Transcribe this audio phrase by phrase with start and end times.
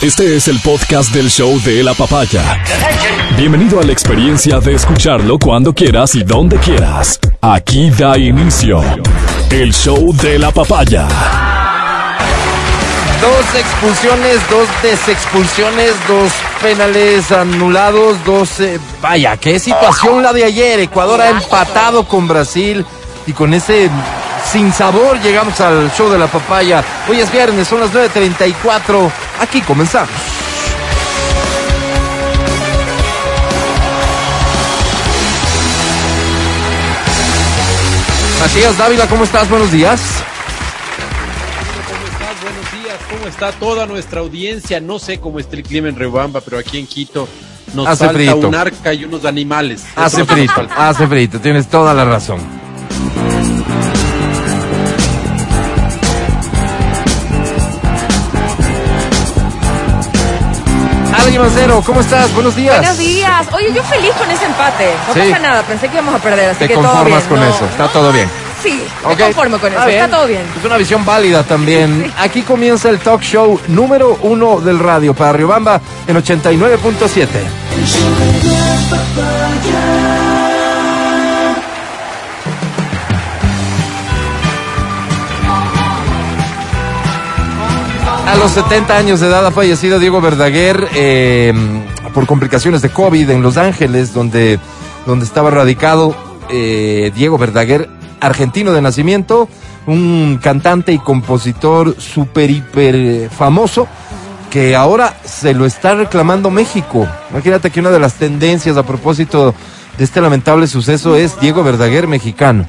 [0.00, 2.62] Este es el podcast del show de la papaya.
[3.36, 7.18] Bienvenido a la experiencia de escucharlo cuando quieras y donde quieras.
[7.40, 8.80] Aquí da inicio
[9.50, 11.08] el show de la papaya.
[13.20, 16.30] Dos expulsiones, dos desexpulsiones, dos
[16.62, 18.60] penales anulados, dos...
[18.60, 20.78] eh, vaya, qué situación la de ayer.
[20.78, 22.86] Ecuador ha empatado con Brasil
[23.26, 23.90] y con ese
[24.44, 26.82] sin sabor llegamos al show de la papaya.
[27.08, 29.10] Hoy es viernes, son las 9.34.
[29.40, 30.10] Aquí comenzamos.
[38.40, 39.48] Matías Dávila, ¿cómo estás?
[39.50, 40.00] Buenos días.
[41.88, 42.42] ¿Cómo estás?
[42.42, 42.98] Buenos días.
[43.10, 44.80] ¿Cómo está toda nuestra audiencia?
[44.80, 47.28] No sé cómo está el clima en Riobamba, pero aquí en Quito
[47.74, 48.48] nos Hace falta frito.
[48.48, 49.84] un arca y unos animales.
[49.96, 52.38] Hace frito, hace frito, tienes toda la razón.
[61.38, 62.32] Mancero, ¿cómo estás?
[62.34, 62.76] Buenos días.
[62.78, 63.46] Buenos días.
[63.52, 64.90] Oye, yo feliz con ese empate.
[65.06, 65.20] No Sí.
[65.30, 67.28] pasa nada, pensé que íbamos a perder, así Te que todo conformas bien.
[67.28, 68.28] con No, eso, está no, todo bien.
[68.62, 69.10] Sí, Ok.
[69.18, 70.42] me conformo con eso, Está está todo bien.
[70.58, 72.12] Es una visión válida también.
[72.18, 77.28] Aquí comienza el talk show número uno del radio para Riobamba en 89.7.
[88.28, 91.54] A los 70 años de edad ha fallecido Diego Verdaguer eh,
[92.12, 94.60] por complicaciones de COVID en Los Ángeles, donde,
[95.06, 96.14] donde estaba radicado
[96.50, 97.88] eh, Diego Verdaguer,
[98.20, 99.48] argentino de nacimiento,
[99.86, 103.88] un cantante y compositor súper, hiper eh, famoso,
[104.50, 107.08] que ahora se lo está reclamando México.
[107.30, 109.54] Imagínate que una de las tendencias a propósito
[109.96, 112.66] de este lamentable suceso es Diego Verdaguer mexicano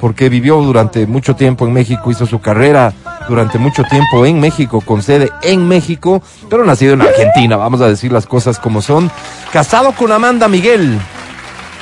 [0.00, 2.94] porque vivió durante mucho tiempo en México, hizo su carrera
[3.30, 7.88] durante mucho tiempo en México, con sede en México, pero nacido en Argentina, vamos a
[7.88, 9.10] decir las cosas como son.
[9.52, 10.98] Casado con Amanda Miguel,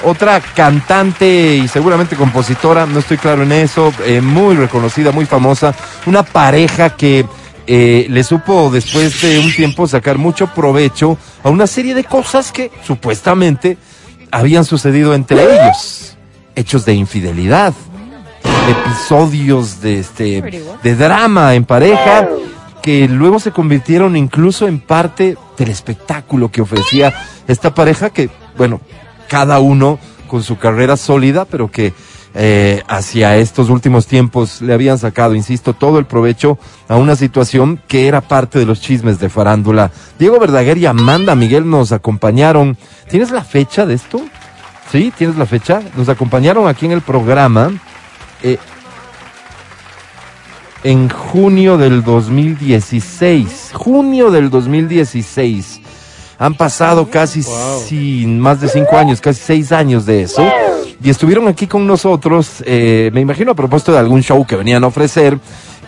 [0.05, 5.75] otra cantante y seguramente compositora, no estoy claro en eso, eh, muy reconocida, muy famosa,
[6.07, 7.25] una pareja que
[7.67, 12.53] eh, le supo después de un tiempo sacar mucho provecho a una serie de cosas
[12.53, 13.79] que supuestamente
[14.31, 16.17] habían sucedido entre ellos,
[16.55, 17.73] hechos de infidelidad
[18.68, 22.29] episodios de este de drama en pareja
[22.83, 27.14] que luego se convirtieron incluso en parte del espectáculo que ofrecía
[27.46, 28.80] esta pareja que bueno
[29.28, 31.92] cada uno con su carrera sólida pero que
[32.34, 37.80] eh, hacia estos últimos tiempos le habían sacado, insisto, todo el provecho a una situación
[37.89, 39.90] que era parte de los chismes de farándula.
[40.18, 42.77] Diego Verdaguer y Amanda Miguel nos acompañaron.
[43.08, 44.20] ¿Tienes la fecha de esto?
[44.92, 45.80] Sí, tienes la fecha.
[45.96, 47.73] Nos acompañaron aquí en el programa
[48.43, 48.59] eh,
[50.85, 53.71] en junio del 2016.
[53.75, 55.81] Junio del 2016.
[56.39, 60.47] Han pasado casi sin más de cinco años, casi seis años de eso.
[61.03, 64.85] Y estuvieron aquí con nosotros, eh, me imagino a propósito de algún show que venían
[64.85, 65.39] a ofrecer.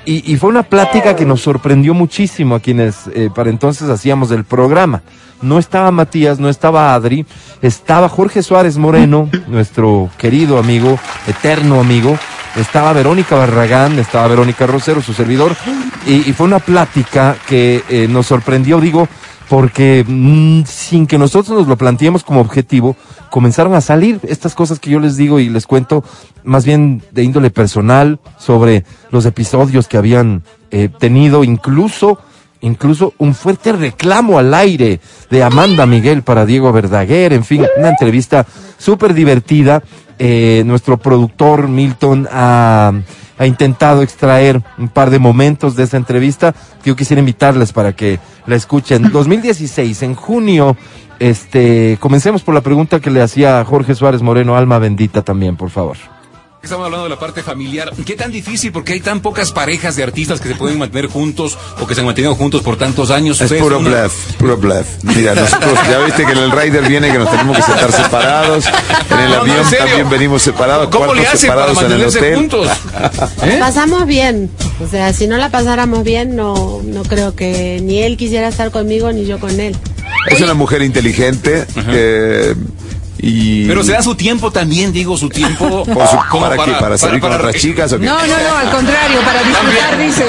[0.05, 4.31] Y, y fue una plática que nos sorprendió muchísimo a quienes eh, para entonces hacíamos
[4.33, 5.03] el programa.
[5.43, 7.25] No estaba Matías, no estaba Adri,
[7.63, 12.19] estaba Jorge Suárez Moreno, nuestro querido amigo, eterno amigo,
[12.57, 15.57] estaba Verónica Barragán, estaba Verónica Rosero, su servidor,
[16.07, 19.09] y, fue una plática que eh, nos sorprendió, digo,
[19.49, 22.97] porque mm, sin que nosotros nos lo planteemos como objetivo,
[23.31, 26.05] comenzaron a salir estas cosas que yo les digo y les cuento,
[26.45, 32.19] más bien de índole personal, sobre los episodios que habían eh, tenido, incluso,
[32.61, 35.01] incluso un fuerte reclamo al aire
[35.31, 38.47] de Amanda Miguel para Diego Verdaguer, en fin, una entrevista
[38.79, 39.83] súper divertida.
[40.19, 42.93] Eh, nuestro productor Milton ha,
[43.39, 47.95] ha intentado extraer un par de momentos de esa entrevista que yo quisiera invitarles para
[47.95, 49.11] que la escuchen.
[49.13, 50.77] 2016, en junio,
[51.19, 55.71] este, comencemos por la pregunta que le hacía Jorge Suárez Moreno, alma bendita también, por
[55.71, 55.97] favor.
[56.63, 57.91] Estamos hablando de la parte familiar.
[58.05, 58.71] ¿Qué tan difícil?
[58.71, 62.01] Porque hay tan pocas parejas de artistas que se pueden mantener juntos o que se
[62.01, 63.41] han mantenido juntos por tantos años.
[63.41, 64.87] Es puro una- bluff, puro bluff.
[65.03, 68.67] Mira, nosotros ya viste que en el Rider viene que nos tenemos que sentar separados.
[68.67, 70.89] En el No, no, avión en también venimos separados.
[70.91, 72.35] ¿Cómo le hacen para separados en el mantenerse hotel.
[72.37, 72.69] juntos?
[73.43, 73.57] ¿Eh?
[73.59, 74.51] Pasamos bien,
[74.85, 78.71] o sea, si no la pasáramos bien, no, no creo que ni él quisiera estar
[78.71, 79.75] conmigo ni yo con él.
[80.29, 81.65] Es una mujer inteligente.
[81.89, 82.55] eh,
[83.23, 85.85] Y Pero se da su tiempo también, digo, su tiempo.
[85.93, 86.73] por su- como ¿para, qué?
[86.73, 88.07] ¿Para salir con otras chicas o qué?
[88.07, 90.25] No, no, no, al contrario, para disfrutar, dice.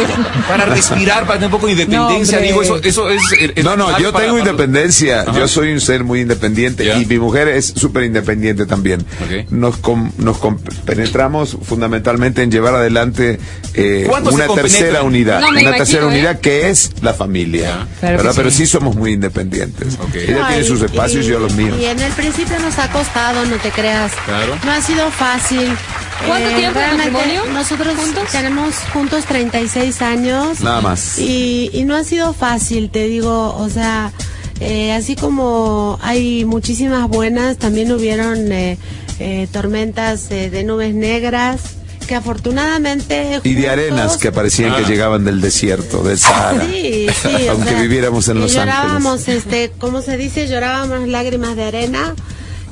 [0.48, 3.22] Para respirar, para tener un poco de independencia, No, digo, eso, eso es.
[3.56, 5.22] es- No, no, yo para- tengo para- independencia.
[5.22, 5.38] Ajá.
[5.40, 6.98] Yo soy un ser muy independiente Ya.
[6.98, 9.06] y mi mujer es súper independiente también.
[9.50, 10.38] Nos, com- nos
[10.86, 13.40] penetramos fundamentalmente en llevar adelante
[13.74, 15.40] eh, ¿Cuánto se una tercera unidad.
[15.40, 16.08] No, una imagino, tercera ¿eh?
[16.08, 17.88] unidad que es la familia.
[18.02, 18.66] Pero sí.
[18.66, 19.98] somos muy independientes.
[20.14, 21.78] Ella No, tiene y- sus espacios y, yo los míos.
[21.80, 24.12] Y en el principio nos ha costado, no te creas.
[24.26, 24.58] Claro.
[24.64, 25.62] No ha sido fácil.
[25.72, 27.46] Eh, ¿Cuánto tiempo de matrimonio?
[27.54, 28.30] Nosotros ¿Juntos?
[28.32, 30.60] tenemos juntos 36 años.
[30.62, 31.18] Nada más.
[31.20, 34.12] Y, y no ha sido fácil, te digo, o sea,
[34.60, 38.78] eh, así como hay muchísimas buenas, también hubieron eh,
[39.20, 41.62] eh, tormentas eh, de nubes negras
[42.08, 43.40] que afortunadamente...
[43.44, 44.78] Y de arenas que parecían Ah.
[44.78, 46.66] que llegaban del desierto, del Sahara.
[46.66, 49.44] Sí, sí, o Aunque sea, viviéramos en Los llorábamos, Ángeles.
[49.46, 50.48] este, ¿cómo se dice?
[50.48, 52.14] Llorábamos lágrimas de arena.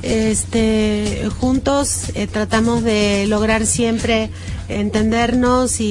[0.02, 4.30] Este, juntos eh, tratamos de lograr siempre
[4.68, 5.84] entendernos y,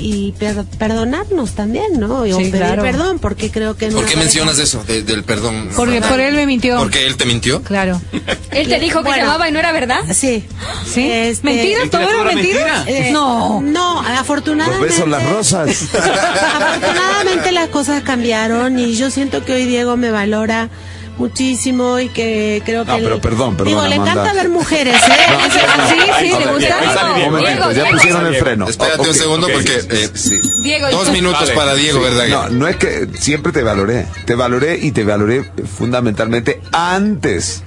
[0.00, 2.26] y per- perdonarnos también, ¿no?
[2.26, 2.82] Y o Sí, pedir claro.
[2.82, 5.68] perdón, porque creo que en ¿Por qué pareja- mencionas eso de- del perdón?
[5.76, 6.76] Porque por él me mintió.
[6.78, 7.62] ¿Porque él te mintió?
[7.62, 8.00] Claro.
[8.50, 9.22] Él te dijo que Bueno.
[9.24, 10.00] te amaba y no era verdad.
[10.14, 10.44] Sí.
[10.90, 11.10] ¿Sí?
[11.10, 11.90] Este, ¿Mentiras?
[11.90, 12.74] ¿Todo era ¿Literatura mentira?
[12.86, 13.08] mentira?
[13.08, 13.60] eh, No.
[13.60, 14.86] No, Los afortunadamente.
[14.86, 15.84] besos, las rosas.
[15.94, 20.68] Afortunadamente las cosas cambiaron y yo siento que hoy Diego me valora
[21.18, 24.12] muchísimo y que creo que No, pero perdón, perdón, digo le Amanda.
[24.12, 24.98] encanta ver mujeres ¿eh?
[25.88, 26.78] Sí, sí, ¿te gusta?
[27.08, 28.68] Un Diego, momento, ya pusieron el freno.
[28.68, 29.52] Espérate Ok, un segundo ok.
[29.54, 30.40] porque eh, Sí.
[30.62, 31.54] Diego, dos minutos Vale.
[31.54, 32.26] para Diego, ¿verdad?
[32.28, 34.06] No, no es que siempre te valoré.
[34.24, 35.44] Te valoré y te valoré
[35.78, 37.62] fundamentalmente antes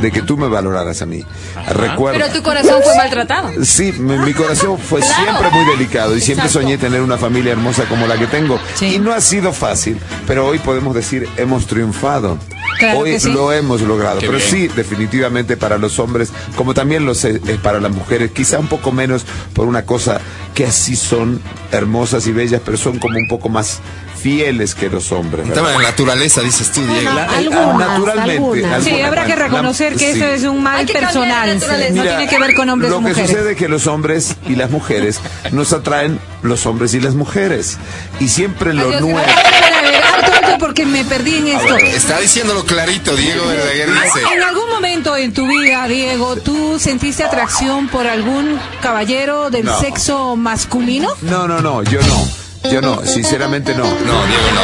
[0.00, 1.24] de que tú me valoraras a mí.
[1.70, 2.18] Recuerdo.
[2.20, 3.50] pero tu corazón fue maltratado.
[3.64, 5.22] Sí, mi, mi corazón fue Claro.
[5.24, 6.66] siempre muy delicado y siempre Exacto.
[6.66, 8.58] soñé tener una familia hermosa como la que tengo.
[8.74, 8.96] Sí.
[8.96, 12.38] Y no ha sido fácil, pero hoy podemos decir hemos triunfado.
[12.78, 13.32] Claro hoy sí.
[13.32, 14.18] lo hemos logrado.
[14.18, 14.50] Qué pero bien.
[14.50, 18.66] sí, definitivamente para los hombres, como también lo es es para las mujeres, quizá un
[18.66, 20.20] poco menos por una cosa
[20.54, 21.40] que así son
[21.70, 23.78] hermosas y bellas, pero son como un poco más
[24.24, 25.46] fieles que los hombres.
[25.46, 25.62] ¿verdad?
[25.64, 27.02] tema de naturaleza, dices tú, Diego.
[27.02, 28.82] Bueno, La- algunas, naturalmente, algunas.
[28.82, 29.08] Sí, algunas.
[29.08, 30.18] habrá que La- reconocer que sí.
[30.18, 31.52] eso es un mal personal.
[31.52, 31.90] naturaleza.
[31.94, 33.20] No Mira, tiene que ver con hombres lo o mujeres.
[33.22, 35.20] que sucede es que los hombres y las mujeres
[35.52, 37.76] nos atraen los hombres y las mujeres.
[38.18, 39.18] Y siempre lo Adiós, nuevo.
[39.18, 41.76] Ver, ver, ver, alto, porque me perdí en esto.
[41.76, 44.20] Está diciéndolo clarito, Diego Verdaguer dice.
[44.34, 49.78] ¿En algún momento en tu vida, Diego, tú sentiste atracción por algún caballero del No.
[49.80, 51.10] sexo masculino?
[51.20, 52.43] No, no, no, yo no.
[52.70, 53.84] Yo no, sinceramente no.
[53.84, 54.60] No, Diego, no.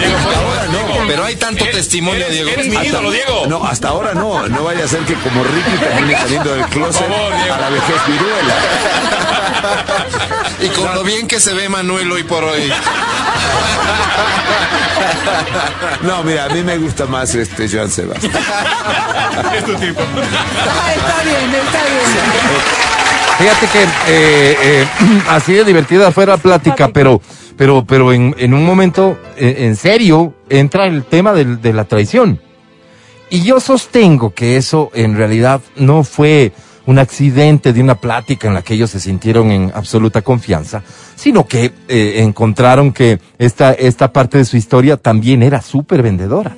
[0.00, 0.18] Diego,
[0.98, 1.06] no.
[1.08, 2.50] Pero hay tanto testimonio, Diego.
[2.50, 3.46] Eres mi ídolo, Diego.
[3.48, 4.46] No, hasta ahora no.
[4.48, 7.96] No vaya a ser que como Ricky termine saliendo del closet favor, a la vejez
[8.06, 8.54] viruela.
[10.60, 12.70] Y con lo bien que se ve Manuel hoy por hoy.
[16.02, 18.32] No, mira, a mí me gusta más este Joan Sebastián.
[19.54, 20.00] Es tu tipo.
[20.02, 22.89] Ah, está bien, está bien.
[23.40, 24.86] Fíjate que eh, eh,
[25.30, 27.22] así de divertida fue la plática, pero,
[27.56, 32.38] pero, pero en, en un momento, eh, en serio, entra el tema de la traición.
[33.30, 36.52] Y yo sostengo que eso en realidad no fue
[36.84, 40.82] un accidente de una plática en la que ellos se sintieron en absoluta confianza,
[41.16, 46.56] sino que eh, encontraron que esta, esta parte de su historia también era súper vendedora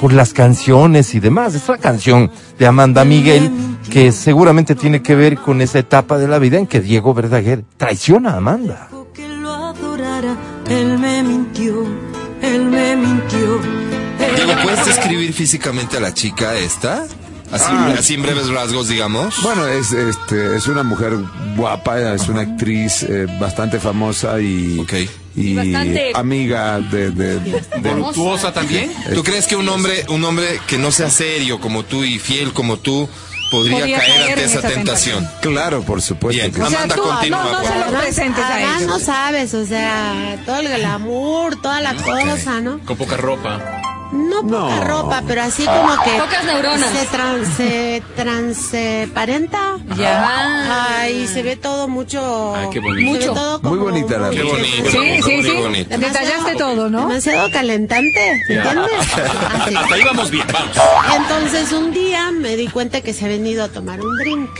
[0.00, 1.54] por las canciones y demás.
[1.54, 3.50] Es una canción de Amanda Miguel
[3.90, 7.64] que seguramente tiene que ver con esa etapa de la vida en que Diego Verdaguer
[7.76, 8.88] traiciona a Amanda.
[9.12, 10.36] que lo adorara,
[10.68, 11.84] él me mintió,
[12.42, 13.56] él me mintió.
[13.56, 17.04] él- Diego, ¿puedes describir físicamente a la chica esta?
[17.52, 17.94] Así, Ah.
[17.98, 19.42] así en breves rasgos, digamos.
[19.42, 21.14] Bueno, es, este, es una mujer
[21.56, 24.92] guapa, es una actriz eh, bastante famosa y, Ok.
[25.36, 28.92] y Bastante- amiga de, de, de- ¿Voluptuosa también?
[29.14, 32.52] ¿Tú crees que un hombre, un hombre que no sea serio como tú y fiel
[32.52, 33.08] como tú
[33.50, 35.28] podría, Podría caer, caer ante en esa esa tentación?
[35.42, 36.52] Claro, por supuesto Bien.
[36.54, 37.92] que O sea, Amanda, tú continúa, no, no se favor.
[37.92, 38.90] lo presentes a Además, ellos.
[38.92, 42.78] no sabes, o sea, todo el glamour, toda la cosa, ¿no?
[42.84, 43.60] Con poca ropa.
[44.12, 44.84] No poca No.
[44.84, 46.90] ropa, pero así como que Pocas neuronas.
[46.90, 49.76] se trans, se transparenta.
[49.96, 50.98] Ya.
[51.00, 52.54] Ay, se ve todo mucho.
[52.56, 53.10] Ay, qué bonito.
[53.10, 53.32] Mucho.
[53.34, 54.90] todo Muy como bonita la Qué bonito.
[54.90, 55.52] Sí, sí, Muy sí.
[55.56, 55.98] bonito.
[55.98, 57.06] Detallaste todo, ¿no?
[57.08, 58.90] Demasiado calentante, ¿entiendes?
[59.54, 59.74] Así.
[59.76, 60.76] Hasta ahí vamos bien, vamos.
[61.16, 64.50] Entonces un día me di cuenta que se ha venido a tomar un drink.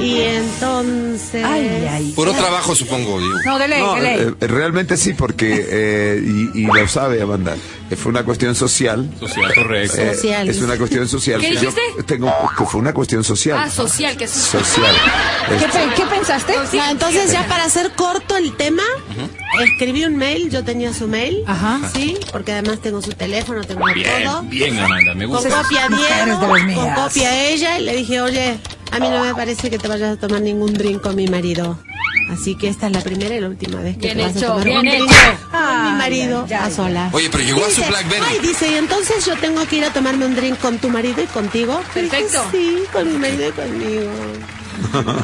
[0.00, 1.44] Y entonces.
[1.44, 2.12] Ay, ay.
[2.14, 3.20] Puro trabajo, supongo.
[3.46, 4.34] No, de ley, No, de ley.
[4.40, 6.22] eh, realmente sí, porque, eh,
[6.54, 7.54] y, y lo sabe Amanda,
[7.96, 9.08] fue una cuestión social.
[9.20, 9.96] Social, correcto.
[10.00, 10.48] Eh, Social.
[10.48, 11.40] es una cuestión social.
[11.40, 12.02] ¿Qué que yo dijiste?
[12.04, 13.58] tengo, que fue una cuestión social.
[13.60, 14.94] Ah, social, que es Social.
[15.48, 16.54] ¿Qué, Este, pe- qué pensaste?
[16.90, 18.82] Entonces ya para hacer corto el tema,
[19.62, 21.80] escribí un mail, yo tenía su mail, Ajá.
[21.92, 23.94] sí, porque además tengo su teléfono, tengo todo.
[23.94, 25.62] Bien, bien, Amanda, me Con gusta.
[25.62, 28.58] copia a Diego, de las con copia a ella, y le dije, oye,
[28.94, 31.78] a mí no me parece que te vayas a tomar ningún drink con mi marido.
[32.30, 34.46] Así que esta es la primera y la última vez que Bien te vas hecho,
[34.46, 35.50] a tomar bien un drink hecho.
[35.50, 37.12] con mi marido a solas.
[37.14, 38.24] Oye, pero llegó a su Blackberry.
[38.26, 41.22] Ay, dice, y entonces yo tengo que ir a tomarme un drink con tu marido
[41.22, 41.78] y contigo.
[41.94, 42.42] Dije, Perfecto.
[42.50, 44.10] sí, con mi marido y conmigo.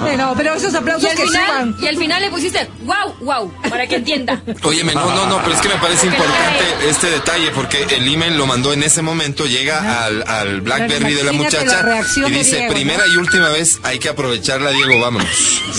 [0.01, 1.77] Bueno, pero esos Y aplausos al que final, suban.
[1.81, 4.41] y al final le pusiste wow, wow, para que entienda.
[4.63, 8.37] Óyeme, no, no, no, pero es que me parece importante este detalle porque el email
[8.37, 12.57] lo mandó en ese momento, llega al, al Blackberry de la muchacha la y dice,
[12.57, 15.29] Diego, primera y última vez hay que aprovecharla, Diego, vámonos.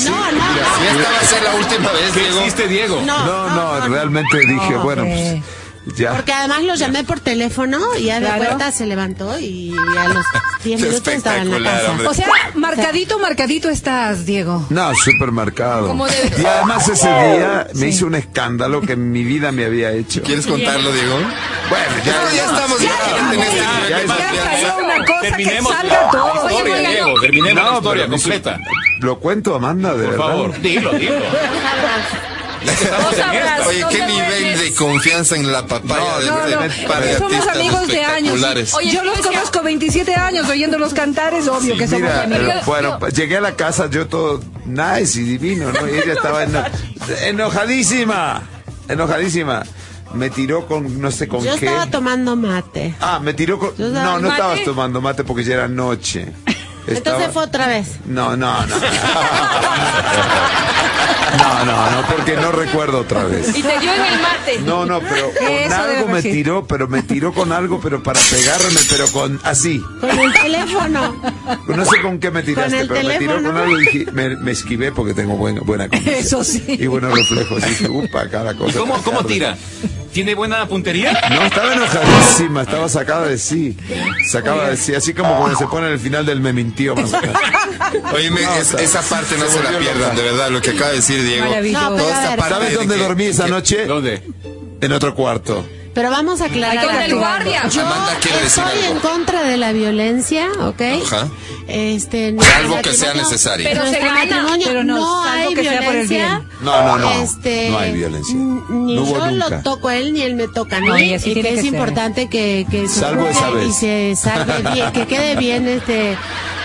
[0.06, 0.42] No, no,
[0.80, 2.42] Si esta va a ser la última vez, ¿Qué Diego.
[2.42, 3.02] hiciste, Diego?
[3.06, 3.22] no.
[3.26, 5.42] No, no, realmente dije, bueno, pues
[5.96, 6.14] ya.
[6.14, 8.46] Porque además lo llamé por teléfono y ya de Claro.
[8.46, 10.26] cuenta se levantó y a los
[10.64, 11.92] 10 minutos estaba en la casa.
[11.92, 12.08] hombre.
[12.08, 14.66] O sea, marcadito, marcadito estás, Diego.
[14.70, 15.88] No, supermercado.
[15.88, 19.66] Como debe- Y además ese día me hizo un escándalo que en mi vida me
[19.66, 20.22] había hecho.
[20.22, 21.16] ¿Quieres contarlo, Diego?
[21.70, 22.90] Bueno, ya, No, ya estamos ya,
[23.34, 23.56] en este
[23.90, 26.50] ya, de ya, salió una cosa Terminemos que salga la todo.
[26.50, 27.22] historia, Oye, Diego.
[27.22, 28.60] Terminemos la No, historia me hizo- completa.
[29.00, 30.28] Lo cuento, Amanda, de Por verdad.
[30.28, 31.16] favor, dilo, dilo.
[32.66, 33.68] Sabrás.
[33.68, 37.18] Oye, No qué nivel de confianza en la papaya No, de no, un par de
[37.18, 38.74] somos amigos de años.
[38.74, 42.56] Oye, Yo los conozco 27 años oyéndolos cantar, es obvio que somos Mira, amigos.
[42.56, 45.88] eh, bueno, llegué a la casa yo todo nice y divino, ¿no?
[45.88, 46.64] Y ella estaba eno-
[47.24, 48.42] enojadísima,
[48.88, 49.64] enojadísima.
[50.14, 51.66] Me tiró con no sé con Yo qué.
[51.68, 52.94] estaba tomando mate.
[53.00, 53.76] Ah, me tiró con...
[53.78, 54.30] Yo No, no mate.
[54.34, 56.34] estabas tomando mate porque ya era noche.
[56.88, 57.88] Estaba- Entonces fue otra vez.
[58.06, 58.76] No, no, no.
[61.38, 63.50] No, no, no, porque no recuerdo otra vez.
[63.56, 64.60] Y te dio en el mate.
[64.66, 68.80] No, no, pero con algo me tiró, pero me tiró con algo, pero para pegarme,
[68.90, 69.82] pero con así.
[70.02, 71.16] Con el teléfono.
[71.68, 73.54] No sé con qué me tiraste, el pero me tiró teléfono.
[73.54, 76.16] con algo y dije- me, me esquivé porque tengo buena, buena condición.
[76.16, 76.64] Eso sí.
[76.68, 77.64] Y buenos reflejos.
[77.66, 78.72] Y dije, upa, cada cosa.
[78.72, 79.34] ¿Y cómo, cómo tarde.
[79.34, 79.58] tira?
[80.12, 81.14] ¿Tiene buena puntería?
[81.30, 83.78] No, estaba enojadísima, estaba sacada de sí.
[84.30, 86.52] Sacaba de sí, así como cuando se pone en el final del me
[86.96, 87.12] más.
[88.14, 90.16] Óyeme, No, es- sea, esa parte no se se la pierdan, loca.
[90.16, 91.46] de verdad, lo que acaba de decir Diego.
[91.46, 93.86] No, Toda esta parte ¿Sabes de dónde que- dormí esa que- noche?
[93.86, 94.24] ¿Dónde?
[94.82, 95.66] En otro cuarto.
[95.94, 96.86] Pero vamos a aclarar.
[96.86, 97.68] Con el guardia.
[97.68, 97.84] Yo
[98.46, 100.82] estoy en contra de la violencia, ¿ok?
[101.06, 101.28] Ajá.
[101.72, 103.68] Este, Salvo nuestro que sea necesario.
[103.70, 104.58] Pero se gana.
[104.64, 106.40] Pero no, no, salvo hay que sea por el violencia.
[106.40, 106.50] bien.
[106.62, 107.12] No, no, no.
[107.24, 108.36] Este, No hay violencia.
[108.36, 109.50] Ni No yo nunca.
[109.50, 110.88] lo toco a él, ni él me toca a mí.
[110.88, 111.74] No, y así y tiene que es ser.
[111.74, 113.68] importante que, que se Salvo juzgue esa vez.
[113.68, 116.12] y se salve bien, que quede bien este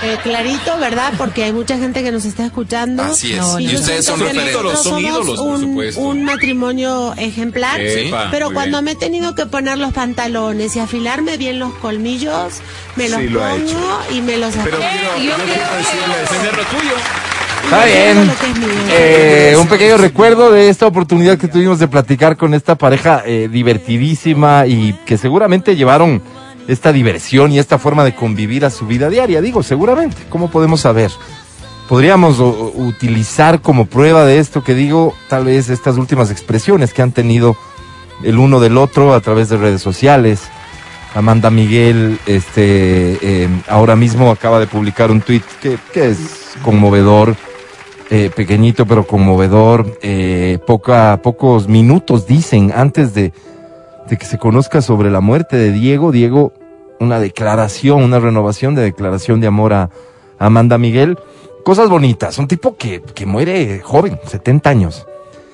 [0.02, 1.14] eh, clarito, ¿verdad?
[1.16, 3.02] Porque hay mucha gente que nos está escuchando.
[3.02, 3.38] Así es.
[3.38, 4.72] No, Y yo ustedes siento son que referentes.
[4.74, 6.00] Son somos ídolos, por un, supuesto.
[6.02, 7.80] un matrimonio ejemplar.
[8.30, 8.84] Pero cuando bien.
[8.84, 12.54] me he tenido que poner los pantalones y afilarme bien los colmillos,
[12.96, 15.76] me los Sí, lo ha pongo y me los quiero, yo yo creo quiero que-
[15.76, 16.20] decirles.
[16.20, 16.92] Defender lo tuyo.
[17.64, 18.30] Está bien.
[18.90, 23.48] Eh, un pequeño recuerdo de esta oportunidad que tuvimos de platicar con esta pareja eh,
[23.50, 26.22] divertidísima y que seguramente llevaron
[26.68, 29.40] esta diversión y esta forma de convivir a su vida diaria.
[29.40, 30.16] Digo, seguramente.
[30.28, 31.10] ¿Cómo podemos saber?
[31.88, 37.02] Podríamos o, utilizar como prueba de esto que digo, tal vez estas últimas expresiones que
[37.02, 37.56] han tenido
[38.22, 40.42] el uno del otro a través de redes sociales.
[41.16, 47.34] Amanda Miguel, este, eh, ahora mismo acaba de publicar un tuit que, es conmovedor,
[48.10, 53.32] eh, pequeñito pero conmovedor, eh, poca, pocos minutos dicen antes de,
[54.06, 56.52] de que se conozca sobre la muerte de Diego, Diego,
[57.00, 59.84] una declaración, una renovación de declaración de amor a,
[60.38, 61.18] a Amanda Miguel,
[61.64, 65.06] cosas bonitas, un tipo que, que muere joven, 70 años.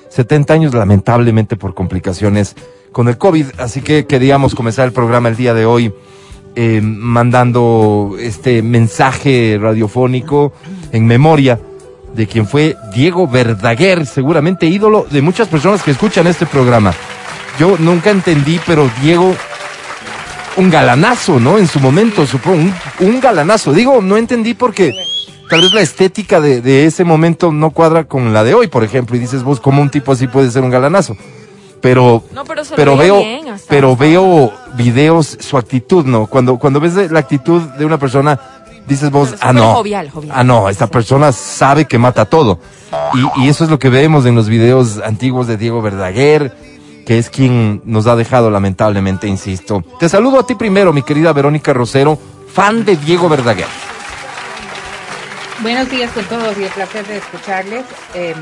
[0.09, 2.57] 70 años lamentablemente por complicaciones
[2.93, 5.93] con el COVID, así que queríamos comenzar el programa el día de hoy
[6.55, 10.53] eh, mandando este mensaje radiofónico
[10.91, 11.59] en memoria
[12.13, 16.93] de quien fue Diego Verdaguer, seguramente ídolo de muchas personas que escuchan este programa.
[17.59, 19.35] Yo nunca entendí, pero Diego,
[20.57, 21.57] un galanazo, ¿no?
[21.57, 23.73] En su momento, supongo, un, un galanazo.
[23.73, 24.91] Digo, no entendí porque
[25.49, 28.83] tal vez la estética de, de ese momento no cuadra con la de hoy, por
[28.83, 31.17] ejemplo, y dices vos, ¿cómo un tipo así puede ser un galanazo?
[31.83, 36.27] Pero, No, pero veo, bien, hasta- pero hasta- veo videos, su actitud, ¿no?
[36.27, 38.39] Cuando, cuando ves la actitud de una persona,
[38.87, 39.73] dices vos, ah, no.
[39.73, 40.33] jovial, jovial.
[40.33, 42.59] Ah, no, esta persona sabe que mata todo.
[43.35, 46.55] Y, y eso es lo que vemos en los videos antiguos de Diego Verdaguer,
[47.05, 49.83] que es quien nos ha dejado lamentablemente, insisto.
[49.99, 52.17] Te saludo a ti primero, mi querida Verónica Rosero,
[52.53, 53.67] fan de Diego Verdaguer.
[55.61, 57.83] Buenos días con todos y el placer de escucharles.
[58.13, 58.33] Eh,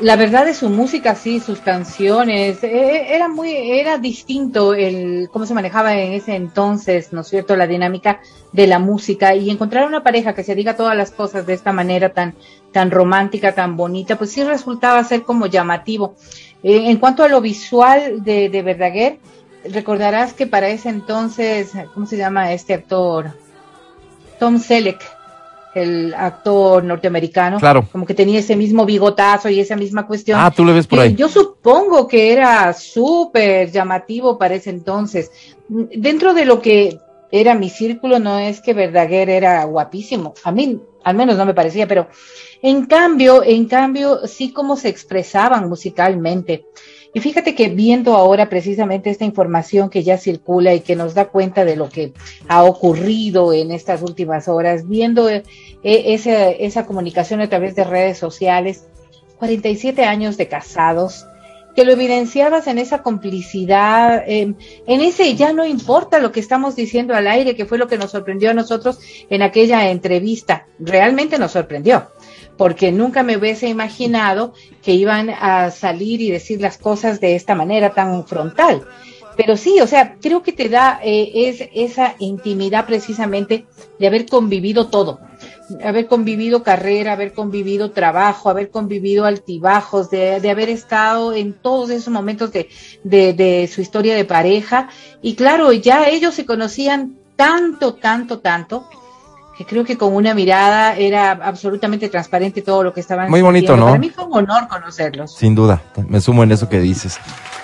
[0.00, 5.46] la verdad de su música, sí, sus canciones, eh, era muy, era distinto el cómo
[5.46, 8.20] se manejaba en ese entonces, ¿no es cierto?, la dinámica
[8.52, 11.72] de la música y encontrar una pareja que se diga todas las cosas de esta
[11.72, 12.34] manera tan,
[12.72, 16.14] tan romántica, tan bonita, pues sí resultaba ser como llamativo.
[16.62, 19.18] Eh, en cuanto a lo visual de, de Verdaguer,
[19.64, 23.32] recordarás que para ese entonces, ¿cómo se llama este actor?
[24.38, 25.00] Tom Selleck,
[25.76, 27.58] el actor norteamericano.
[27.58, 27.86] Claro.
[27.92, 30.40] Como que tenía ese mismo bigotazo y esa misma cuestión.
[30.40, 31.14] Ah, tú le ves por ahí.
[31.14, 35.30] Yo supongo que era súper llamativo para ese entonces.
[35.68, 36.98] Dentro de lo que
[37.30, 40.32] era mi círculo, no es que Verdaguer era guapísimo.
[40.44, 42.08] A mí, al menos no me parecía, pero
[42.62, 46.64] en cambio, en cambio, sí como se expresaban musicalmente.
[47.16, 51.28] Y fíjate que viendo ahora precisamente esta información que ya circula y que nos da
[51.28, 52.12] cuenta de lo que
[52.46, 55.42] ha ocurrido en estas últimas horas, viendo eh,
[55.82, 58.84] esa, esa comunicación a través de redes sociales,
[59.38, 61.24] 47 años de casados,
[61.74, 64.52] que lo evidenciabas en esa complicidad, eh,
[64.86, 67.96] en ese ya no importa lo que estamos diciendo al aire, que fue lo que
[67.96, 68.98] nos sorprendió a nosotros
[69.30, 70.66] en aquella entrevista.
[70.78, 72.08] Realmente nos sorprendió,
[72.56, 77.54] porque nunca me hubiese imaginado que iban a salir y decir las cosas de esta
[77.54, 78.82] manera tan frontal.
[79.36, 83.66] Pero sí, o sea, creo que te da eh, es, esa intimidad precisamente
[83.98, 85.20] de haber convivido todo
[85.82, 92.12] haber convivido carrera, haber convivido trabajo, haber convivido altibajos, de, haber estado en todos esos
[92.12, 92.68] momentos de,
[93.02, 94.88] de, de, su historia de pareja.
[95.22, 98.88] Y claro, ya ellos se conocían tanto, tanto, tanto,
[99.56, 103.76] que creo que con una mirada era absolutamente transparente todo lo que estaban Muy bonito.
[103.76, 103.86] ¿no?
[103.86, 105.34] Para mí fue un honor conocerlos.
[105.34, 107.18] Sin duda, me sumo en eso que dices.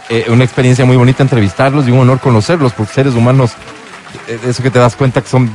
[0.08, 3.52] Eh, una experiencia muy bonita entrevistarlos y un honor conocerlos, porque seres humanos,
[4.26, 5.50] eh, eso que te das cuenta que son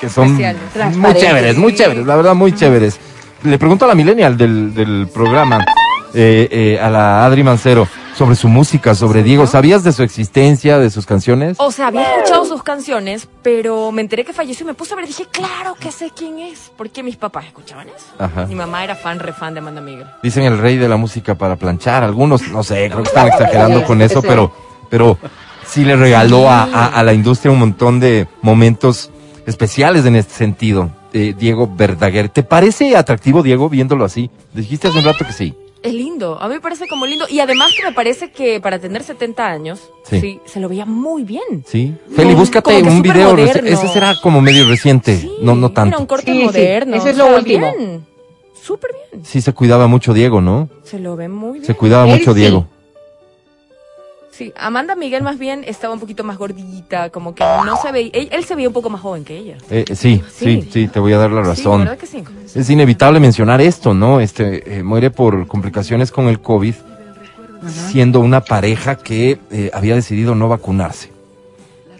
[0.00, 2.98] que son muy chéveres, muy chéveres, la verdad, muy chéveres.
[3.44, 5.64] Le pregunto a la millennial del, del programa,
[6.12, 9.46] eh, a la Adri Mancero, sobre su música, sobre Diego.
[9.46, 11.56] ¿Sabías de su existencia, de sus canciones?
[11.60, 14.96] O sea, había escuchado sus canciones, pero me enteré que falleció y me puse a
[14.96, 16.70] ver dije, claro que sé quién es.
[16.76, 18.06] Porque mis papás escuchaban eso.
[18.18, 18.46] Ajá.
[18.46, 20.06] Mi mamá era fan, re fan de Amanda Miguel.
[20.22, 22.02] Dicen el rey de la música para planchar.
[22.04, 24.52] Algunos, no sé, creo que están exagerando con eso, pero,
[24.90, 25.18] pero
[25.66, 29.10] sí le regaló a, a- a la industria un montón de momentos
[29.46, 30.90] especiales en este sentido.
[31.14, 32.28] Eh, Diego Verdaguer.
[32.30, 34.30] ¿Te parece atractivo, Diego, viéndolo así?
[34.54, 35.54] Dijiste hace un rato que sí.
[35.82, 37.26] Es lindo, a mí me parece como lindo.
[37.28, 40.20] Y además que me parece que para tener 70 años, Sí.
[40.20, 41.64] sí, se lo veía muy bien.
[41.66, 41.92] Sí.
[42.14, 43.30] Feli, búscate como un video.
[43.30, 43.68] moderno.
[43.68, 45.28] Ese será como medio reciente.
[45.40, 45.98] no, no Era tanto.
[45.98, 46.96] un corte Sí, sí, moderno.
[46.96, 47.74] eso es o lo sea, último.
[47.76, 48.06] bien.
[48.62, 49.24] Súper bien.
[49.24, 50.68] Sí se cuidaba mucho Diego, ¿no?
[50.84, 51.64] Se lo ve muy bien.
[51.64, 52.38] Se cuidaba Él mucho sí.
[52.40, 52.66] Diego.
[54.32, 58.10] Sí, Amanda Miguel más bien estaba un poquito más gordita, como que no se veía,
[58.14, 59.58] él, él se veía un poco más joven que ella.
[59.70, 60.68] Eh, sí, sí, Sí.
[60.72, 61.80] sí, te voy a dar la Sí, razón.
[61.80, 62.24] ¿verdad que sí?
[62.54, 64.20] Es inevitable mencionar esto, ¿no?
[64.20, 66.74] Este eh, muere por complicaciones con el COVID,
[67.90, 71.10] siendo una pareja que eh, había decidido no vacunarse.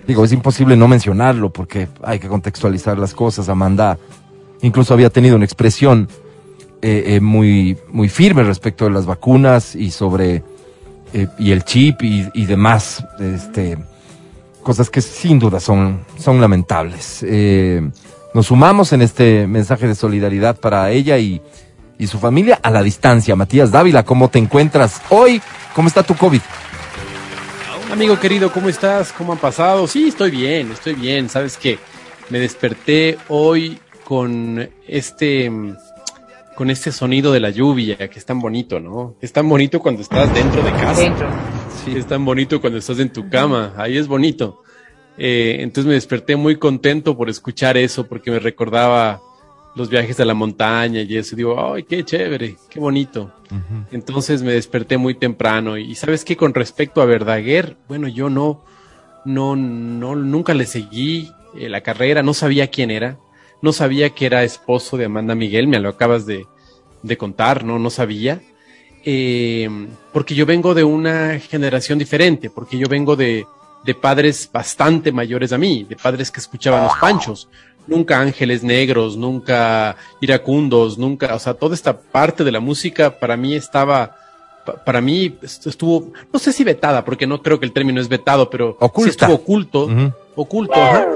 [0.07, 3.49] Digo, es imposible no mencionarlo porque hay que contextualizar las cosas.
[3.51, 3.99] Amanda
[4.63, 6.09] incluso había tenido una expresión
[6.81, 10.43] eh, eh, muy, muy firme respecto de las vacunas y sobre
[11.13, 13.79] eh, y el chip y, demás, este,
[14.63, 17.25] cosas que sin duda son, son lamentables.
[17.27, 17.83] Eh,
[18.35, 21.41] nos sumamos en este mensaje de solidaridad para ella y,
[21.99, 23.37] y su familia a la distancia.
[23.37, 25.43] Matías Dávila, ¿cómo te encuentras hoy?
[25.75, 26.41] ¿Cómo está tu COVID?
[27.93, 29.13] Amigo querido, ¿cómo estás?
[29.13, 29.87] ¿Cómo han pasado?
[29.87, 31.29] Sí, estoy bien, estoy bien.
[31.29, 31.79] Sabes que
[32.31, 35.77] me desperté hoy con este mm,
[36.55, 39.15] con este sonido de la lluvia que es tan bonito, ¿no?
[39.21, 41.01] Es tan bonito cuando estás dentro de casa.
[41.01, 41.29] Dentro.
[41.85, 43.73] Sí, es tan bonito cuando estás en tu cama.
[43.77, 44.63] Ahí es bonito.
[45.19, 49.21] Eh, entonces me desperté muy contento por escuchar eso porque me recordaba
[49.75, 51.37] los viajes a la montaña y eso.
[51.37, 53.33] Digo, ay, qué chévere, qué bonito.
[53.91, 58.65] Entonces me desperté muy temprano y sabes que con respecto a Verdaguer, bueno, yo no,
[59.25, 63.19] no, no, nunca le seguí eh, la carrera, no sabía quién era,
[63.63, 66.47] no sabía que era esposo de Amanda Miguel, me lo acabas de,
[67.03, 68.41] de contar, no, no sabía,
[69.05, 69.69] Eh,
[70.13, 73.45] porque yo vengo de una generación diferente, porque yo vengo de,
[73.85, 77.49] de padres bastante mayores a mí, de padres que escuchaban los panchos,
[77.89, 83.37] nunca ángeles negros, nunca iracundos, nunca, o sea, toda esta parte de la música para
[83.37, 84.15] mí estaba,
[84.65, 88.01] pa- para mí est- estuvo, no sé si vetada, porque no creo que el término
[88.01, 89.89] es vetado, pero sí estuvo oculto,
[90.37, 91.07] oculto, ajá.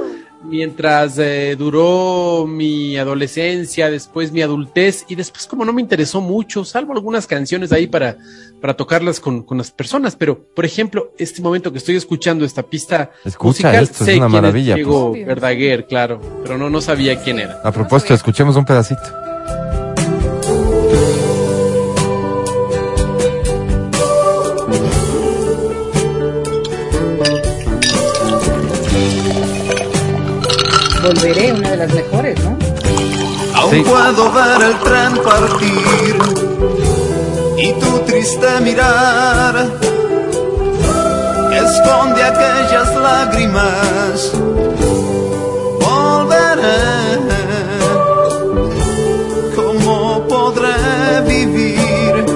[0.48, 6.64] Mientras eh, duró mi adolescencia, después mi adultez y después como no me interesó mucho,
[6.64, 8.16] salvo algunas canciones ahí para,
[8.60, 12.62] para tocarlas con, con las personas, pero por ejemplo, este momento que estoy escuchando esta
[12.62, 14.74] pista Escucha musical, esto, es sé una quién maravilla.
[14.76, 15.26] Diego pues.
[15.26, 17.60] Verdaguer, claro, pero no, no sabía quién era.
[17.64, 19.02] A propósito, escuchemos un pedacito.
[31.06, 32.58] Volveré, una de las mejores, ¿no?
[33.54, 36.16] Aún puedo ver el tren partir
[37.58, 39.70] y tu triste mirar
[41.52, 44.32] esconde aquellas lágrimas.
[45.80, 46.74] Volveré,
[49.54, 52.26] ¿cómo podré vivir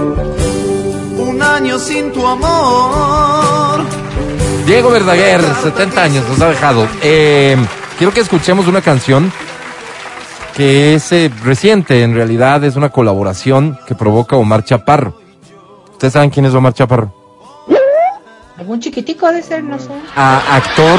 [1.18, 3.80] un año sin tu amor?
[4.64, 6.86] Diego Verdaguer, 70 años, nos ha dejado.
[7.02, 7.56] Eh,
[8.00, 9.30] quiero que escuchemos una canción
[10.56, 15.20] que es eh, reciente, en realidad es una colaboración que provoca Omar Chaparro.
[15.92, 17.14] ¿Ustedes saben quién es Omar Chaparro?
[18.56, 19.90] Algún chiquitico de ser, no sé.
[20.16, 20.98] A- actor,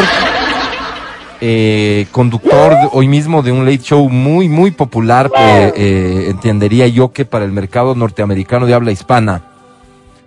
[1.42, 7.12] eh, conductor hoy mismo de un late show muy, muy popular, eh, eh, entendería yo
[7.12, 9.42] que para el mercado norteamericano de habla hispana.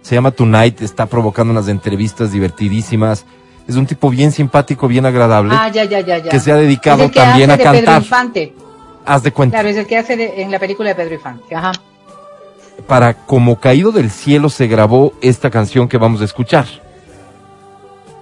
[0.03, 3.25] Se llama Tonight, está provocando unas entrevistas divertidísimas.
[3.67, 5.55] Es un tipo bien simpático, bien agradable.
[5.57, 6.31] Ah, ya, ya, ya, ya.
[6.31, 8.03] Que se ha dedicado que también hace a de Pedro cantar.
[8.03, 8.55] Infante.
[9.07, 9.57] Haz de cuenta.
[9.57, 11.55] Claro, es el que hace de- en la película de Pedro Infante.
[11.55, 11.73] Ajá.
[12.87, 16.67] Para Como Caído del Cielo se grabó esta canción que vamos a escuchar.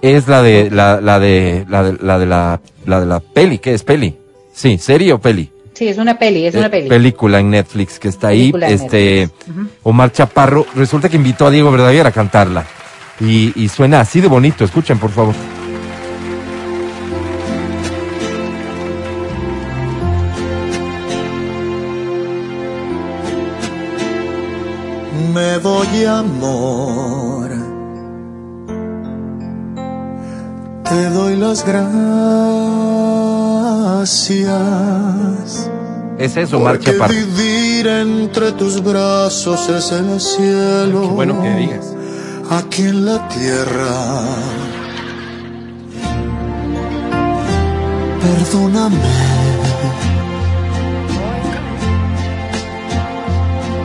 [0.01, 3.57] Es la de la, la de la de la de la, la de la peli,
[3.59, 4.17] ¿qué es peli?
[4.53, 5.49] Sí, serie o peli.
[5.73, 6.87] Sí, es una peli, es Eh, una peli.
[6.89, 8.51] película en Netflix que está ahí.
[8.51, 9.29] Película Este.
[9.81, 12.65] Omar Chaparro resulta que invitó a Diego Verdaguer a cantarla
[13.19, 14.63] y, y suena así de bonito.
[14.63, 15.35] Escuchen por favor.
[25.33, 27.49] Me voy amor.
[30.89, 31.65] Te doy las
[33.93, 35.69] gracias.
[36.19, 37.13] Es eso, Omar Porque Chaparro.
[37.13, 41.01] vivir entre tus brazos es el cielo.
[41.01, 41.92] Qué bueno que digas.
[42.57, 43.95] Aquí en la tierra.
[48.21, 48.97] Perdóname.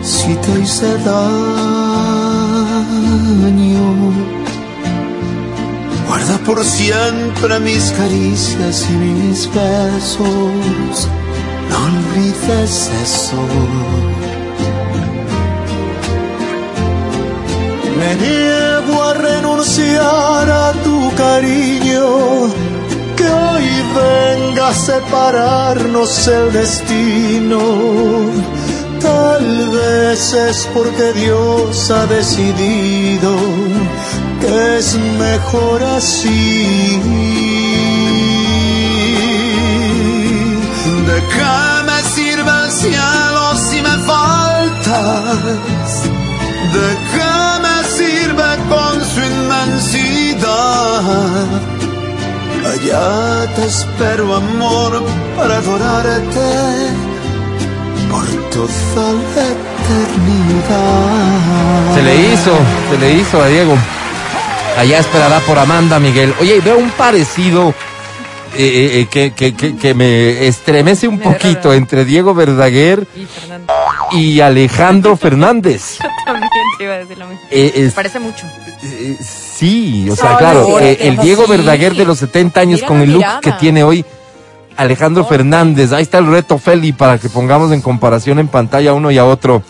[0.03, 1.39] Si te hice daño.
[6.07, 11.09] Guarda por siempre mis caricias y mis besos.
[11.71, 13.41] No olvides eso.
[17.99, 22.49] Me niego a renunciar a tu cariño,
[23.17, 23.69] que hoy
[24.03, 27.59] venga a separarnos el destino.
[29.01, 33.35] Tal vez es porque Dios ha decidido
[34.41, 37.01] que es mejor así.
[41.09, 41.59] ¿De qué
[41.89, 45.43] me sirve el cielo si me faltas?
[46.75, 47.48] ¿De qué
[52.65, 55.03] Allá te espero, amor,
[55.37, 56.51] para adorarte
[58.11, 59.45] por toda la
[60.37, 61.15] eternidad.
[61.95, 62.53] Se le hizo,
[62.91, 63.75] se le hizo a Diego.
[64.79, 66.35] Allá esperará por Amanda Miguel.
[66.41, 67.75] Oye, veo un parecido
[68.55, 73.27] eh, eh, eh, que, que, que, que me estremece un poquito entre Diego Verdaguer Y
[74.11, 75.99] y Alejandro Fernández.
[76.03, 76.51] Yo también
[76.85, 77.43] iba a decir lo mismo.
[77.51, 78.47] Eh, es- Parece mucho.
[78.83, 81.51] Eh, sí, o sea, No, claro, no, eh, el Diego sí.
[81.51, 83.41] Verdaguer de los 70 años Mira con el look mirada.
[83.41, 84.05] que tiene hoy
[84.77, 85.93] Alejandro Fernández.
[85.93, 89.25] Ahí está el reto Feli para que pongamos en comparación en pantalla uno y a
[89.25, 89.63] otro.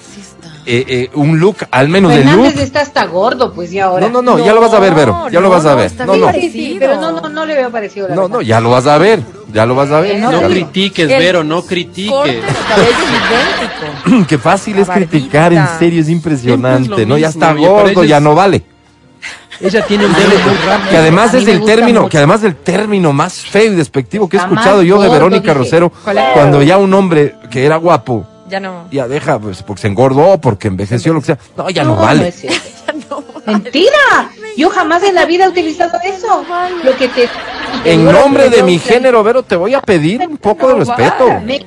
[0.71, 2.63] Eh, eh, un look, al menos el Fernández look.
[2.63, 4.07] está hasta gordo, pues ya ahora.
[4.11, 5.27] No, no, no, ya lo vas a ver, Vero.
[5.31, 5.91] Ya lo vas a ver.
[6.07, 6.31] No, no.
[6.31, 8.07] Sí, sí, pero no, no, no le veo parecido.
[8.07, 8.37] La No, verdad.
[8.37, 9.23] no, ya lo vas a ver.
[9.51, 10.19] Ya lo vas a ver.
[10.19, 12.13] No, No lo- critiques, El Vero, no Corte critiques.
[12.13, 14.27] cabello es idéntico.
[14.29, 17.17] Qué fácil La es criticar, en serio, es impresionante, es ¿no?
[17.17, 18.63] Ya está oye, gordo, ya no vale.
[19.61, 20.91] Ella tiene un dedo muy rápido.
[20.91, 22.11] Que además es el término, mucho.
[22.11, 25.41] que además el término más feo y despectivo que he escuchado más yo de Verónica
[25.53, 25.55] dije.
[25.55, 25.93] Rosero,
[26.35, 28.87] cuando ya un hombre que era guapo Ya no.
[28.91, 31.39] ya deja, pues, porque se engordó, porque envejeció, lo que sea.
[31.57, 32.21] No, ya no, No, vale.
[32.21, 33.25] no es cierto.
[33.47, 34.31] Mentira.
[34.57, 36.45] Yo jamás en la vida he utilizado eso.
[36.83, 37.29] Lo que te.
[37.85, 40.79] te En nombre de mi género, Vero, te voy a pedir un poco de No
[40.81, 41.41] respeto.
[41.45, 41.65] Me-.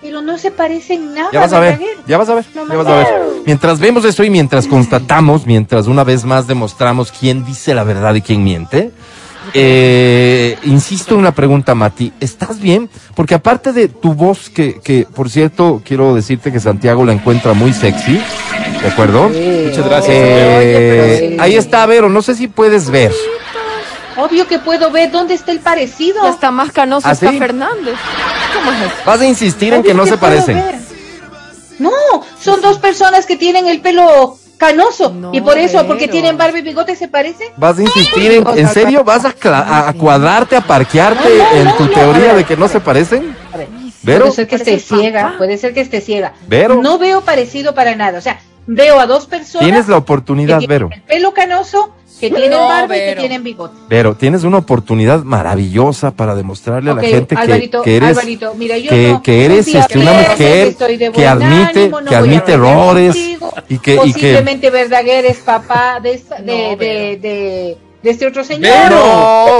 [0.00, 1.30] Pero no se parece en nada.
[1.32, 3.22] Ya vas a ver, ya vas a ver, No ya vas a ver.
[3.44, 8.14] Mientras vemos eso y mientras constatamos, mientras una vez más demostramos quién dice la verdad
[8.14, 8.92] y quién miente,
[9.54, 12.88] eh, insisto en una pregunta, Mati, ¿estás bien?
[13.14, 17.52] Porque aparte de tu voz, que, que por cierto, quiero decirte que Santiago la encuentra
[17.52, 18.20] muy sexy,
[18.82, 19.28] ¿de acuerdo?
[19.28, 20.16] Muchas gracias.
[20.16, 23.12] Eh, Oye, pero- ahí está, Vero, no sé si puedes ver.
[24.18, 26.22] Obvio que puedo ver dónde está el parecido.
[26.22, 27.38] Ya está más canoso ¿Ah, está sí?
[27.38, 27.94] Fernández.
[28.54, 28.90] ¿Cómo es eso?
[29.04, 30.56] Vas a insistir en que no se parecen.
[30.56, 30.76] ver.
[31.78, 31.90] No,
[32.40, 36.12] son dos personas que tienen el pelo canoso No, y por eso, porque Vero.
[36.12, 37.48] tienen barba y bigote, se parecen.
[37.56, 39.04] ¿Vas a insistir en, en serio?
[39.04, 42.36] ¿Vas a, cla- a- cuadrarte, a parquearte No, no, en tu no, teoría ver.
[42.36, 43.36] de que no se parecen?
[43.52, 43.68] A ver,
[44.02, 44.20] ¿Vero?
[44.24, 46.32] puede ser que esté Parece ciega, puede ser que esté ciega.
[46.48, 46.80] ¿Vero?
[46.82, 48.18] No veo parecido para nada.
[48.18, 49.66] O sea, veo a dos personas.
[49.66, 50.88] Tienes la oportunidad, que Vero.
[50.88, 53.20] tienen el pelo canoso, que tienen No, barba y que Vero.
[53.20, 53.76] tienen bigote.
[53.88, 58.08] Vero, tienes una oportunidad maravillosa para demostrarle a Ok, la gente que- Alvarito, que, eres,
[58.10, 62.00] Alvarito, mira, yo que, no- que eres este, una mujer estoy de que admite, ánimo,
[62.00, 66.14] no que a admite errores contigo, y que, y que Posiblemente Verdaguer es papá de,
[66.14, 68.62] esta- de, No, de, de, de este otro señor.
[68.62, 68.96] Vero,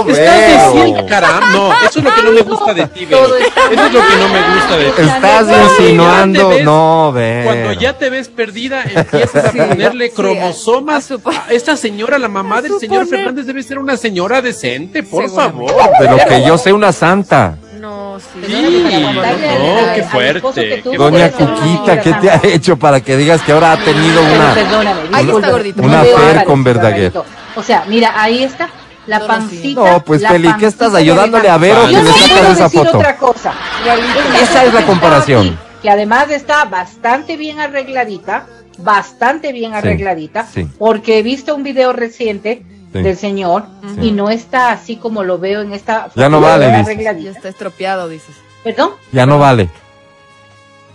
[0.05, 3.27] No, estás diciendo, caramba, no, eso es lo que no me gusta de ti, Vero.
[3.27, 5.03] Eso es lo que no me gusta de ti.
[5.03, 5.47] estás
[5.79, 7.45] insinuando, ves- no, Vero.
[7.45, 11.11] Cuando ya te ves perdida, empiezas a ponerle sí, cromosomas.
[11.11, 15.03] a supo- A esta señora, la mamá del señor Fernández, debe ser una señora decente,
[15.03, 15.73] por favor.
[15.99, 17.59] de lo que yo sé, una santa.
[17.81, 18.41] No, sí.
[18.47, 20.43] Sí, no, qué fuerte.
[20.83, 24.55] qué Doña Cuquita, ¿qué te ha hecho para que digas que ahora ha tenido una...
[24.55, 25.83] perdóname, Ahí está gordito.
[25.83, 27.13] Una algo con Verdaguer.
[27.13, 27.25] Alvarito.
[27.57, 28.69] O sea, mira, ahí está.
[29.07, 29.81] La pancita.
[29.93, 32.53] No, pues la Feli, ¿qué estás ayudándole a Vero que Yo le no sacas puedo
[32.53, 32.99] esa decir foto?
[32.99, 33.53] otra cosa.
[33.85, 35.59] Realmente, Esa es la comparación.
[35.81, 38.47] que además está bastante bien arregladita,
[38.79, 40.67] bastante bien Sí, arregladita, sí.
[40.79, 42.63] porque he visto un video reciente
[42.99, 43.03] Sí.
[43.05, 44.09] del señor Sí.
[44.09, 46.99] y no está así como lo veo en esta Ya no vale, dices.
[47.23, 48.35] Ya está estropeado, dices.
[48.65, 48.91] ¿Perdón?
[49.13, 49.69] Ya no vale.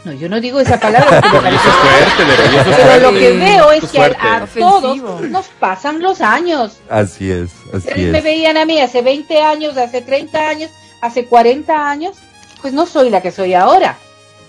[0.04, 1.22] No, yo no digo esa palabra.
[1.44, 4.98] me es fuerte, Pero lo que veo es que a, a todos
[5.30, 6.80] nos pasan los años.
[6.90, 8.24] Así es, así Ustedes me es.
[8.24, 12.18] veían a mí hace 20 años, hace 30 años, hace 40 años,
[12.62, 13.98] pues no soy la que soy ahora.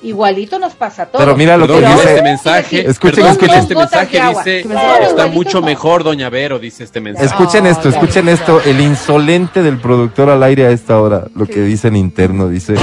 [0.02, 1.24] Igualito nos pasa a todos.
[1.24, 3.58] Pero mira lo que dice- este mensaje, Escuchen, escuchen.
[3.58, 4.60] este mensaje dice,
[5.06, 7.26] está mucho mejor, doña Vero, dice este mensaje.
[7.26, 8.60] Escuchen esto, escuchen esto.
[8.64, 12.74] El insolente del productor al aire a esta hora, lo que dice en interno, dice,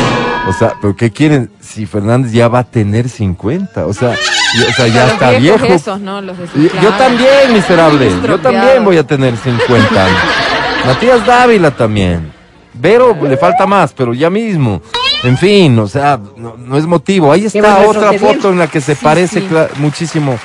[0.48, 1.52] o sea, ¿pero qué quieren?
[1.60, 4.14] Si Fernández ya va a tener 50, o sea,
[4.56, 5.66] y- o sea ya está viejo.
[5.66, 6.22] esos, ¿no?
[6.22, 6.82] Los Y- desinflados.
[6.84, 8.12] Yo también, miserable.
[8.28, 10.20] Yo también voy a tener 50 años.
[10.86, 12.32] Matías Dávila también.
[12.74, 14.82] Vero le falta más, pero ya mismo.
[15.24, 17.32] En fin, o sea, no, no es motivo.
[17.32, 19.48] Ahí está otra foto en la que se Sí, parece sí.
[19.78, 20.38] muchísimo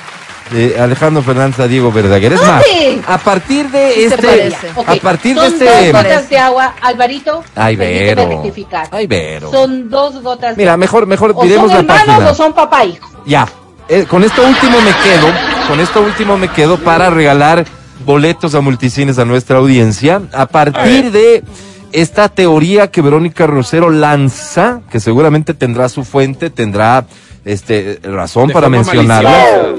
[0.53, 2.33] eh, Alejandro Fernández a Diego Verdaguer.
[2.33, 2.63] Es más,
[3.07, 4.53] a partir de Sí este,
[4.85, 7.43] a partir de son este, dos gotas de agua, Alvarito.
[7.55, 8.27] Ay, Vero.
[8.27, 8.87] rectificar.
[8.91, 9.49] Ay, Vero.
[9.49, 12.31] Son dos gotas de mira, mejor, mejor O diremos son la hermanos página.
[12.31, 13.09] o son papá e hijo.
[13.25, 13.47] Ya.
[13.87, 15.27] Eh, con esto último me quedo,
[15.67, 17.65] con esto último me quedo para regalar
[18.03, 20.21] boletos a multicines a nuestra audiencia.
[20.33, 21.43] A partir de
[21.91, 27.05] esta teoría que Verónica Rosero lanza, que seguramente tendrá su fuente, tendrá
[27.45, 29.21] este razón De para maliciosa.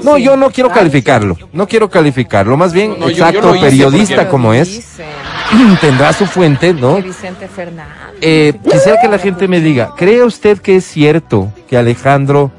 [0.03, 4.29] No, yo no quiero calificarlo, no quiero calificarlo, más bien, No, yo exacto, periodista porque-
[4.29, 4.97] como es,
[5.81, 7.01] tendrá su fuente, ¿no?
[7.01, 7.93] Vicente Fernández.
[8.21, 12.51] Eh, quisiera que la gente me diga, ¿cree usted que es cierto que Alejandro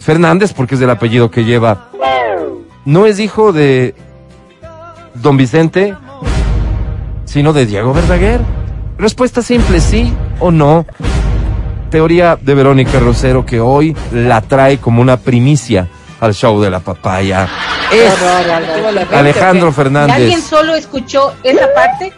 [0.00, 1.88] Fernández, porque es el apellido que lleva,
[2.84, 3.94] no es hijo de
[5.14, 5.94] don Vicente,
[7.30, 8.40] sino de Diego Verdaguer?
[8.98, 10.84] Respuesta simple, sí o no.
[11.90, 15.88] Teoría de Verónica Rosero que hoy la trae como una primicia
[16.20, 17.48] al show de la papaya.
[17.92, 18.12] Es.
[19.12, 20.16] Alejandro ¿Y Fernández.
[20.16, 22.12] alguien solo escuchó esa parte?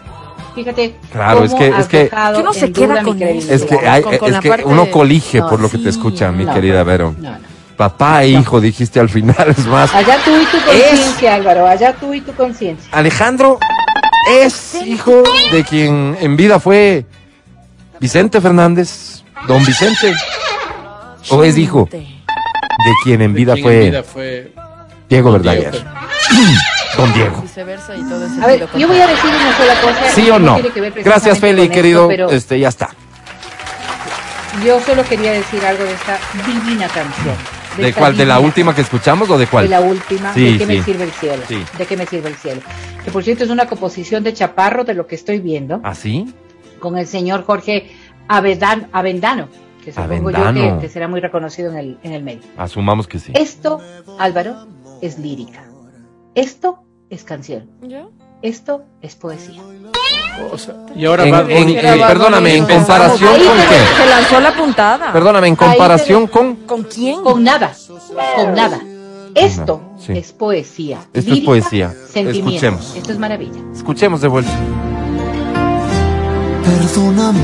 [0.55, 0.96] Fíjate.
[1.11, 3.22] Claro, es que- es que- uno se queda mi con.
[3.22, 5.79] Es que, hay- Con- con es que parte uno de- colige No, por lo que
[5.79, 7.14] te escucha, mi no, querida Vero.
[7.18, 7.37] No, no.
[7.77, 9.94] Papá e hijo, dijiste al final, es más.
[9.94, 11.66] Allá tú y tu conciencia, Álvaro.
[11.66, 12.87] Allá tú y tu conciencia.
[12.92, 13.59] Alejandro
[14.31, 17.05] es hijo de quien en vida fue
[18.01, 20.13] Vicente Fernández, don Vicente.
[21.31, 22.05] O es hijo de
[23.05, 24.53] quien en vida quien fue en vida fue
[25.09, 25.73] Diego Verdaguer.
[26.97, 27.43] Don Diego.
[27.43, 30.11] Y todo A ver, yo voy a decir una sola cosa.
[30.15, 30.59] ¿Sí o no?
[31.03, 32.09] Gracias, Feli, esto, querido.
[32.09, 32.91] pero Este, ya está.
[34.63, 37.62] yo solo quería decir algo de esta divina canción.
[37.77, 38.17] ¿De cuál?
[38.17, 39.71] ¿De la última que escuchamos o de De cuál?
[39.71, 40.73] la última, Sí, ¿de qué sí.
[40.79, 41.43] me sirve el cielo?
[41.49, 41.63] Sí.
[41.79, 42.61] ¿De qué me sirve el cielo?
[43.05, 46.33] Que por cierto es una composición de Chaparro de lo que estoy viendo, ¿Así?
[46.79, 47.91] con el señor Jorge
[48.29, 49.49] Avedan- Avendano,
[49.85, 50.77] que supongo yo Avendano.
[50.81, 52.43] que, que será muy reconocido en el, en el medio.
[52.57, 53.33] Asumamos que sí.
[53.35, 53.81] Esto,
[54.19, 54.67] Álvaro,
[55.01, 55.65] es lírica.
[56.35, 57.71] Esto es canción.
[57.83, 58.07] ¿Ya?
[58.42, 59.62] Esto es poesía.
[60.50, 64.02] O sea, y ahora En- eh, perdóname, en comparación Ahí con qué?
[64.02, 65.12] Se lanzó la puntada.
[65.12, 66.55] Perdóname, en comparación con.
[66.66, 67.22] ¿Con quién?
[67.22, 67.72] Con nada,
[68.37, 68.81] con nada.
[69.35, 70.12] Esto Sí.
[70.16, 70.98] es poesía.
[71.12, 71.94] Esto es poesía.
[72.14, 72.94] Escuchemos.
[72.96, 73.61] Esto es maravilla.
[73.74, 74.50] Escuchemos de vuelta.
[76.64, 77.40] Perdóname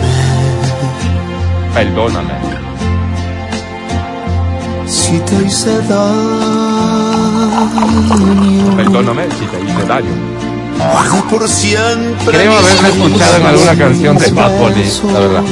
[1.75, 2.35] Perdóname.
[4.87, 5.99] si te hice daño.
[8.77, 10.28] Perdóname si te hice daño.
[10.79, 12.39] Por siempre.
[12.39, 15.43] Creo mis haberla escuchado en alguna canción de Bad Bunny, la verdad.
[15.43, 15.51] Me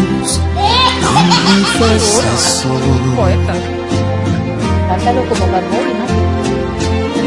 [1.95, 2.69] dices eso.
[3.15, 3.55] Poeta.
[4.89, 6.07] Cántalo como Bad Bunny, ¿no?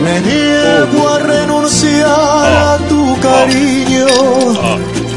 [0.04, 4.08] Me niego a renunciar a tu cariño.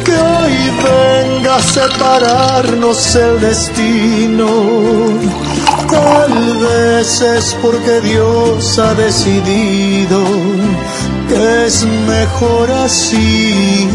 [0.04, 4.48] Que hoy venga a separarnos el destino.
[5.88, 10.20] Tal vez es porque Dios ha decidido
[11.42, 13.88] es mejor así.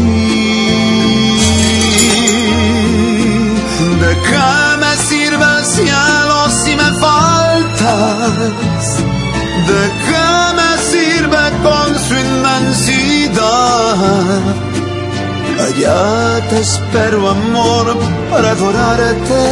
[4.00, 8.82] ¿De qué me sirve el cielo si me faltas?
[9.70, 13.96] ¿De qué me sirve con su inmensidad?
[15.66, 17.86] Allá te espero, amor,
[18.30, 19.44] para adorarte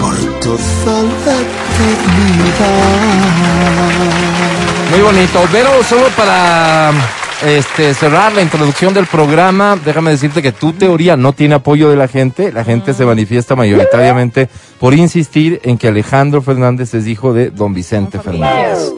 [0.00, 1.63] por toda la.
[4.90, 5.40] Muy bonito.
[5.50, 6.92] Pero solo para
[7.44, 11.96] este, cerrar la introducción del programa, déjame decirte que tu teoría no tiene apoyo de
[11.96, 12.52] la gente.
[12.52, 17.74] La gente se manifiesta mayoritariamente por insistir en que Alejandro Fernández es hijo de don
[17.74, 18.92] Vicente Fernández.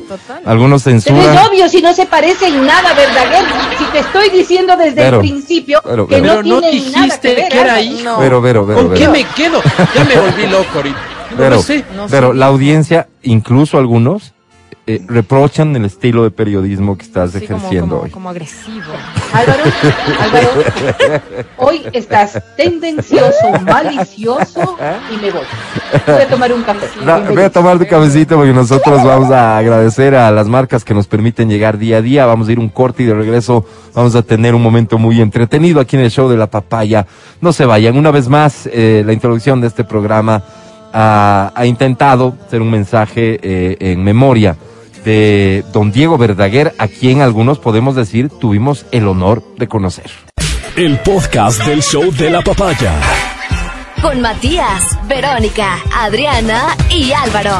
[0.44, 1.38] Algunos Pero es censuran.
[1.48, 3.44] obvio si no se parece en nada, Verdaguer.
[3.78, 6.26] Si te estoy diciendo desde Pero, el principio pero, que pero.
[6.26, 7.48] no Pero no nada dijiste que ver.
[7.48, 8.18] que era hijo.
[8.18, 9.62] Vero, Vero, Vero, ¿Con qué me quedo?
[9.94, 11.15] Ya me volví loco ahorita.
[11.36, 11.84] No Pero, lo sé.
[12.10, 14.32] pero la audiencia, incluso algunos,
[14.88, 18.10] eh, reprochan el estilo de periodismo que estás Sí, ejerciendo como, hoy.
[18.10, 18.84] como agresivo.
[19.32, 19.62] Álvaro,
[20.20, 20.48] Álvaro,
[21.58, 24.76] hoy estás tendencioso, malicioso
[25.12, 25.42] y me voy.
[26.06, 26.64] Voy a tomar un.
[27.04, 30.94] Da- voy a tomar tu cabecito porque nosotros vamos a agradecer a las marcas que
[30.94, 32.24] nos permiten llegar día a día.
[32.26, 35.80] Vamos a ir un corte y de regreso vamos a tener un momento muy entretenido
[35.80, 37.06] aquí en el show de la papaya.
[37.40, 37.96] No se vayan.
[37.98, 40.42] Una vez más, eh, la introducción de este programa
[40.96, 44.56] ha, ha intentado ser un mensaje eh, en memoria
[45.04, 50.10] de don Diego Verdaguer, a quien algunos podemos decir tuvimos el honor de conocer.
[50.74, 52.92] El podcast del show de la papaya.
[54.00, 57.56] Con Matías, Verónica, Adriana y Álvaro.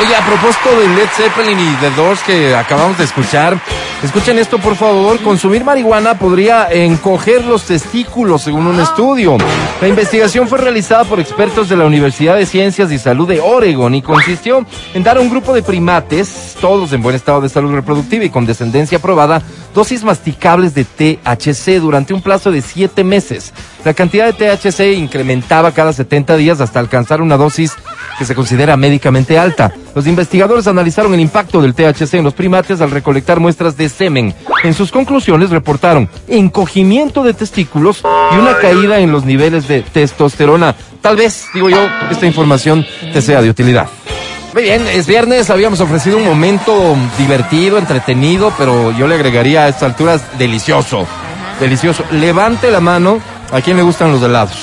[0.00, 3.58] Oye, a propósito de Led Zeppelin y The Doors que acabamos de escuchar,
[4.02, 9.36] escuchen esto por favor, consumir marihuana podría encoger los testículos según un estudio.
[9.80, 13.94] La investigación fue realizada por expertos de la Universidad de Ciencias y Salud de Oregon
[13.94, 17.74] y consistió en dar a un grupo de primates, todos en buen estado de salud
[17.74, 19.42] reproductiva y con descendencia aprobada,
[19.74, 23.52] dosis masticables de THC durante un plazo de siete meses.
[23.84, 27.72] La cantidad de THC incrementaba cada 70 días hasta alcanzar una dosis
[28.18, 29.72] que se considera médicamente alta.
[29.94, 34.34] Los investigadores analizaron el impacto del THC en los primates al recolectar muestras de semen.
[34.64, 38.02] En sus conclusiones reportaron encogimiento de testículos
[38.32, 40.74] y una caída en los niveles de testosterona.
[41.00, 43.88] Tal vez, digo yo, esta información te sea de utilidad.
[44.54, 49.68] Muy bien, es viernes, habíamos ofrecido un momento divertido, entretenido, pero yo le agregaría a
[49.68, 51.06] estas alturas delicioso.
[51.60, 52.04] Delicioso.
[52.12, 53.20] Levante la mano
[53.52, 54.56] a quien le gustan los helados.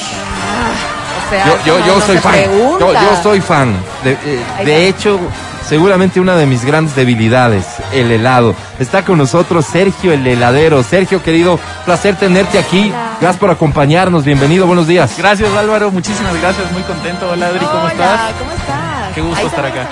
[1.29, 2.35] Sea, Yo, yo, no, yo no soy fan.
[2.79, 3.75] Yo, yo soy fan.
[4.03, 5.19] De, eh, de hecho,
[5.67, 8.55] seguramente una de mis grandes debilidades, el helado.
[8.79, 10.83] Está con nosotros Sergio el heladero.
[10.83, 12.91] Sergio, querido, placer tenerte aquí.
[13.19, 14.23] Gracias por acompañarnos.
[14.23, 15.15] Bienvenido, buenos días.
[15.17, 17.29] Gracias Álvaro, muchísimas gracias, muy contento.
[17.29, 18.31] Hola Adri, ¿cómo estás?
[18.37, 19.13] ¿Cómo estás?
[19.13, 19.89] Qué gusto Ahí estar está, acá.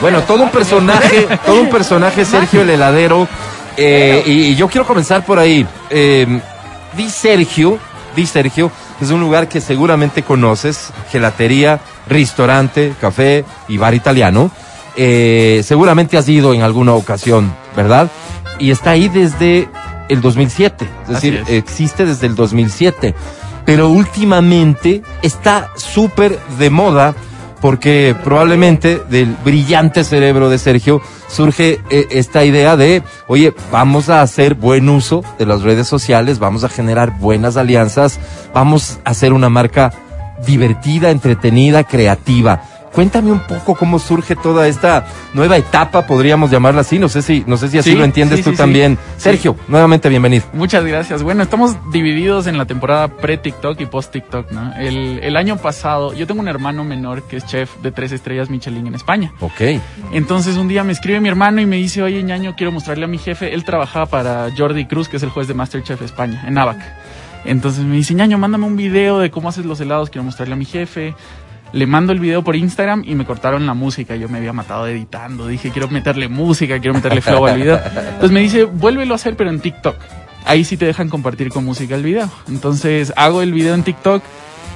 [0.00, 3.28] Bueno, todo un personaje, todo un personaje, Sergio el heladero.
[3.76, 5.66] Eh, y, y yo quiero comenzar por ahí.
[5.90, 6.40] Eh,
[6.96, 7.78] di Sergio,
[8.16, 8.70] di Sergio,
[9.04, 14.50] es un lugar que seguramente conoces, gelatería, restaurante, café y bar italiano.
[14.96, 18.10] Eh, seguramente has ido en alguna ocasión, ¿verdad?
[18.58, 19.68] Y está ahí desde
[20.08, 21.50] el 2007, es decir, es.
[21.50, 23.14] existe desde el 2007.
[23.64, 27.14] Pero últimamente está súper de moda
[27.62, 34.20] porque probablemente del brillante cerebro de Sergio surge eh, esta idea de, oye, vamos a
[34.20, 38.18] hacer buen uso de las redes sociales, vamos a generar buenas alianzas,
[38.54, 39.92] vamos a hacer una marca
[40.46, 42.62] divertida, entretenida, creativa.
[42.92, 46.98] Cuéntame un poco cómo surge toda esta nueva etapa, podríamos llamarla así.
[46.98, 48.98] No sé si, no sé si así Sí, lo entiendes sí, tú sí, también.
[49.16, 50.44] Sergio, nuevamente bienvenido.
[50.52, 51.22] Muchas gracias.
[51.22, 54.74] Bueno, estamos divididos en la temporada pre-TikTok y post-TikTok, ¿no?
[54.76, 58.50] El, el año pasado, yo tengo un hermano menor que es chef de tres estrellas
[58.50, 59.32] Michelin en España.
[59.40, 59.80] Ok.
[60.12, 63.08] Entonces un día me escribe mi hermano y me dice, oye, ñaño, quiero mostrarle a
[63.08, 63.54] mi jefe.
[63.54, 66.76] Él trabajaba para Jordi Cruz, que es el juez de Masterchef España, en ABAC.
[67.44, 70.56] Entonces me dice, ñaño, mándame un video de cómo haces los helados, quiero mostrarle a
[70.56, 71.14] mi jefe.
[71.72, 74.14] Le mando el video por Instagram y me cortaron la música.
[74.14, 75.46] Yo me había matado editando.
[75.46, 77.80] Dije, quiero meterle música, quiero meterle flow al video.
[77.84, 79.96] Entonces me dice, vuélvelo a hacer, pero en TikTok.
[80.44, 82.28] Ahí sí te dejan compartir con música el video.
[82.48, 84.22] Entonces hago el video en TikTok.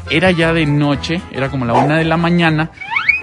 [0.08, 2.70] Era ya de noche, era como la una de la mañana.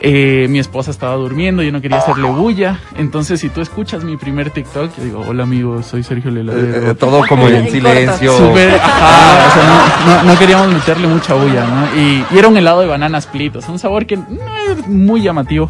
[0.06, 2.78] Eh, mi esposa estaba durmiendo, yo no quería hacerle bulla.
[2.98, 6.88] Entonces, si tú escuchas mi primer TikTok, yo digo, hola amigo, soy Sergio Leladero.
[6.88, 8.38] Eh, eh, todo como en silencio.
[8.38, 11.96] Súper, ajá, o sea, no, no- no queríamos meterle mucha bulla, ¿no?
[12.02, 14.26] Y, y era un helado de banana split, o sea, un sabor que no
[14.70, 15.70] es muy llamativo.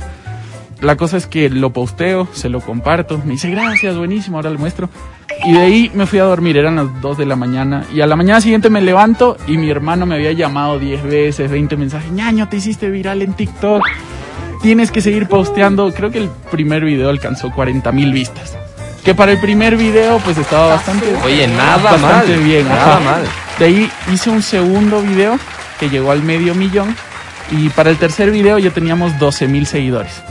[0.82, 4.58] la cosa es que lo posteo, se lo comparto, me dice gracias, buenísimo, ahora le
[4.58, 4.90] muestro.
[5.46, 7.84] Y de ahí me fui a dormir, eran las 2 de la mañana.
[7.94, 11.52] Y a la mañana siguiente me levanto y mi hermano me había llamado 10 veces,
[11.52, 12.12] 20 mensajes.
[12.12, 13.84] ñaño, te hiciste viral en TikTok.
[14.64, 15.92] Tienes que seguir posteando.
[15.94, 18.58] Creo que el primer video alcanzó 40 mil vistas.
[19.04, 22.68] Que para el primer video pues estaba bastante, Oye, nada bastante mal, bien.
[22.68, 23.00] nada ajá.
[23.02, 23.22] mal.
[23.60, 25.38] De ahí hice un segundo video
[25.80, 26.96] que llegó al medio millón.
[27.52, 30.24] Y para el tercer video ya teníamos 12 mil seguidores.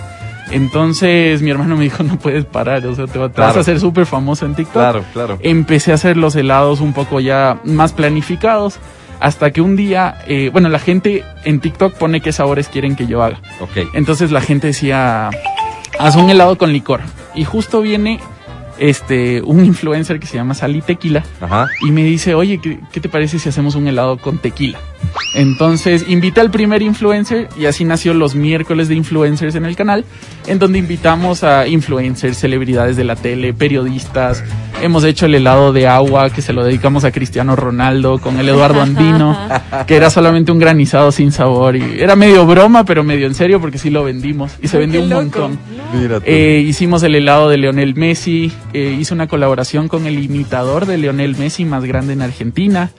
[0.51, 3.59] Entonces mi hermano me dijo, no puedes parar, o sea, te, va- te vas Claro.
[3.59, 4.73] a hacer súper famoso en TikTok.
[4.75, 5.39] Claro, claro.
[5.43, 8.77] Empecé a hacer los helados un poco ya más planificados.
[9.23, 13.07] Hasta que un día, eh, bueno, la gente en TikTok pone qué sabores quieren que
[13.07, 13.41] yo haga.
[13.61, 13.89] Ok.
[13.95, 15.31] Entonces la gente decía,
[15.99, 17.01] haz un helado con licor.
[17.33, 18.19] Y justo viene
[18.83, 21.69] este un influencer que se llama Sally Tequila Ajá.
[21.87, 24.79] y me dice, oye, ¿qué, qué te parece si hacemos un helado con tequila?
[25.35, 30.05] Entonces invité al primer influencer y así nació los miércoles de influencers en el canal,
[30.47, 34.45] en donde invitamos a influencers, celebridades de la tele, periodistas.
[34.83, 38.49] Hemos hecho el helado de agua que se lo dedicamos a Cristiano Ronaldo con el
[38.49, 39.39] Eduardo Andino,
[39.87, 43.61] que era solamente un granizado sin sabor y era medio broma, pero medio en serio
[43.61, 45.59] porque sí lo vendimos y se vendió un montón.
[46.25, 50.99] Eh, hicimos el helado de Leonel Messi, eh, hice una colaboración con el imitador de
[50.99, 52.91] Leonel Messi más grande en Argentina.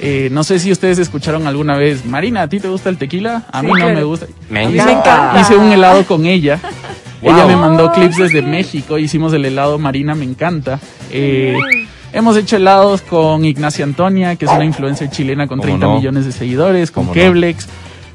[0.00, 3.44] Eh, no sé si ustedes escucharon alguna vez, Marina, ¿a ti te gusta el tequila?
[3.50, 4.26] A Sí, mí no me gusta.
[4.48, 5.40] Me Hice- encanta.
[5.40, 6.60] Hice un helado con ella.
[7.20, 7.32] Wow.
[7.34, 10.78] Ella me mandó clips desde México, hicimos el helado Marina, me encanta.
[11.10, 11.56] Eh,
[12.12, 15.96] hemos hecho helados con Ignacia Antonia, que es una influencer chilena con ¿Cómo 30 no?
[15.96, 17.20] millones de seguidores, con ¿Cómo no?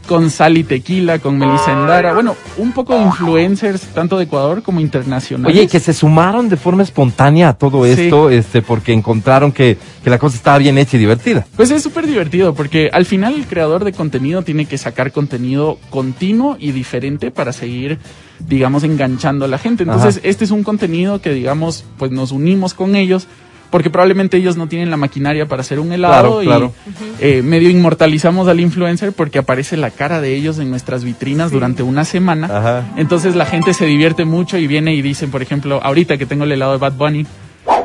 [0.07, 2.13] Con Sally Tequila, con Melissa Endara.
[2.13, 5.55] Bueno, un poco de influencers, tanto de Ecuador como internacionales.
[5.57, 7.91] Oye, que se sumaron de forma espontánea a todo Sí.
[8.01, 11.47] esto, este, porque encontraron que, que la cosa estaba bien hecha y divertida.
[11.55, 15.77] Pues es súper divertido porque al final el creador de contenido tiene que sacar contenido
[15.89, 17.97] continuo y diferente para seguir,
[18.39, 19.83] digamos, enganchando a la gente.
[19.83, 20.27] Entonces, Ajá.
[20.27, 23.27] este es un contenido que, digamos, pues nos unimos con ellos
[23.73, 26.73] porque probablemente ellos no tienen la maquinaria para hacer un helado Claro, y claro.
[27.19, 31.81] eh, medio inmortalizamos al influencer porque aparece la cara de ellos en nuestras vitrinas durante
[31.81, 32.45] una semana.
[32.55, 32.83] Ajá.
[32.97, 36.43] Entonces la gente se divierte mucho y viene y dicen, por ejemplo, ahorita que tengo
[36.43, 37.25] el helado de Bad Bunny,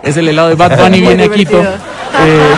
[0.03, 1.59] es el helado de Bad Bunny, viene a Quito.
[1.59, 2.55] Eh,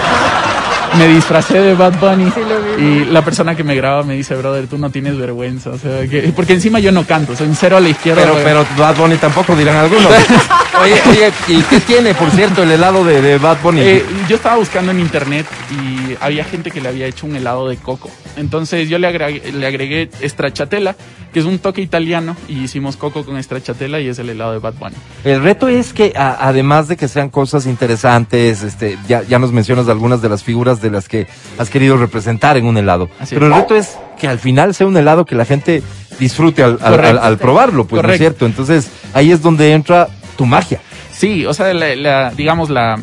[0.98, 2.32] me disfracé de Bad Bunny
[2.78, 5.70] y la persona que me graba me dice, brother, tú no tienes vergüenza.
[5.70, 8.22] O sea, que- porque encima yo no canto, soy un cero a la izquierda.
[8.22, 10.06] Pero, pero Bad Bunny tampoco dirán algunos.
[10.82, 13.80] oye, oye, ¿y qué tiene, por cierto, el helado de, de Bad Bunny?
[13.80, 17.68] Eh, yo estaba buscando en internet y había gente que le había hecho un helado
[17.68, 18.10] de coco.
[18.36, 20.96] Entonces yo le agregué, le agregué stracciatella,
[21.32, 24.58] que es un toque italiano, y hicimos coco con stracciatella y es el helado de
[24.58, 24.96] Bad Bunny.
[25.24, 29.52] El reto es que, a- además de que sean cosas interesantes, este, ya, ya nos
[29.52, 31.26] mencionas algunas de las figuras de las que
[31.58, 33.08] has querido representar en un helado.
[33.18, 33.52] Así Pero es.
[33.54, 35.82] el reto es que al final sea un helado que la gente
[36.18, 37.08] disfrute al, al- Correcto.
[37.10, 38.46] al- al probarlo, pues, ¿no es cierto?
[38.46, 40.80] Entonces, ahí es donde entra tu magia.
[41.12, 42.98] Sí, o sea, la, la- digamos, la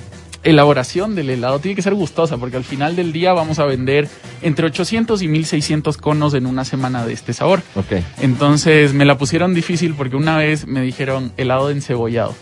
[0.50, 4.08] elaboración del helado tiene que ser gustosa, porque al final del día vamos a vender
[4.42, 7.62] entre 800 y 1600 conos en una semana de este sabor.
[7.76, 8.02] Ok.
[8.22, 12.36] Entonces me la pusieron difícil porque una vez me dijeron helado de encebollado.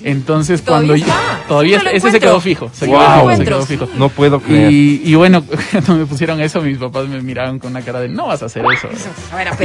[0.04, 3.88] Entonces cuando ¿Todavía yo- todavía ese se quedó fijo, se quedó se quedó fijo.
[3.96, 4.70] No puedo creer.
[4.72, 5.42] Y, y bueno,
[5.72, 8.46] cuando me pusieron eso, mis papás me miraban con una cara de no vas a
[8.46, 8.88] hacer eso.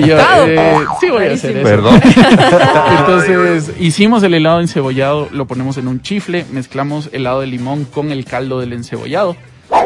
[0.06, 0.48] yo, apretado.
[0.48, 1.64] eh, sí voy a hacer eso.
[1.70, 2.02] Perdón.
[3.00, 8.12] Entonces hicimos el helado encebollado, lo ponemos en un chifle, mezclamos helado de limón con
[8.12, 9.36] el caldo del encebollado,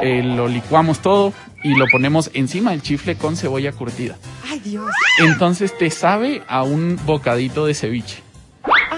[0.02, 1.34] eh, lo licuamos todo
[1.64, 4.16] y lo ponemos encima del chifle con cebolla curtida.
[4.50, 4.86] Ay, Dios.
[5.20, 8.22] Entonces te sabe a un bocadito de ceviche.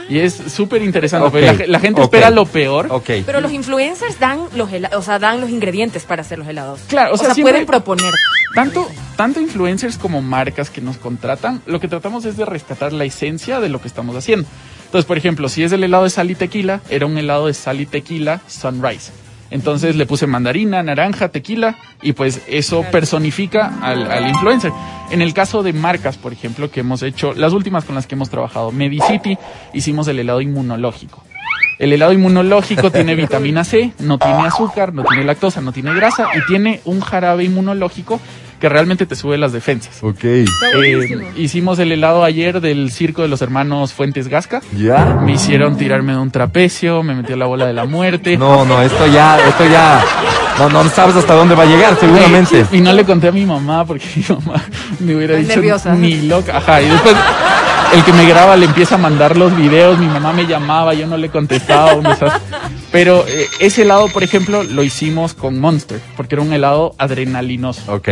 [0.10, 2.90] Y es súper interesante, la, la gente espera lo peor.
[3.06, 6.82] Pero los influencers dan los helados, o sea, dan los ingredientes para hacer los helados.
[6.88, 8.14] Claro, o o sea, pueden proponer.
[8.56, 13.06] Tanto, tanto influencers como marcas que nos contratan, lo que tratamos es de rescatar la
[13.06, 14.48] esencia de lo que estamos haciendo.
[14.86, 17.54] Entonces, por ejemplo, si es el helado de sal y tequila, era un helado de
[17.54, 19.12] sal y tequila sunrise.
[19.52, 24.72] Entonces le puse mandarina, naranja, tequila y pues eso personifica al, al influencer.
[25.12, 28.16] En el caso de marcas, por ejemplo, que hemos hecho, las últimas con las que
[28.16, 29.38] hemos trabajado, Medicity,
[29.74, 31.24] hicimos el helado inmunológico.
[31.80, 36.28] El helado inmunológico tiene vitamina C, no tiene azúcar, no tiene lactosa, no tiene grasa
[36.36, 38.20] y tiene un jarabe inmunológico
[38.60, 40.00] que realmente te sube las defensas.
[40.04, 40.24] Ok.
[40.24, 44.62] Eh, hicimos el helado ayer del circo de los hermanos Fuentes Gasca.
[44.78, 45.20] ¿Ya?
[45.24, 48.38] Me hicieron tirarme de un trapecio, me metió la bola de la muerte.
[48.38, 50.04] No, no, esto ya, esto ya,
[50.58, 52.66] no, no sabes hasta dónde va a llegar, seguramente.
[52.72, 54.62] Y no le conté a mi mamá porque mi mamá
[55.00, 55.96] me hubiera Muy dicho nerviosa.
[55.96, 56.58] ni loca.
[56.58, 57.16] Ajá, y después
[57.94, 61.08] el que me graba le empieza a mandar los videos, mi mamá me llamaba, yo
[61.08, 61.94] no le contestaba.
[61.96, 62.06] un.
[62.92, 67.94] Pero eh, ese helado, por ejemplo, lo hicimos con Monster, porque era un helado adrenalinoso.
[67.94, 68.10] Ok.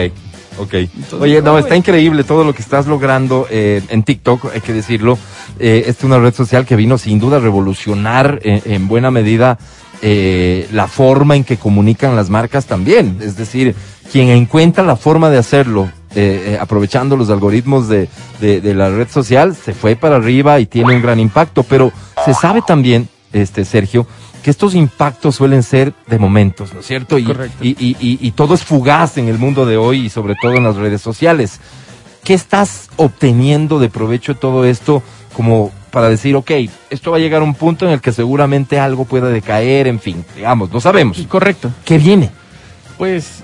[0.57, 0.73] Ok.
[1.19, 5.17] Oye, no, está increíble todo lo que estás logrando eh, en TikTok, hay que decirlo.
[5.59, 9.57] Eh, es una red social que vino sin duda a revolucionar eh, en buena medida
[10.01, 13.17] eh, la forma en que comunican las marcas también.
[13.21, 13.75] Es decir,
[14.11, 18.89] quien encuentra la forma de hacerlo, eh, eh, aprovechando los algoritmos de, de, de la
[18.89, 21.63] red social, se fue para arriba y tiene un gran impacto.
[21.63, 21.91] Pero
[22.25, 24.07] se sabe también, este Sergio,
[24.43, 27.17] que estos impactos suelen ser de momentos, ¿no es cierto?
[27.17, 27.57] Y, Correcto.
[27.63, 30.53] y, y, y- y todo es fugaz en el mundo de hoy y sobre todo
[30.55, 31.59] en las redes sociales.
[32.23, 35.01] ¿Qué estás obteniendo de provecho de todo esto
[35.33, 36.51] como para decir, ok,
[36.89, 39.99] esto va a llegar a un punto en el que seguramente algo pueda decaer, en
[39.99, 41.17] fin, digamos, no sabemos.
[41.27, 41.71] Correcto.
[41.85, 42.29] ¿Qué viene?
[42.97, 43.43] Pues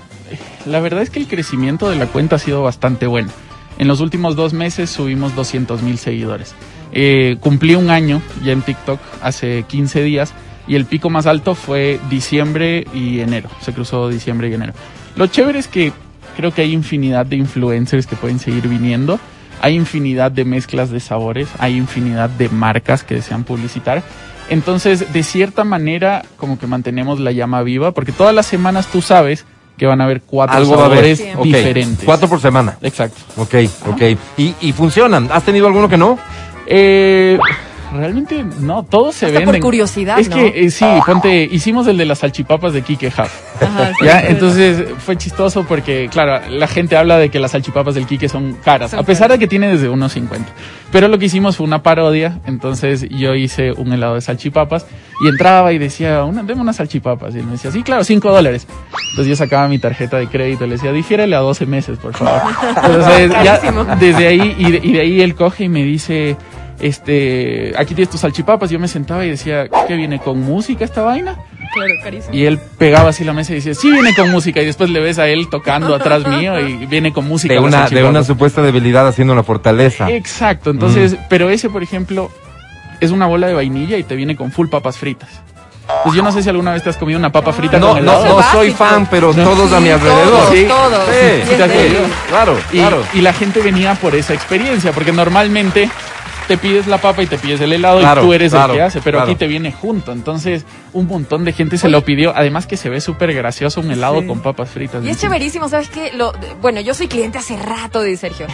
[0.66, 3.30] la verdad es que el crecimiento de la cuenta ha sido bastante bueno.
[3.78, 6.54] En los últimos dos meses subimos 200 mil seguidores.
[6.92, 10.32] Eh, cumplí un año ya en TikTok hace 15 días
[10.66, 13.48] y el pico más alto fue diciembre y enero.
[13.60, 14.72] Se cruzó diciembre y enero.
[15.16, 15.92] Lo chévere es que
[16.36, 19.18] creo que hay infinidad de influencers que pueden seguir viniendo.
[19.60, 24.02] Hay infinidad de mezclas de sabores, hay infinidad de marcas que desean publicitar.
[24.50, 29.00] Entonces, de cierta manera, como que mantenemos la llama viva, porque todas las semanas tú
[29.00, 29.46] sabes
[29.78, 32.04] que van a haber cuatro Algo sabores diferentes.
[32.04, 32.76] Cuatro por semana.
[32.82, 33.20] Exacto.
[33.36, 33.54] Ok,
[33.88, 34.02] ok.
[34.36, 35.28] ¿Y, y funcionan?
[35.32, 36.18] ¿Has tenido alguno que no?
[36.66, 37.38] Eh,
[37.94, 39.62] realmente no, todos se Hasta por venden.
[39.62, 40.36] curiosidad, Es ¿no?
[40.36, 43.28] que eh, sí, ponte, hicimos el de las salchipapas de Kike Hub.
[43.60, 44.20] Ajá, sí, ¿Ya?
[44.20, 44.26] sí.
[44.30, 48.54] Entonces fue chistoso porque, claro, la gente habla de que las salchipapas del Kike son
[48.64, 50.46] caras, Son a pesar de que tiene desde unos 50.
[50.92, 54.86] Pero lo que hicimos fue una parodia, entonces yo hice un helado de salchipapas
[55.24, 57.34] y entraba y decía, una, deme unas salchipapas.
[57.34, 58.66] Y él me decía, sí, claro, 5 dólares.
[59.10, 62.14] Entonces yo sacaba mi tarjeta de crédito y le decía, difiérele a 12 meses, por
[62.14, 62.42] favor.
[62.76, 63.84] Entonces ya Carísimo.
[63.98, 66.36] desde ahí, y de, y de ahí él coge y me dice,
[66.80, 68.70] este, aquí tienes tus salchipapas.
[68.70, 71.36] Yo me sentaba y decía, ¿qué viene con música esta vaina?
[71.72, 72.34] Claro, carísimo.
[72.34, 74.60] Y él pegaba así la mesa y decía, sí viene con música.
[74.60, 77.54] Y después le ves a él tocando atrás mío y viene con música.
[77.54, 78.10] De una, de salchipapas.
[78.10, 80.10] una supuesta debilidad haciendo una fortaleza.
[80.10, 82.30] Exacto, entonces, pero ese, por ejemplo,
[83.00, 85.28] es una bola de vainilla y te viene con full papas fritas.
[86.02, 88.04] Pues yo no sé si alguna vez te has comido una papa frita No, con
[88.06, 88.40] no, helado.
[88.40, 90.50] no soy fan, pero todos a mi alrededor.
[90.50, 91.04] Sí, todos.
[91.10, 91.52] sí.
[92.28, 93.02] Claro, y, claro.
[93.12, 95.90] y la gente venía por esa experiencia, porque normalmente
[96.48, 98.78] te pides la papa y te pides el helado Claro, y tú eres claro, el
[98.78, 99.30] que hace, pero claro.
[99.30, 100.12] aquí te viene junto.
[100.12, 102.32] Entonces, un montón de gente se lo pidió.
[102.36, 104.26] Además que se ve súper gracioso un helado Sí.
[104.26, 105.02] con papas fritas.
[105.04, 106.12] Y es chéverísimo, ¿sabes qué?
[106.12, 108.46] Lo, bueno, yo soy cliente hace rato de Sergio.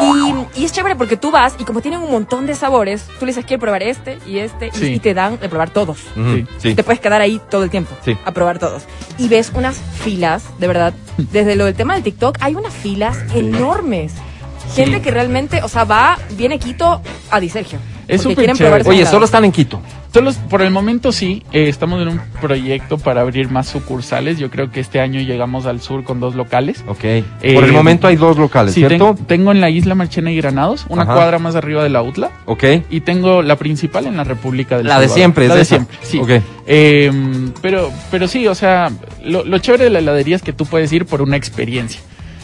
[0.00, 3.26] Y, y es chévere porque tú vas y como tienen un montón de sabores, tú
[3.26, 4.86] le dices, quiero probar este y este, y- Sí.
[4.94, 5.98] y, te dan de probar todos.
[6.14, 6.46] Sí.
[6.58, 6.74] sí.
[6.74, 8.16] Te puedes quedar ahí todo el tiempo Sí.
[8.24, 8.84] a probar todos.
[9.18, 13.18] Y ves unas filas, de verdad, desde lo del tema del TikTok, hay unas filas
[13.34, 14.12] enormes.
[14.74, 17.78] Gente que realmente, o sea, va, viene Quito a Di Sergio.
[18.06, 18.88] Es súper chévere.
[18.88, 19.80] Oye, solo están en Quito.
[20.12, 24.38] Solo por el momento sí, eh, estamos en un proyecto para abrir más sucursales.
[24.38, 26.84] Yo creo que este año llegamos al sur con dos locales.
[26.86, 27.02] Ok.
[27.04, 27.24] Eh,
[27.54, 29.14] Por el momento hay dos locales, Sí, ¿cierto?
[29.14, 31.14] ten- tengo en la isla Marchena y Granados, una Ajá.
[31.14, 32.30] cuadra más arriba de la UTLA.
[32.44, 32.64] Ok.
[32.90, 35.76] Y tengo la principal en la República del La de siempre, es La de esa.
[35.76, 36.18] siempre, sí.
[36.18, 36.30] Ok.
[36.66, 37.10] Eh,
[37.62, 38.90] pero, pero sí, o sea,
[39.24, 42.02] lo, lo chévere de la heladería es que tú puedes ir por una experiencia.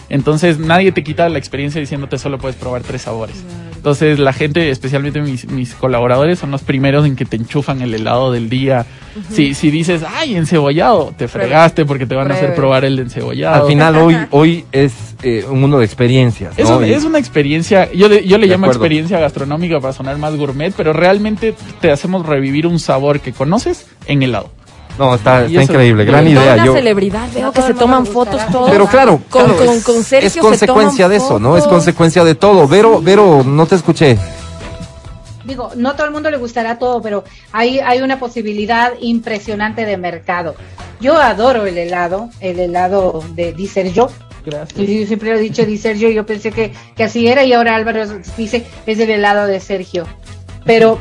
[0.08, 3.36] Entonces nadie te quita la experiencia diciéndote solo puedes probar tres sabores.
[3.78, 7.94] Entonces la gente, especialmente mis, mis colaboradores, son los primeros en que te enchufan el
[7.94, 8.84] helado del día.
[9.32, 13.62] si, si dices, ay, encebollado, te fregaste porque te van a hacer probar el encebollado.
[13.62, 16.58] Al final hoy, hoy es eh, un mundo de experiencias.
[16.58, 18.80] Es, una experiencia, yo, le- yo le De llamo acuerdo.
[18.82, 23.86] experiencia gastronómica para sonar más gourmet, pero realmente te hacemos revivir un sabor que conoces
[24.06, 24.50] en helado.
[24.98, 26.54] No, está, está increíble, gran Toda idea.
[26.54, 28.70] una Yo, celebridad, veo No que se toman fotos todos.
[28.70, 31.56] pero claro, Con, claro, con, es- con Sergio es se consecuencia toman de eso, ¿no?
[31.56, 31.76] Es fotos.
[31.76, 32.66] consecuencia de todo.
[32.66, 34.18] Vero, Vero, no te escuché.
[35.44, 39.96] Digo, no todo el mundo le gustará todo, pero hay, hay una posibilidad impresionante de
[39.96, 40.54] mercado.
[41.00, 44.10] Yo adoro el helado, el helado de Di Sergio.
[44.44, 44.78] Gracias.
[44.78, 47.52] Y yo siempre lo he dicho Di Sergio, yo pensé que, que así era y
[47.52, 48.04] ahora Álvaro
[48.36, 50.06] dice es el helado de Sergio.
[50.66, 50.98] Pero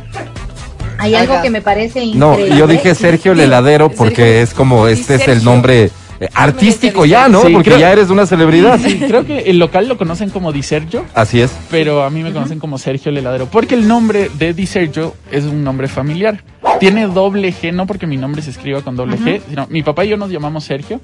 [1.00, 1.42] hay algo Acá.
[1.44, 2.58] que me parece No, increíble.
[2.58, 4.42] yo dije Sergio el heladero porque Sergio.
[4.44, 7.44] es como, este es el nombre eh, artístico ya, ¿no?
[7.44, 8.80] Sí, Porque creo- ya eres una celebridad.
[8.80, 11.52] Sí, creo que el local lo conocen como Di Sergio, Así es.
[11.70, 15.14] pero a mí me conocen como Sergio el heladero, porque el nombre de Di Sergio
[15.32, 16.44] es un nombre familiar.
[16.80, 20.06] Tiene doble G, no porque mi nombre se escriba con doble G, sino mi papá
[20.06, 21.02] y yo nos llamamos Sergio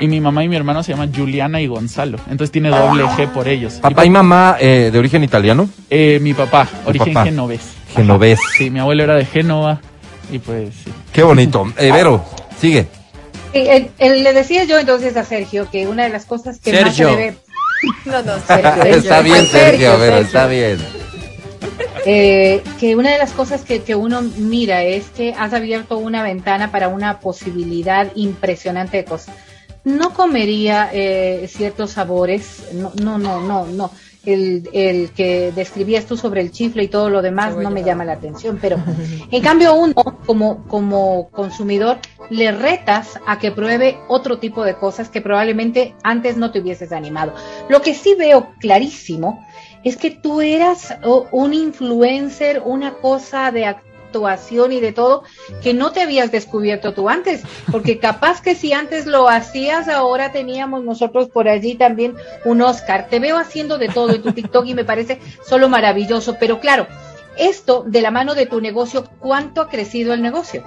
[0.00, 2.18] y mi mamá y mi hermano se llaman Juliana y Gonzalo.
[2.28, 3.74] Entonces tiene doble G por ellos.
[3.74, 5.68] Papá y mamá eh, de origen italiano.
[5.90, 7.24] Eh, mi papá, origen papá.
[7.26, 7.60] genovés.
[7.94, 8.38] Genovés.
[8.56, 9.80] Sí, mi abuelo era de Génova
[10.32, 10.90] y pues sí.
[11.12, 11.72] Qué bonito.
[11.78, 12.24] Eh, Vero,
[12.60, 12.86] sigue.
[13.54, 17.08] Le decía yo entonces a Sergio que una de las cosas que más se Sergio.
[17.16, 17.36] debe
[18.06, 18.82] No, no, Sergio.
[18.84, 20.78] está bien, Sergio, Vero, está bien.
[22.04, 26.22] Eh, que una de las cosas que, que uno mira es que has abierto una
[26.24, 29.34] ventana para una posibilidad impresionante de cosas.
[29.84, 33.90] no comería eh, ciertos sabores, no, no, no, no, no.
[34.24, 38.04] El, el que describías tú sobre el chifle y todo lo demás no me llama
[38.04, 38.76] la atención, pero
[39.32, 39.94] en cambio uno
[40.24, 41.98] como, como consumidor
[42.30, 46.92] le retas a que pruebe otro tipo de cosas que probablemente antes no te hubieses
[46.92, 47.34] animado.
[47.68, 49.44] Lo que sí veo clarísimo
[49.84, 55.22] es que tú eras oh, un influencer, una cosa de actuación y de todo
[55.62, 60.32] que no te habías descubierto tú antes, porque capaz que si antes lo hacías, ahora
[60.32, 62.14] teníamos nosotros por allí también
[62.44, 63.08] un Oscar.
[63.08, 66.86] Te veo haciendo de todo en tu TikTok y me parece solo maravilloso, pero claro,
[67.36, 70.62] esto de la mano de tu negocio, ¿cuánto ha crecido el negocio?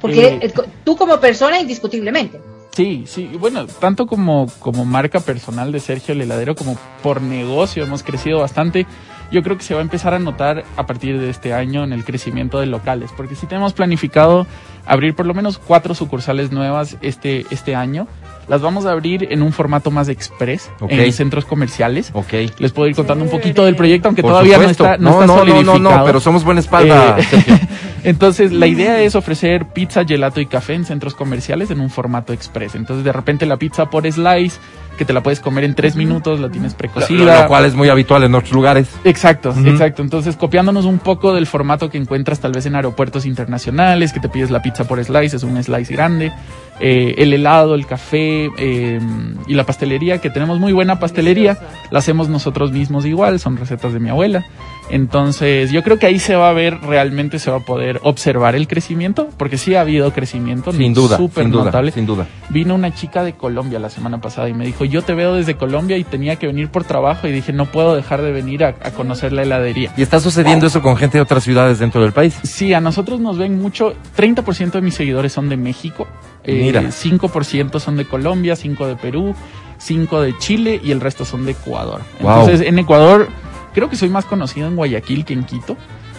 [0.00, 0.52] Porque Eh.
[0.84, 2.40] tú como persona, indiscutiblemente.
[2.72, 7.84] Sí, sí, bueno, tanto como, como marca personal de Sergio el Heladero como por negocio
[7.84, 8.86] hemos crecido bastante.
[9.30, 11.92] Yo creo que se va a empezar a notar a partir de este año en
[11.92, 14.46] el crecimiento de locales, porque sí tenemos planificado
[14.86, 18.08] abrir por lo menos cuatro sucursales nuevas este, este año.
[18.48, 22.10] Las vamos a abrir en un formato más express, en centros comerciales.
[22.12, 22.32] Ok.
[22.58, 24.84] Les puedo ir contando un poquito del proyecto, aunque Por todavía supuesto.
[24.84, 25.98] no está, no, No, está no, no, no, solidificado.
[25.98, 27.58] no, pero somos buena espalda, Eh,
[28.04, 32.32] entonces, la idea es ofrecer pizza, gelato y café en centros comerciales en un formato
[32.32, 32.74] express.
[32.74, 34.58] Entonces, de repente la pizza por slice,
[34.98, 37.42] que te la puedes comer en tres minutos, la tienes Lo, precocida.
[37.42, 38.88] lo cual es muy habitual en otros lugares.
[39.04, 40.02] Exacto, exacto.
[40.02, 44.28] Entonces, copiándonos un poco del formato que encuentras tal vez en aeropuertos internacionales, que te
[44.28, 46.32] pides la pizza por slice, es un slice grande,
[46.80, 49.00] eh, el helado, el café eh,
[49.46, 51.58] y la pastelería, que tenemos muy buena pastelería,
[51.90, 54.44] la hacemos nosotros mismos igual, son recetas de mi abuela.
[54.90, 58.54] Entonces, yo creo que ahí se va a ver, realmente se va a poder observar
[58.54, 60.72] el crecimiento, porque sí ha habido crecimiento.
[60.72, 61.92] Sin duda, súper sin duda, notable.
[61.92, 62.26] sin duda.
[62.50, 65.56] Vino una chica de Colombia la semana pasada y me dijo, yo te veo desde
[65.56, 68.68] Colombia y tenía que venir por trabajo y dije, no puedo dejar de venir a,
[68.82, 69.92] a conocer la heladería.
[69.96, 72.38] ¿Y está sucediendo eso con gente de otras ciudades dentro del país?
[72.42, 76.06] Sí, a nosotros nos ven mucho, 30% de mis seguidores son de México,
[76.44, 76.82] eh, Mira.
[76.82, 79.34] 5% son de Colombia, 5% de Perú,
[79.80, 82.00] 5% de Chile y el resto son de Ecuador.
[82.20, 82.40] Wow.
[82.40, 83.28] Entonces, en Ecuador
[83.74, 85.76] creo que soy más conocido en Guayaquil que en Quito.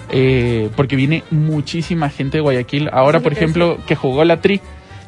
[0.09, 2.89] eh, porque viene muchísima gente de Guayaquil.
[2.91, 4.59] Ahora, por ejemplo, que jugó la tri,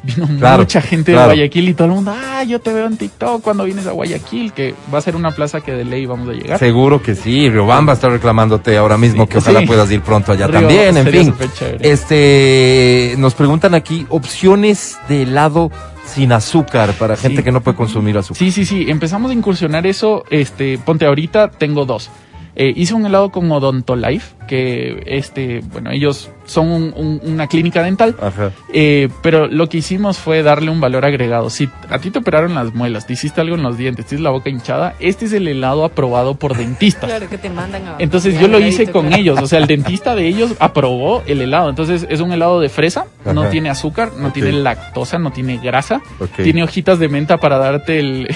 [0.06, 1.30] vino Claro, mucha gente claro.
[1.30, 3.92] de Guayaquil y todo el mundo, ah, yo te veo en TikTok cuando vienes a
[3.92, 6.58] Guayaquil, que va a ser una plaza que de ley vamos a llegar.
[6.58, 9.66] Seguro que sí, Riobamba está reclamándote ahora mismo que ojalá sí.
[9.66, 11.34] puedas ir pronto allá Río, también, en fin.
[11.80, 15.70] Este, nos preguntan aquí opciones de helado
[16.06, 18.38] sin azúcar para gente que no puede consumir azúcar.
[18.38, 18.86] Sí, sí, sí.
[18.88, 20.24] Empezamos a incursionar eso.
[20.30, 22.10] Este, ponte ahorita, tengo dos.
[22.58, 27.82] Eh, hice un helado con Odontolife, que este, bueno, ellos son un- un- una clínica
[27.82, 28.16] dental.
[28.20, 28.50] Ajá.
[28.72, 31.50] Eh, pero lo que hicimos fue darle un valor agregado.
[31.50, 34.30] Si a ti te operaron las muelas, te hiciste algo en los dientes, tienes la
[34.30, 37.10] boca hinchada, este es el helado aprobado por dentistas.
[37.10, 37.96] Claro que te mandan a.
[37.98, 39.20] Entonces yo lo heladito, hice con claro.
[39.22, 41.68] ellos, o sea, el dentista de ellos aprobó el helado.
[41.68, 43.04] Entonces es un helado de fresa,
[43.34, 46.42] no tiene azúcar, no tiene lactosa, no tiene grasa, Ok.
[46.42, 48.28] tiene hojitas de menta para darte el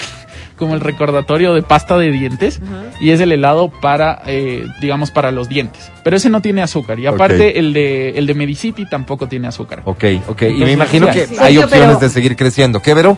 [0.61, 2.61] como el recordatorio de pasta de dientes
[2.99, 5.91] y es el helado para eh, digamos para los dientes.
[6.03, 9.81] Pero ese no tiene azúcar y aparte el de el de Medicity tampoco tiene azúcar.
[9.85, 10.43] Ok, ok.
[10.43, 12.79] y me imagino que Sí, hay opciones pero- de seguir creciendo.
[12.79, 13.17] ¿Qué, Vero?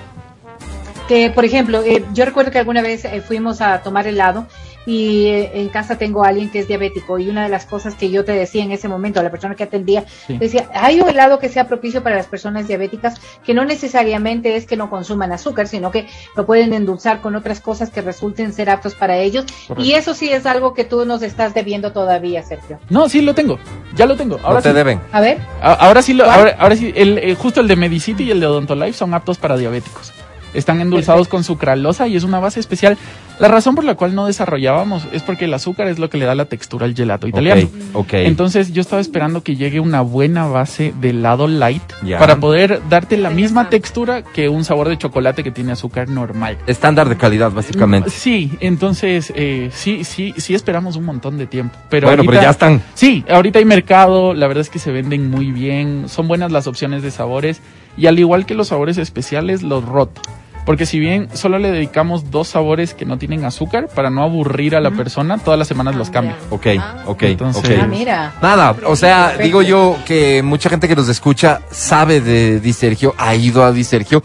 [1.10, 4.48] Que, por ejemplo, eh, yo recuerdo que alguna vez eh, fuimos a tomar helado
[4.86, 7.96] y eh, en casa tengo a alguien que es diabético y una de las cosas
[7.96, 10.38] que yo te decía en ese momento a la persona que atendía, Sí.
[10.38, 13.16] decía, hay un helado que sea propicio para las personas diabéticas
[13.46, 17.60] que no necesariamente es que no consuman azúcar, sino que lo pueden endulzar con otras
[17.62, 19.46] cosas que resulten ser aptos para ellos.
[19.68, 19.84] Correcto.
[19.84, 22.80] Y eso sí es algo que tú nos estás debiendo todavía, Sergio.
[22.90, 23.60] No, sí lo tengo.
[23.96, 24.40] Ya lo tengo.
[24.44, 24.76] Ahora no te sí.
[24.76, 25.00] deben.
[25.12, 25.38] A ver.
[25.62, 28.40] A- Ahora sí, lo, ahora, ahora sí, el, eh, justo el de Medicity y el
[28.40, 30.12] de Odontolife son aptos para diabéticos.
[30.54, 32.98] Están endulzados con sucralosa y es una base especial.
[33.44, 36.24] La razón por la cual no desarrollábamos es porque el azúcar es lo que le
[36.24, 37.64] da la textura al gelato italiano.
[37.92, 38.14] Ok, ok.
[38.14, 42.20] Entonces yo estaba esperando que llegue una buena base de helado light Ya.
[42.20, 46.58] para poder darte la misma textura que un sabor de chocolate que tiene azúcar normal.
[46.68, 48.10] Estándar de calidad, básicamente.
[48.12, 51.76] Sí, entonces eh, sí, sí, sí esperamos un montón de tiempo.
[51.90, 52.82] Pero bueno, pero ahorita- ya están.
[52.94, 56.66] Sí, ahorita hay mercado, la verdad es que se venden muy bien, son buenas las
[56.66, 57.60] opciones de sabores
[57.98, 60.22] y al igual que los sabores especiales, los roto.
[60.66, 64.76] Porque si bien solo le dedicamos dos sabores que no tienen azúcar, para no aburrir
[64.76, 66.36] a la persona, todas las semanas los cambio.
[66.50, 66.68] Ok,
[67.06, 67.80] ok, Entonces- ok.
[67.84, 68.34] Ah, mira.
[68.42, 73.14] Nada, o sea, digo yo que mucha gente que nos escucha sabe de Di Sergio,
[73.18, 74.24] ha ido a Di Sergio.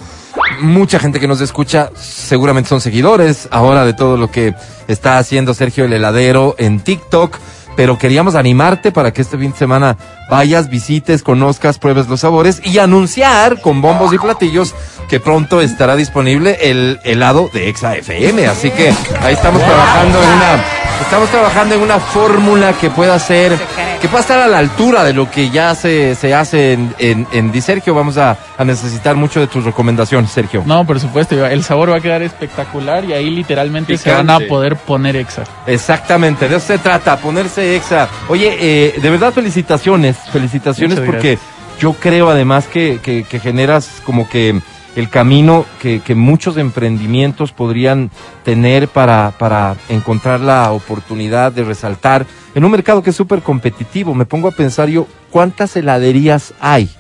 [0.61, 4.55] Mucha gente que nos escucha seguramente son seguidores ahora de todo lo que
[4.87, 7.37] está haciendo Sergio el heladero en TikTok.
[7.77, 9.97] Pero queríamos animarte para que este fin de semana
[10.29, 14.75] vayas, visites, conozcas, pruebes los sabores y anunciar con bombos y platillos
[15.09, 18.47] que pronto estará disponible el helado de Exa FM.
[18.47, 20.65] Así que ahí estamos trabajando en una,
[21.01, 23.59] estamos trabajando en una fórmula que pueda ser
[24.01, 27.27] que pueda estar a la altura de lo que ya se, se hace en, en,
[27.33, 27.95] en Di Sergio.
[27.95, 30.63] Vamos a, a necesitar mucho de tus recomendaciones, Sergio.
[30.65, 34.39] No, por supuesto, el sabor va a quedar espectacular y ahí literalmente se van a
[34.41, 35.43] poder poner exa.
[35.67, 38.09] Exactamente, de eso se trata, ponerse exa.
[38.29, 41.39] Oye, eh, de verdad felicitaciones, felicitaciones Muchas porque
[41.81, 44.61] yo creo además que, que, que generas como que
[44.97, 48.11] el camino que, que muchos emprendimientos podrían
[48.45, 54.15] tener para, para encontrar la oportunidad de resaltar en un mercado que es súper competitivo.
[54.15, 56.91] Me pongo a pensar yo, ¿cuántas heladerías hay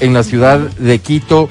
[0.00, 1.48] en la ciudad de Quito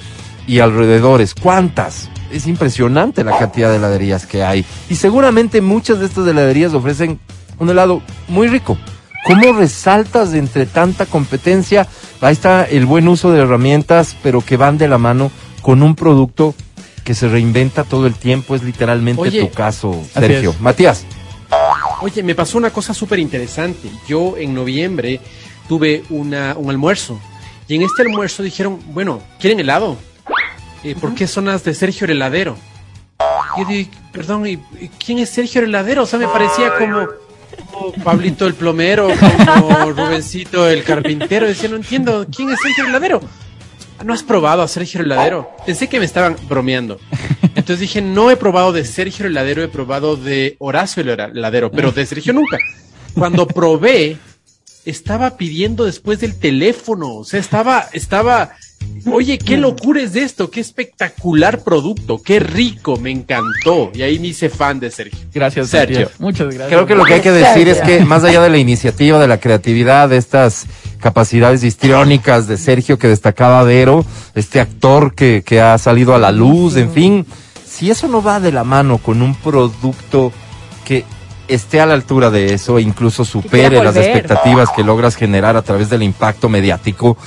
[0.48, 1.34] y alrededores?
[1.36, 2.10] ¿Cuántas?
[2.32, 4.66] Es impresionante la cantidad de heladerías que hay.
[4.90, 7.20] Y seguramente muchas de estas heladerías ofrecen
[7.58, 8.78] un helado muy rico.
[9.26, 11.88] ¿Cómo resaltas entre tanta competencia?
[12.22, 15.32] Ahí está el buen uso de herramientas, pero que van de la mano
[15.62, 16.56] con un producto
[17.04, 18.56] que se reinventa todo el tiempo.
[18.56, 20.56] Es literalmente Oye, tu caso, Sergio.
[20.60, 21.06] Matías.
[22.02, 23.90] Oye, me pasó una cosa súper interesante.
[24.08, 25.20] Yo en noviembre
[25.68, 27.20] tuve una, un almuerzo
[27.68, 29.98] y en este almuerzo dijeron, bueno, ¿quieren helado?
[30.84, 32.58] Eh, ¿Por qué son las de Sergio el heladero?
[33.58, 36.04] Y yo dije, perdón, ¿y, y quién es Sergio el heladero?
[36.04, 37.08] O sea, me parecía como,
[37.72, 39.10] como Pablito el plomero,
[39.46, 41.48] como Rubencito el carpintero.
[41.48, 43.22] Decía, no entiendo, ¿quién es Sergio el heladero?
[44.04, 45.52] ¿No has probado a Sergio el heladero?
[45.66, 47.00] Pensé que me estaban bromeando.
[47.44, 51.72] Entonces dije, no he probado de Sergio el heladero, he probado de Horacio el heladero,
[51.72, 52.58] pero de Sergio nunca.
[53.14, 54.18] Cuando probé,
[54.86, 58.52] estaba pidiendo después del teléfono, o sea, estaba, estaba,
[59.12, 63.92] oye, qué locura es esto, qué espectacular producto, qué rico, me encantó.
[63.94, 65.20] Y ahí me hice fan de Sergio.
[65.34, 66.02] Gracias, Sergio.
[66.02, 66.20] Matías.
[66.20, 66.68] Muchas gracias.
[66.70, 69.28] Creo que lo que hay que decir es que más allá de la iniciativa, de
[69.28, 70.66] la creatividad, de estas
[71.00, 76.32] capacidades histriónicas de Sergio que destacaba Vero, este actor que, que ha salido a la
[76.32, 77.26] luz, en fin,
[77.66, 80.32] si eso no va de la mano con un producto
[80.86, 81.06] que
[81.48, 85.62] esté a la altura de eso e incluso supere las expectativas que logras generar a
[85.62, 87.18] través del impacto mediático,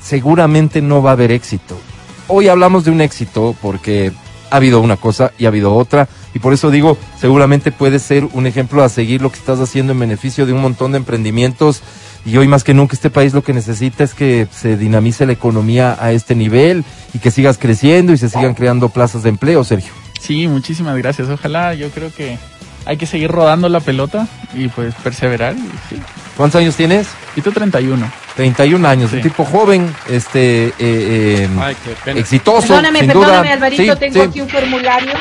[0.00, 1.78] seguramente no va a haber éxito.
[2.26, 4.12] Hoy hablamos de un éxito porque
[4.50, 6.08] ha habido una cosa y ha habido otra.
[6.34, 9.92] Y por eso digo, seguramente puede ser un ejemplo a seguir lo que estás haciendo
[9.92, 11.82] en beneficio de un montón de emprendimientos.
[12.28, 15.32] Y hoy más que nunca este país lo que necesita es que se dinamice la
[15.32, 19.64] economía a este nivel y que sigas creciendo y se sigan creando plazas de empleo,
[19.64, 19.92] Sergio.
[20.20, 21.28] Sí, muchísimas gracias.
[21.30, 22.36] Ojalá, yo creo que
[22.84, 25.54] hay que seguir rodando la pelota y pues perseverar.
[25.56, 26.02] Y, sí.
[26.36, 27.08] ¿Cuántos años tienes?
[27.34, 28.06] Y tú 31.
[28.36, 29.16] 31 años, Sí.
[29.16, 32.20] un tipo joven, este, eh, eh, Ay, qué pena.
[32.20, 33.52] exitoso, Perdóname, sin perdóname, duda.
[33.54, 35.12] Alvarito, Sí, tengo sí, aquí un formulario.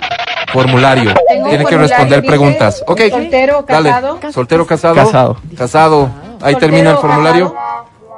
[0.51, 1.13] formulario.
[1.27, 2.83] Tengo un Tiene que responder dice, preguntas.
[2.85, 3.01] Ok.
[3.09, 3.89] Soltero, Dale.
[3.89, 4.19] casado.
[4.33, 4.95] Soltero, casado.
[4.95, 5.41] Casado.
[5.57, 6.26] Casado.
[6.41, 7.55] Ahí Soltero, termina el formulario.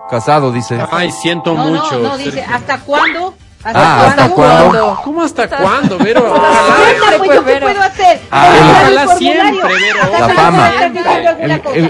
[0.10, 0.80] Casado, dice.
[0.92, 2.00] Ay, siento No, mucho.
[2.00, 2.56] no, no, dice, Sergio.
[2.56, 3.34] ¿hasta cuándo?
[3.62, 5.00] Ah, ¿hasta cuándo?
[5.04, 6.22] ¿Cómo hasta cuándo, Vero?
[6.24, 7.18] ¿Qué Ojalá.
[7.18, 8.22] pues, yo qué puedo hacer?
[8.32, 9.18] Ah, Ojalá formulario.
[9.18, 10.00] siempre, Vero.
[10.02, 10.72] Hasta La fama.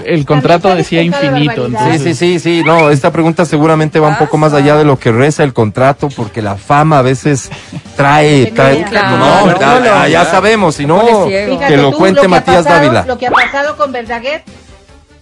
[0.04, 1.68] El- contrato decía infinito.
[1.92, 2.62] Sí, sí, sí, sí.
[2.64, 6.08] No, esta pregunta seguramente va un poco más allá de lo que reza el contrato,
[6.14, 7.48] porque la fama a veces
[7.96, 8.82] trae, trae.
[8.84, 9.16] Claro.
[9.46, 10.08] No, Claro.
[10.08, 13.04] ya, sabemos, si no, que lo cuente que ha Matías pasado- Dávila.
[13.06, 14.42] Lo que ha pasado con Verdaguer.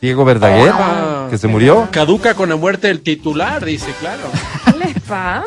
[0.01, 1.27] Diego Verdaguer, Ah.
[1.31, 1.89] que se murió.
[1.91, 4.23] Caduca con la muerte del titular, dice, claro.
[4.65, 5.45] ¿Qué les pasa?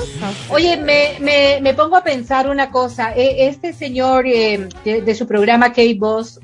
[0.49, 3.13] Oye, me, me, me pongo a pensar una cosa.
[3.15, 6.39] E- Este señor eh, de, de su programa K-Boss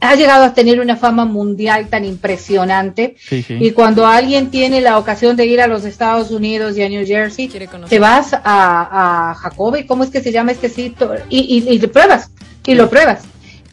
[0.00, 3.16] ha llegado a tener una fama mundial tan impresionante.
[3.18, 3.56] Sí, sí.
[3.60, 7.04] Y cuando alguien tiene la ocasión de ir a los Estados Unidos y a New
[7.04, 7.90] Jersey, Quiere conocer.
[7.90, 8.40] te vas a,
[9.30, 11.14] a Jacobi, ¿cómo es que se llama este sitio?
[11.28, 12.30] Y, y, y lo pruebas,
[12.64, 13.22] y lo pruebas.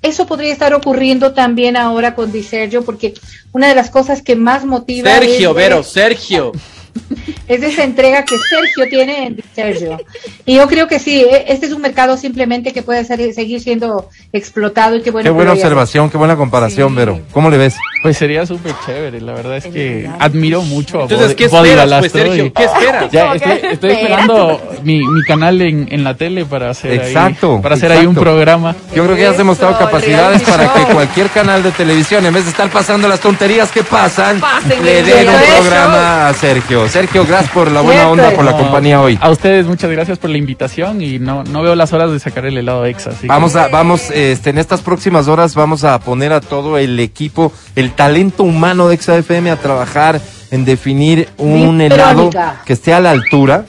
[0.05, 3.15] Eso podría estar ocurriendo también ahora con Di Sergio, porque
[3.53, 6.51] una de las cosas que más motiva Sergio, es, Vero, Sergio.
[7.47, 9.97] es esa entrega que Sergio tiene en Sergio.
[10.45, 13.59] Y yo creo que sí, e- este es un mercado simplemente que puede ser- seguir
[13.61, 15.27] siendo explotado y que bueno.
[15.27, 16.95] Qué buena observación, qué buena comparación, Sí.
[16.95, 17.19] Vero.
[17.31, 17.75] ¿Cómo le ves?
[18.01, 21.69] Pues sería súper chévere, la verdad es que admiro mucho a Entonces, Body- ¿qué Body
[21.69, 22.53] esperas, pues, Sergio?
[22.53, 23.11] ¿Qué esperas?
[23.11, 27.61] Ya, ¿Cómo estoy, esperando mi, mi canal en, en la tele para hacer Exacto, ahí,
[27.61, 28.75] para hacer ahí un programa.
[28.93, 32.33] Yo creo que ya has demostrado Eso, capacidades para que cualquier canal de televisión, en
[32.33, 36.84] vez de estar pasando las tonterías que pasan, Pasen le den un programa a Sergio.
[36.89, 39.17] Sergio, gracias por la buena onda, por la No, compañía hoy.
[39.21, 42.45] A ustedes muchas gracias por la invitación y no, no veo las horas de sacar
[42.45, 43.11] el helado exa.
[43.11, 46.77] así que- Vamos a, vamos, este, en estas próximas horas vamos a poner a todo
[46.77, 50.21] el equipo, el talento humano de XFM a trabajar
[50.51, 52.29] en definir un helado
[52.65, 53.65] que esté a la altura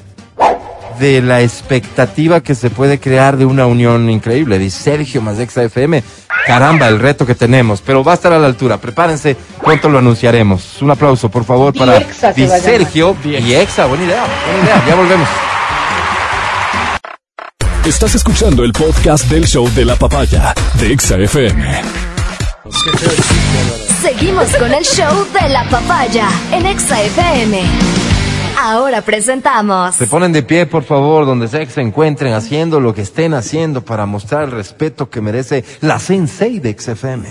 [0.99, 4.59] de la expectativa que se puede crear de una unión increíble.
[4.59, 6.03] Dice Sergio más XFM.
[6.47, 8.78] Caramba, el reto que tenemos, pero va a estar a la altura.
[8.78, 10.80] Prepárense, pronto lo anunciaremos.
[10.80, 12.49] Un aplauso, por favor, para Diexa se Di.
[12.49, 13.86] Sergio y Exa.
[13.86, 14.84] Buena idea, buena idea.
[14.86, 15.28] Ya volvemos.
[17.84, 21.82] Estás escuchando el podcast del show de la papaya de Exa FM.
[24.03, 28.05] Seguimos con el show de la papaya en Exa FM.
[28.59, 29.94] Ahora presentamos.
[29.94, 33.34] Se ponen de pie, por favor, donde sea que se encuentren, haciendo lo que estén
[33.34, 37.28] haciendo para mostrar el respeto que merece la Sensei de XFM.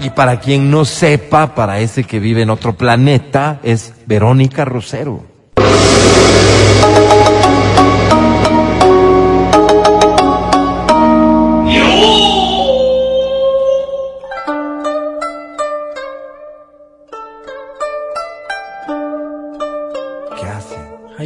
[0.00, 5.33] Y para quien no sepa, para ese que vive en otro planeta, es Verónica Rosero.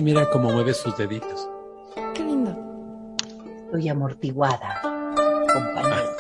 [0.09, 1.51] Mira cómo mueve sus deditos.
[2.15, 2.57] Qué lindo.
[3.67, 4.81] Estoy amortiguada,
[5.53, 6.17] compañero.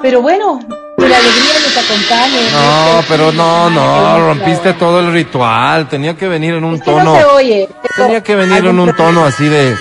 [0.00, 0.60] Pero bueno,
[0.96, 2.50] que la alegría les acompañe.
[2.52, 5.88] No, Este pero no, no, rompiste todo el ritual.
[5.90, 7.04] Tenía que venir en un que tono.
[7.04, 7.68] no se oye.
[7.96, 9.76] Tenía que venir en un tono así de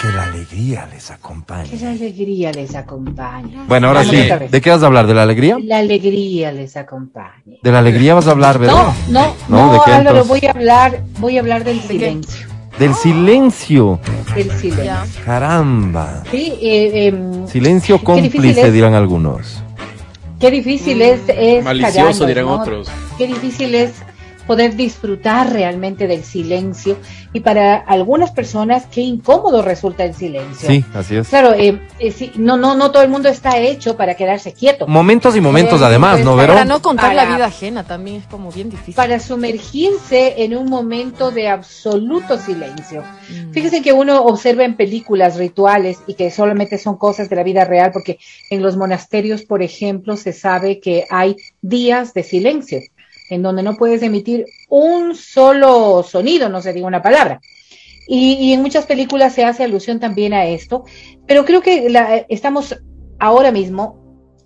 [0.00, 1.68] que la alegría les acompañe.
[1.68, 3.56] Que la alegría les acompañe.
[3.68, 4.28] Bueno, ahora sí.
[4.50, 5.06] ¿de qué vas a hablar?
[5.06, 5.58] ¿De la alegría?
[5.62, 7.58] La alegría les acompañe.
[7.62, 8.92] ¿De la alegría vas a hablar, No, verdad?
[9.10, 12.46] no, No, no, ¿de qué Álvaro, voy a hablar, voy a hablar del silencio.
[12.78, 14.00] Del silencio.
[14.34, 15.22] Del silencio.
[15.24, 16.22] Caramba.
[16.30, 19.62] Sí, eh, em, Silencio cómplice, es- dirán algunos.
[20.38, 22.54] Qué difícil es, es Malicioso, callarnos, dirán ¿no?
[22.62, 22.88] otros.
[23.18, 23.92] Qué difícil es
[24.50, 26.96] poder disfrutar realmente del silencio
[27.32, 30.68] y para algunas personas qué incómodo resulta el silencio.
[30.68, 31.28] Sí, así es.
[31.28, 34.88] Claro, eh, eh, sí, no, no, no todo el mundo está hecho para quedarse quieto.
[34.88, 36.54] Momentos y momentos Eh, además, ¿no, Vero?
[36.54, 38.94] Para no contar la Para- vida ajena también es como bien difícil.
[38.94, 43.04] Para sumergirse en un momento de absoluto silencio.
[43.28, 43.52] Mm.
[43.52, 47.64] Fíjese que uno observa en películas rituales y que solamente son cosas de la vida
[47.64, 48.18] real, porque
[48.50, 52.80] en los monasterios, por ejemplo, se sabe que hay días de silencio,
[53.30, 57.40] en donde no puedes emitir un solo sonido, no se diga una palabra.
[58.06, 60.84] Y, y en muchas películas se hace alusión también a esto,
[61.26, 62.76] pero creo que la- estamos
[63.18, 63.98] ahora mismo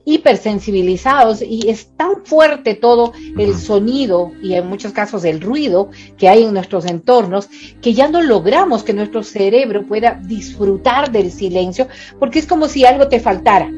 [0.07, 6.29] hipersensibilizados y es tan fuerte todo el sonido y en muchos casos el ruido que
[6.29, 7.49] hay en nuestros entornos
[7.81, 12.85] que ya no logramos que nuestro cerebro pueda disfrutar del silencio porque es como si
[12.85, 13.71] algo te faltara.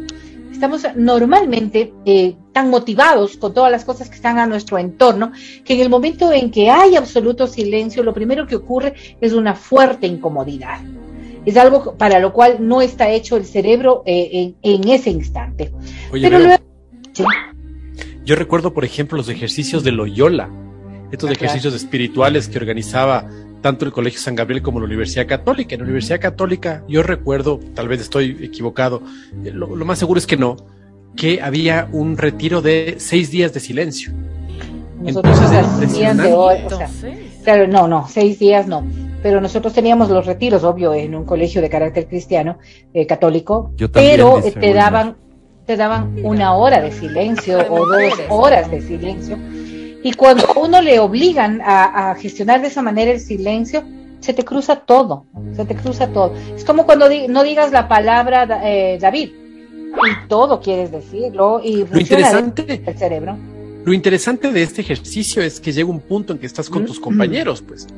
[0.57, 5.33] Estamos normalmente eh, tan motivados con todas las cosas que están a nuestro entorno
[5.67, 9.55] que en el momento en que hay absoluto silencio, lo primero que ocurre es una
[9.55, 10.81] fuerte incomodidad.
[11.45, 15.75] Es algo para lo cual no está hecho el cerebro eh, en, en ese instante.
[16.11, 16.65] Oye, Pero luego,
[18.25, 20.49] yo recuerdo, por ejemplo, los ejercicios de Loyola,
[21.13, 23.29] estos Ah, ejercicios espirituales que organizaba
[23.67, 25.75] tanto el Colegio San Gabriel como la Universidad Católica.
[25.75, 29.03] En la Universidad Católica, yo recuerdo, tal vez estoy equivocado,
[29.45, 30.57] eh, lo, lo más seguro es que no,
[31.17, 34.12] que había un retiro de seis días de silencio.
[35.01, 36.89] nosotros Entonces, hacían de hoy, o sea,
[37.43, 38.87] claro, no, no, seis días no.
[39.21, 42.59] Pero nosotros teníamos los retiros, obvio, en un colegio de carácter cristiano,
[42.95, 45.17] eh, católico, Yo también, pero dice eh, te daban,
[45.67, 49.37] te daban una hora de silencio o dos horas de silencio.
[50.07, 53.83] Y cuando uno le obligan a, a gestionar de esa manera el silencio,
[54.21, 55.25] se te cruza todo,
[55.57, 56.33] se te cruza todo.
[56.55, 61.85] Es como cuando di- no digas la palabra eh, David y todo quieres decirlo y
[61.85, 63.37] funciona interesante- del cerebro.
[63.85, 67.01] Lo interesante de este ejercicio es que llega un punto en que estás con tus
[67.01, 67.89] compañeros, pues,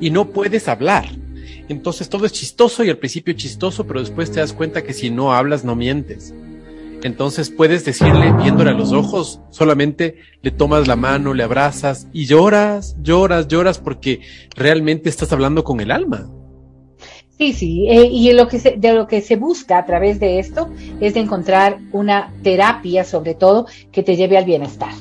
[0.00, 1.04] y no puedes hablar.
[1.68, 5.10] Entonces todo es chistoso y al principio chistoso, pero después te das cuenta que si
[5.10, 6.34] no hablas no mientes.
[7.06, 12.26] Entonces puedes decirle, viéndole a los ojos, solamente le tomas la mano, le abrazas y
[12.26, 14.22] lloras, lloras, lloras porque
[14.56, 16.28] realmente estás hablando con el alma.
[17.38, 20.40] Sí, sí, eh, y lo que se, de lo que se busca a través de
[20.40, 20.68] esto
[21.00, 24.92] es de encontrar una terapia, sobre todo, que te lleve al bienestar.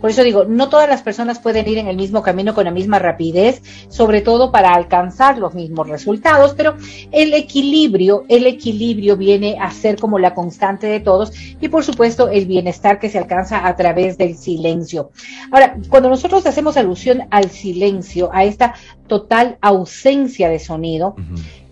[0.00, 2.70] Por eso digo, no todas las personas pueden ir en el mismo camino con la
[2.70, 6.76] misma rapidez, sobre todo para alcanzar los mismos resultados, pero
[7.10, 12.28] el equilibrio, el equilibrio viene a ser como la constante de todos y por supuesto
[12.28, 15.10] el bienestar que se alcanza a través del silencio.
[15.50, 18.74] Ahora, cuando nosotros hacemos alusión al silencio, a esta
[19.08, 21.16] total ausencia de sonido,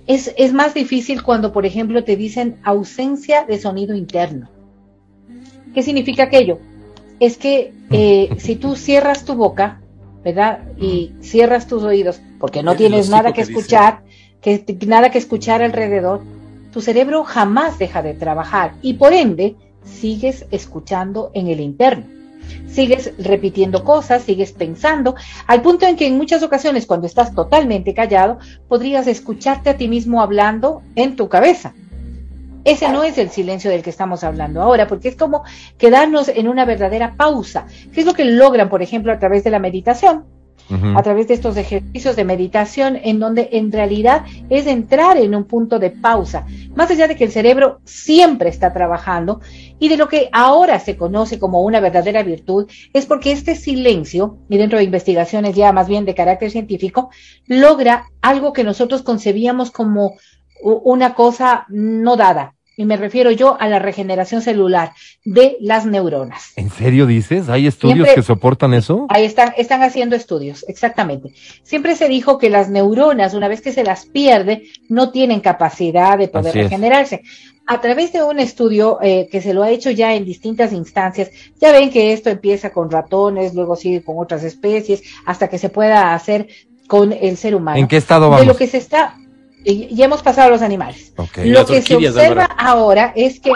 [0.07, 4.51] es, es más difícil cuando, por ejemplo, te dicen ausencia de sonido interno.
[5.75, 6.59] ¿Qué significa aquello?
[7.21, 9.81] Es que eh, si tú cierras tu boca,
[10.25, 10.61] ¿verdad?
[10.79, 14.03] Y cierras tus oídos, porque no tienes nada que que escuchar,
[14.41, 16.23] que nada que escuchar alrededor,
[16.73, 22.05] tu cerebro jamás deja de trabajar y por ende sigues escuchando en el interno.
[22.69, 25.15] Sigues repitiendo cosas, sigues pensando,
[25.47, 28.39] al punto en que en muchas ocasiones cuando estás totalmente callado,
[28.69, 31.75] podrías escucharte a ti mismo hablando en tu cabeza.
[32.67, 35.45] Ese no es el silencio del que estamos hablando ahora, porque es como
[35.79, 39.51] quedarnos en una verdadera pausa, que es lo que logran, por ejemplo, a través de
[39.51, 40.25] la meditación.
[40.97, 45.45] a través de estos ejercicios de meditación en donde en realidad es entrar en un
[45.45, 46.45] punto de pausa,
[46.75, 49.41] más allá de que el cerebro siempre está trabajando
[49.79, 54.39] y de lo que ahora se conoce como una verdadera virtud, es porque este silencio,
[54.49, 57.11] y dentro de investigaciones ya más bien de carácter científico,
[57.47, 60.17] logra algo que nosotros concebíamos como
[60.65, 62.56] una cosa no dada.
[62.79, 64.93] Y me refiero yo a la regeneración celular
[65.25, 66.53] de las neuronas.
[66.57, 67.49] ¿En serio dices?
[67.49, 69.07] ¿Hay estudios Siempre- que soportan eso?
[69.09, 71.31] Ahí están, están haciendo estudios, exactamente.
[71.63, 76.19] Siempre se dijo que las neuronas, una vez que se las pierde, no tienen capacidad
[76.19, 76.65] de poder Así es.
[76.67, 77.23] regenerarse.
[77.67, 81.31] A través de un estudio eh, que se lo ha hecho ya en distintas instancias,
[81.61, 85.71] ya ven que esto empieza con ratones, luego sigue con otras especies, hasta que se
[85.71, 86.47] pueda hacer
[86.87, 87.79] con el ser humano.
[87.79, 88.47] ¿En qué estado De vamos?
[88.47, 89.17] lo que se está,
[89.67, 91.13] ya hemos pasado a los animales.
[91.45, 93.51] Lo que se observa ahora es que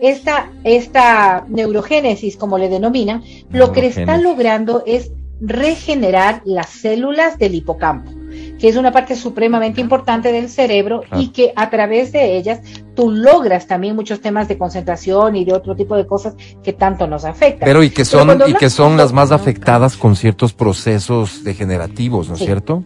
[0.00, 7.38] esta, esta neurogénesis, como le denominan, lo que le está logrando es regenerar las células
[7.38, 8.10] del hipocampo,
[8.58, 11.22] que es una parte supremamente importante del cerebro Claro.
[11.22, 12.60] y que a través de ellas
[12.94, 17.06] tú logras también muchos temas de concentración y de otro tipo de cosas que tanto
[17.06, 17.66] nos afectan.
[17.66, 22.34] Pero y que son, y que son las más afectadas con ciertos procesos degenerativos, ¿no
[22.34, 22.46] es Sí.
[22.46, 22.82] cierto?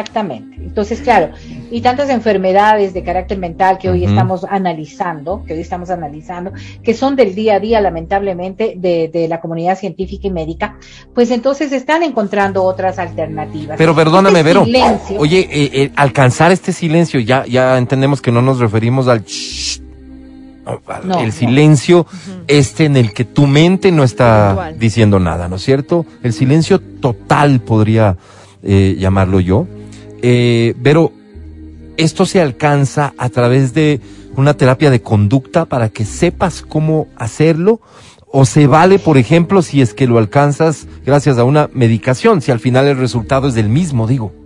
[0.00, 0.56] Exactamente.
[0.58, 1.30] Entonces, claro,
[1.70, 6.92] y tantas enfermedades de carácter mental que hoy estamos analizando, que hoy estamos analizando, que
[6.92, 10.76] son del día a día, lamentablemente, de, de la comunidad científica y médica,
[11.14, 13.78] pues entonces están encontrando otras alternativas.
[13.78, 14.64] Pero perdóname, Este Vero.
[14.66, 19.24] silencio- Oye, eh, eh, alcanzar este silencio, ya, ya entendemos que no nos referimos al
[19.24, 19.80] shh,
[20.66, 21.32] no, al- No, el no.
[21.32, 22.06] silencio
[22.48, 26.04] este en el que tu mente no está diciendo nada, ¿no es cierto?
[26.22, 28.16] El silencio total podría
[28.68, 29.66] eh, llamarlo yo.
[30.22, 31.12] Eh, pero
[31.96, 34.00] esto se alcanza a través de
[34.36, 37.80] una terapia de conducta para que sepas cómo hacerlo.
[38.28, 42.50] O se vale, por ejemplo, si es que lo alcanzas gracias a una medicación, si
[42.50, 44.45] al final el resultado es el mismo, digo.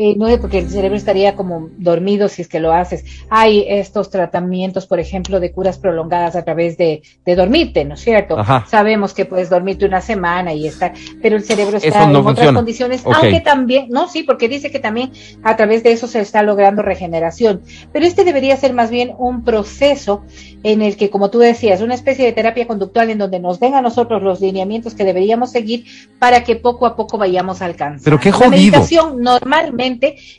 [0.00, 3.04] Eh, no es porque el cerebro estaría como dormido si es que lo haces.
[3.30, 8.00] Hay estos tratamientos, por ejemplo, de curas prolongadas a través de, de dormirte, ¿no es
[8.00, 8.38] cierto?
[8.38, 8.64] Ajá.
[8.68, 12.52] Sabemos que puedes dormirte una semana y estar, pero el cerebro está no en otras
[12.52, 15.10] condiciones, aunque también, no, sí, porque dice que también
[15.42, 17.62] a través de eso se está logrando regeneración.
[17.92, 20.22] Pero este debería ser más bien un proceso
[20.62, 23.74] en el que, como tú decías, una especie de terapia conductual en donde nos den
[23.74, 25.86] a nosotros los lineamientos que deberíamos seguir
[26.20, 28.04] para que poco a poco vayamos alcanzando.
[28.04, 28.50] Pero qué La jodido.
[28.50, 29.87] meditación normalmente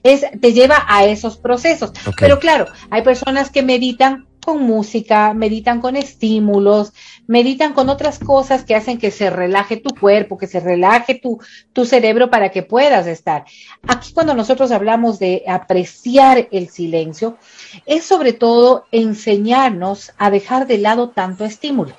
[0.04, 1.92] es, te lleva a esos procesos.
[2.18, 6.94] Pero claro, hay personas que meditan con música, meditan con estímulos,
[7.28, 11.40] meditan con otras cosas que hacen que se relaje tu cuerpo, que se relaje tu,
[11.74, 13.46] tu cerebro para que puedas estar.
[13.88, 17.38] Aquí cuando nosotros hablamos de apreciar el silencio,
[17.86, 21.94] es sobre todo enseñarnos a dejar de lado tanto estímulo.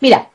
[0.00, 0.30] Mira,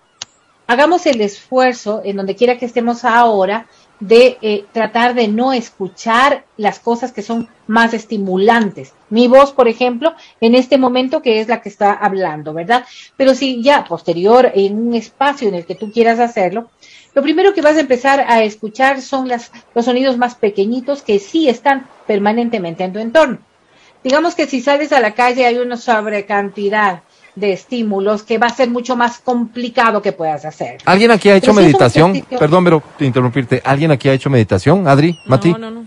[0.68, 3.68] hagamos el esfuerzo en donde quiera que estemos ahora
[4.00, 8.94] de eh, tratar de no escuchar las cosas que son más estimulantes.
[9.10, 12.86] Mi voz, por ejemplo, en este momento que es la que está hablando, ¿verdad?
[13.16, 16.70] Pero si ya posterior en un espacio en el que tú quieras hacerlo,
[17.14, 21.20] lo primero que vas a empezar a escuchar son las, los sonidos más pequeñitos que
[21.20, 23.40] sí están permanentemente en tu entorno.
[24.04, 27.02] Digamos que si sales a la calle hay una sobrecantidad
[27.36, 30.78] de estímulos que va a ser mucho más complicado que puedas hacer.
[30.86, 32.12] ¿Alguien aquí ha hecho Pero meditación?
[32.12, 33.62] ejercicio- Perdón, pero te interrumpirte.
[33.66, 34.88] ¿Alguien aquí ha hecho meditación?
[34.88, 35.52] Adri, Mati.
[35.54, 35.86] No, no.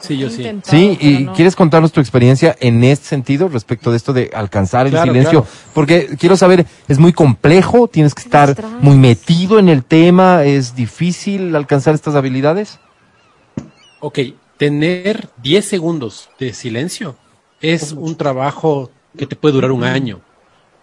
[0.00, 0.48] Sí, yo sí.
[0.62, 4.92] Sí, y quieres contarnos tu experiencia en este sentido respecto de esto de alcanzar el
[4.92, 5.56] Claro, silencio, claro.
[5.74, 10.76] porque quiero saber, es muy complejo, tienes que estar muy metido en el tema, es
[10.76, 12.78] difícil alcanzar estas habilidades.
[13.98, 14.20] Ok,
[14.56, 17.16] tener 10 segundos de silencio
[17.60, 20.20] es un trabajo que te puede durar un año.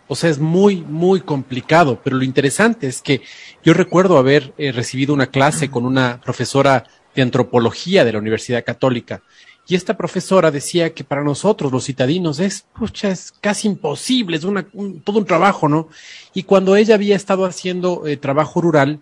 [0.08, 3.22] O sea, es muy, muy complicado, pero lo interesante es que
[3.64, 6.84] yo recuerdo haber eh, recibido una clase con una profesora
[7.16, 9.22] de antropología de la Universidad Católica
[9.68, 14.44] y esta profesora decía que para nosotros los citadinos es, pucha, es casi imposible, es
[14.44, 15.88] un- todo un trabajo, ¿no?
[16.36, 19.00] Y cuando ella había estado haciendo eh, trabajo rural,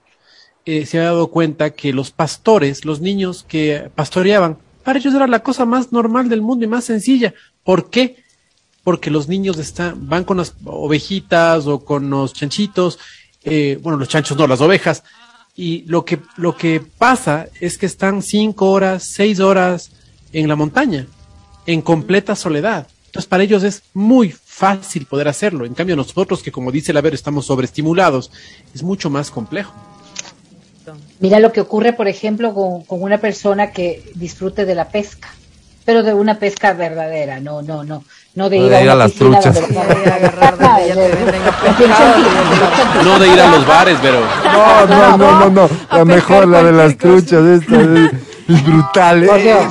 [0.65, 5.27] eh, se había dado cuenta que los pastores, los niños que pastoreaban, para ellos era
[5.27, 7.33] la cosa más normal del mundo y más sencilla.
[7.63, 8.22] ¿Por qué?
[8.83, 12.99] Porque los niños están, van con las ovejitas o con los chanchitos,
[13.43, 15.03] eh, bueno, los chanchos no, las ovejas,
[15.55, 19.91] y lo que, lo que pasa es que están cinco horas, seis horas
[20.31, 21.07] en la montaña,
[21.65, 22.87] en completa soledad.
[23.05, 25.65] Entonces, para ellos es muy fácil poder hacerlo.
[25.65, 28.31] En cambio, nosotros que, como dice la Ver, estamos sobreestimulados,
[28.73, 29.73] es mucho más complejo.
[31.19, 35.29] Mira lo que ocurre, por ejemplo, con una persona que disfrute de la pesca.
[35.85, 38.03] Pero de una pesca verdadera, no, no, no,
[38.35, 39.53] no de No ir, de ir a una las truchas.
[39.53, 41.41] donde- De ir a agarrar donde ya te venden
[43.05, 44.19] No de ir a los bares, pero.
[44.21, 45.69] No, no, no, no, no.
[45.91, 48.11] La mejor, la de las truchas, esta es,
[48.49, 49.25] es brutal.
[49.25, 49.67] Por eh.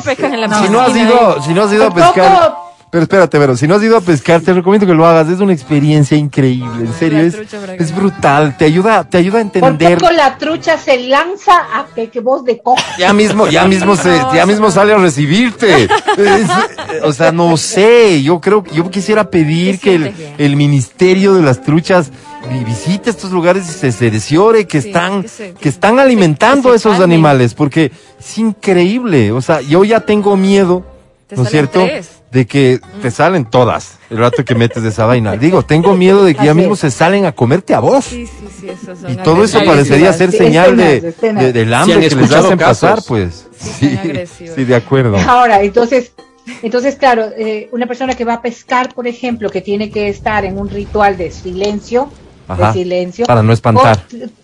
[0.63, 2.55] Si no has ido, si no has ido a pescar,
[2.93, 5.27] pero espérate, pero si no has ido a pescar, te recomiendo que lo hagas.
[5.31, 8.55] Es una experiencia increíble, en serio, es, brutal.
[8.59, 9.97] Te ayuda, te ayuda a Por entender.
[9.99, 12.85] poco la trucha se lanza a que, que vos de coja.
[12.99, 15.85] Ya mismo, ya mismo se, ya mismo sale a recibirte.
[16.19, 21.41] Es- o sea, no sé, yo creo que yo quisiera pedir que el, ministerio de
[21.41, 22.11] las truchas
[22.51, 26.69] vi- visite estos lugares y se cerciore que Sí, están, que se- que están alimentando
[26.69, 27.91] que a esos animales, porque
[28.21, 29.33] es increíble.
[29.33, 30.85] O sea, yo ya tengo miedo,
[31.37, 31.85] ¿no es cierto?
[31.85, 32.11] tres.
[32.31, 35.37] De que te salen todas el rato que metes de esa vaina.
[35.37, 38.05] Digo, tengo miedo de que ya mismo se salen a comerte a vos.
[38.07, 41.43] Sí, sí, sí, son Y todo eso parecería ser Sí, señal de, escenas, escenas.
[41.45, 42.91] de- del hambre que les hacen casos.
[42.91, 43.47] pasar, pues.
[43.59, 45.17] Sí, de acuerdo.
[45.29, 46.13] Ahora, entonces,
[46.63, 50.45] entonces claro, eh, una persona que va a pescar, por ejemplo, que tiene que estar
[50.45, 52.09] en un ritual de silencio,
[52.49, 53.99] Ajá, de silencio, para no espantar.
[54.13, 54.42] o-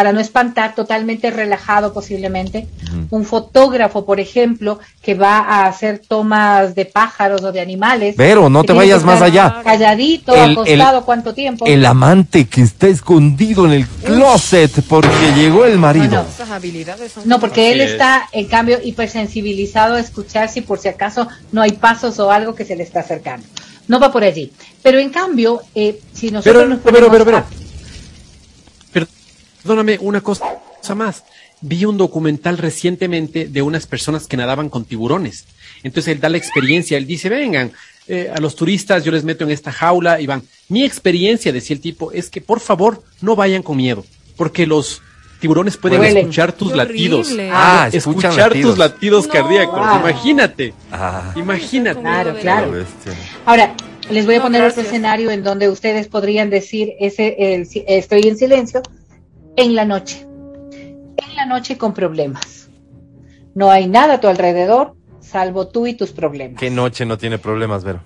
[0.00, 2.66] para no espantar, totalmente relajado posiblemente.
[3.10, 8.14] Un fotógrafo, por ejemplo, que va a hacer tomas de pájaros o de animales.
[8.16, 9.60] Pero no te vayas más allá.
[9.62, 11.66] Calladito, El- acostado, ¿cuánto tiempo?
[11.66, 16.22] El amante que está escondido en el closet porque llegó el marido.
[16.22, 20.78] No, Esas habilidades son No, porque él está, en cambio, hipersensibilizado a escuchar si por
[20.78, 23.46] si acaso no hay pasos o algo que se le está acercando.
[23.86, 24.50] No va por allí.
[24.82, 27.44] Pero en cambio, eh, si nosotros Pero, nos pero, pero, pero, a-
[29.62, 30.44] Perdóname, una cosa
[30.96, 31.24] más.
[31.60, 35.44] Vi un documental recientemente de unas personas que nadaban con tiburones.
[35.82, 37.72] Entonces él da la experiencia, él dice, vengan,
[38.08, 40.42] eh, a los turistas yo les meto en esta jaula y van.
[40.68, 44.04] Mi experiencia, decía el tipo, es que por favor no vayan con miedo,
[44.36, 45.02] porque los
[45.38, 46.16] tiburones pueden Huelen.
[46.18, 47.28] escuchar tus latidos.
[47.52, 48.70] Ah, escuchar latidos.
[48.70, 49.32] tus latidos No.
[49.32, 49.78] cardíacos.
[49.78, 50.00] Wow.
[50.00, 52.00] Imagínate, Ah, imagínate.
[52.00, 52.84] Claro, claro.
[53.44, 53.74] Ahora,
[54.10, 58.22] les voy a No, poner otro escenario en donde ustedes podrían decir, ese, el, estoy
[58.28, 58.82] en silencio,
[59.56, 60.26] en la noche.
[61.16, 62.68] En la noche con problemas.
[63.54, 66.58] No hay nada a tu alrededor, salvo tú y tus problemas.
[66.58, 68.00] ¿Qué noche no tiene problemas, Vero?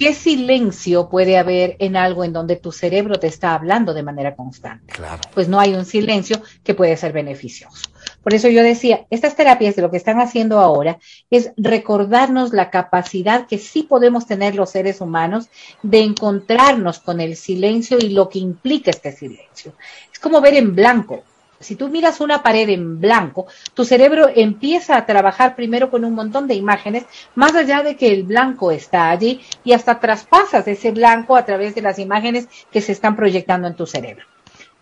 [0.00, 4.34] ¿Qué silencio puede haber en algo en donde tu cerebro te está hablando de manera
[4.34, 4.90] constante?
[4.90, 5.20] Claro.
[5.34, 7.90] Pues no hay un silencio que puede ser beneficioso.
[8.22, 10.98] Por eso yo decía, estas terapias de lo que están haciendo ahora
[11.28, 15.50] es recordarnos la capacidad que sí podemos tener los seres humanos
[15.82, 19.74] de encontrarnos con el silencio y lo que implica este silencio.
[20.20, 21.22] Como ver en blanco.
[21.58, 26.14] Si tú miras una pared en blanco, tu cerebro empieza a trabajar primero con un
[26.14, 27.04] montón de imágenes,
[27.34, 31.74] más allá de que el blanco está allí y hasta traspasas ese blanco a través
[31.74, 34.24] de las imágenes que se están proyectando en tu cerebro.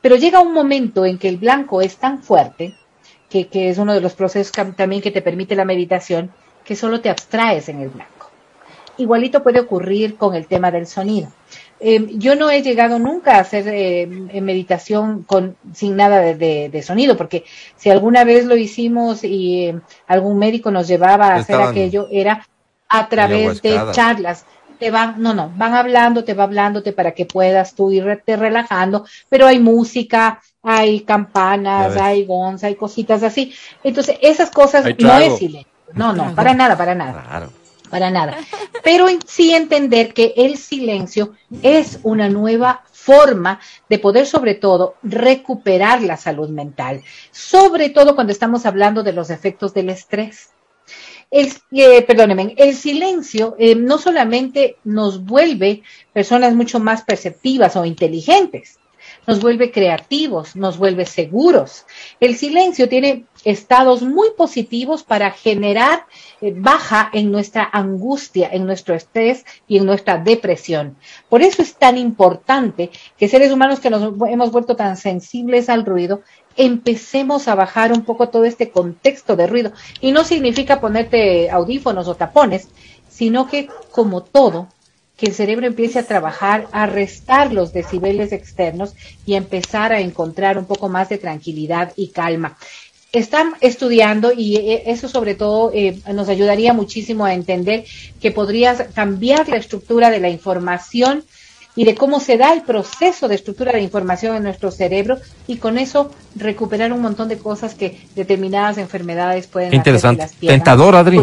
[0.00, 2.74] Pero llega un momento en que el blanco es tan fuerte,
[3.28, 6.30] que, que es uno de los procesos que- también que te permite la meditación,
[6.64, 8.30] que solo te abstraes en el blanco.
[8.98, 11.28] Igualito puede ocurrir con el tema del sonido.
[11.80, 16.34] Eh, yo no he llegado nunca a hacer eh, en meditación con, sin nada de,
[16.34, 17.44] de- de sonido, porque
[17.76, 22.08] si alguna vez lo hicimos y eh, algún médico nos llevaba a hacer Estaban aquello,
[22.10, 22.44] era
[22.88, 24.44] a través de charlas.
[24.78, 29.04] Te van, no, no, van hablando, te va hablándote para que puedas tú irte relajando,
[29.28, 33.52] pero hay música, hay campanas, hay gons, hay cositas así.
[33.82, 35.72] Entonces, esas cosas no es silencio.
[35.94, 37.50] No, no, para nada, para nada Claro.
[37.88, 38.36] Para nada.
[38.84, 46.02] Pero sí entender que el silencio es una nueva forma de poder sobre todo recuperar
[46.02, 50.50] la salud mental, sobre todo cuando estamos hablando de los efectos del estrés.
[51.30, 55.82] El, eh, perdónenme, el silencio eh, no solamente nos vuelve
[56.12, 58.78] personas mucho más perceptivas o inteligentes,
[59.26, 61.84] nos vuelve creativos, nos vuelve seguros.
[62.20, 66.06] El silencio tiene estados muy positivos para generar
[66.40, 70.96] eh, baja en nuestra angustia, en nuestro estrés y en nuestra depresión.
[71.28, 75.86] Por eso es tan importante que seres humanos que nos hemos vuelto tan sensibles al
[75.86, 76.22] ruido,
[76.56, 79.72] empecemos a bajar un poco todo este contexto de ruido.
[80.00, 82.68] Y no significa ponerte audífonos o tapones,
[83.08, 84.68] sino que como todo,
[85.16, 88.94] que el cerebro empiece a trabajar, a restar los decibeles externos
[89.26, 92.56] y a empezar a encontrar un poco más de tranquilidad y calma.
[93.18, 97.84] Están estudiando y eh, eso sobre todo eh, nos ayudaría muchísimo a entender
[98.20, 101.24] que podrías cambiar la estructura de la información
[101.74, 105.56] y de cómo se da el proceso de estructura de información en nuestro cerebro y
[105.56, 110.32] con eso recuperar un montón de cosas que determinadas enfermedades pueden hacer las.
[110.34, 111.18] Tentador, Adri.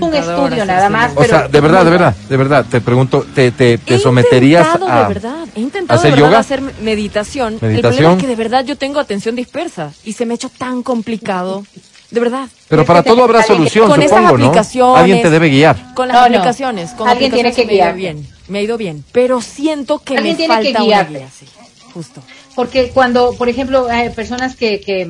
[0.00, 1.12] Un estudio nada más.
[1.12, 4.66] O pero sea, de verdad, de verdad, de verdad, te pregunto, ¿te, te, te someterías
[4.66, 6.38] intentado, a de verdad, he intentado hacer de verdad yoga?
[6.40, 7.54] hacer meditación.
[7.60, 7.82] El ¿Meditación?
[7.92, 10.82] problema es que de verdad yo tengo atención dispersa y se me ha hecho tan
[10.82, 11.64] complicado.
[12.10, 12.46] De verdad.
[12.68, 14.44] Pero para todo habrá solución, con esas supongo, ¿no?
[14.46, 15.94] aplicaciones, Alguien te debe guiar.
[15.94, 16.26] Con las No, no.
[16.26, 17.98] aplicaciones, con Alguien tiene aplicaciones que me ha ido guiarte.
[18.20, 18.28] bien.
[18.48, 19.04] Me ha ido bien.
[19.12, 21.18] Pero siento que Alguien me tiene que falta una guiarte.
[21.20, 21.46] guía, sí.
[21.94, 22.22] Justo.
[22.54, 25.08] Porque cuando, por ejemplo, hay personas que, que,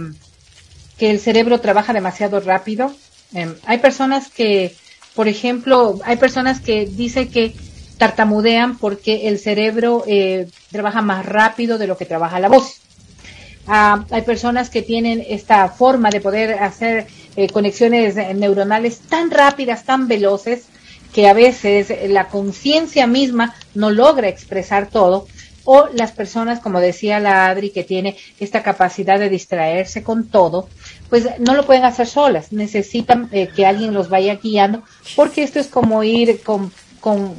[0.97, 2.93] que el cerebro trabaja demasiado rápido,
[3.35, 4.75] em, hay personas que,
[5.15, 7.55] por ejemplo, hay personas que dicen que
[7.99, 12.81] tartamudean porque el cerebro eh, trabaja más rápido de lo que trabaja la voz.
[13.67, 17.07] Ah, hay personas que tienen esta forma de poder hacer
[17.37, 20.65] eh, conexiones eh, neuronales tan rápidas, tan veloces,
[21.13, 25.29] que a veces la conciencia misma no logra expresar todo,
[25.65, 30.69] o las personas, como decía la Adri, que tiene esta capacidad de distraerse con todo,
[31.13, 34.81] pues no lo pueden hacer solas, necesitan eh, que alguien los vaya guiando,
[35.15, 37.35] porque esto es como ir con, con,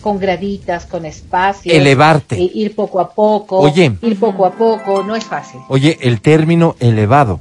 [0.00, 2.36] con graditas, con espacios, Elevarte.
[2.36, 3.92] eh, ir poco a poco, Oye.
[4.00, 5.60] ir poco a poco, no es fácil.
[5.68, 7.40] Oye, el término elevado.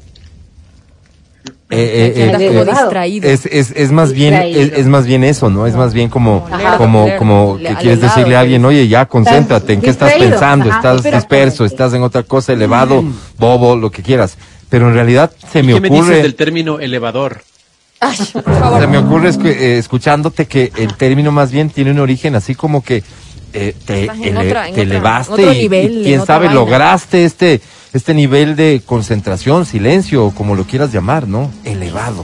[1.72, 2.66] Eh, eh, eh,
[3.06, 3.22] eh.
[3.24, 5.66] Es, es, es más bien es, es más bien eso, ¿no?
[5.66, 6.78] Es más bien como Ajá.
[6.78, 10.70] como como que quieres decirle a alguien, oye, ya concéntrate, ¿en qué estás pensando?
[10.70, 13.02] Ajá, Estás disperso, estás en otra cosa, elevado,
[13.38, 14.36] bobo, lo que quieras.
[14.70, 17.44] Pero en realidad se me ¿Qué me dices ocurre del término elevador?
[18.80, 22.56] se me ocurre escu- eh, escuchándote que el término más bien tiene un origen así
[22.56, 23.04] como que
[23.52, 26.54] eh, te, ele- otra- en te otra- elevaste otro y- nivel, quién sabe vaina.
[26.62, 27.60] lograste este
[27.92, 31.52] este nivel de concentración, silencio, o como lo quieras llamar, ¿no?
[31.64, 32.24] Elevado.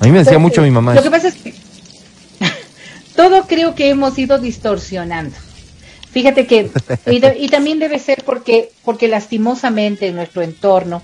[0.00, 0.94] A mí me decía mucho mi mamá.
[0.94, 1.10] Lo eso.
[1.10, 1.52] que pasa es que
[3.16, 5.34] todo creo que hemos ido distorsionando.
[6.12, 6.70] Fíjate que,
[7.06, 11.02] y, de- y también debe ser porque, porque lastimosamente en nuestro entorno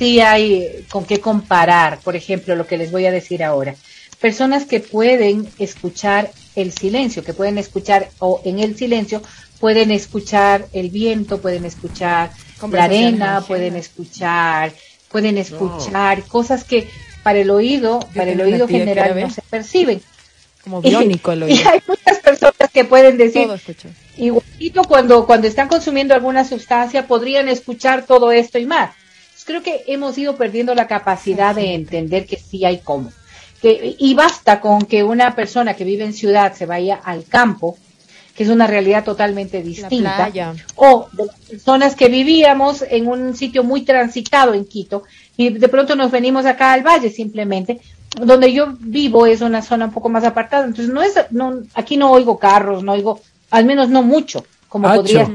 [0.00, 3.74] sí hay con qué comparar, por ejemplo, lo que les voy a decir ahora.
[4.18, 9.20] Personas que pueden escuchar el silencio, que pueden escuchar, o en el silencio,
[9.60, 12.30] pueden escuchar el viento, pueden escuchar
[12.72, 14.72] la arena, pueden escuchar,
[15.10, 16.88] pueden escuchar cosas que
[17.22, 20.00] para el oído, para el oído general era, no se perciben.
[20.64, 21.70] Como Y- biónico el Y oído.
[21.70, 23.48] hay muchas personas que pueden decir,
[24.16, 28.92] igualito cuando, cuando están consumiendo alguna sustancia, podrían escuchar todo esto y más.
[29.50, 33.10] Creo que hemos ido perdiendo la capacidad de entender que sí hay cómo.
[33.60, 37.76] Que, y basta con que una persona que vive en ciudad se vaya al campo,
[38.36, 40.30] que es una realidad totalmente distinta,
[40.76, 45.02] o de las personas que vivíamos en un sitio muy transitado en Quito
[45.36, 47.80] y de pronto nos venimos acá al valle simplemente.
[48.20, 51.96] Donde yo vivo es una zona un poco más apartada, entonces no es, no, aquí
[51.96, 53.20] no oigo carros, no oigo,
[53.50, 55.28] al menos no mucho, como Hacho, podría.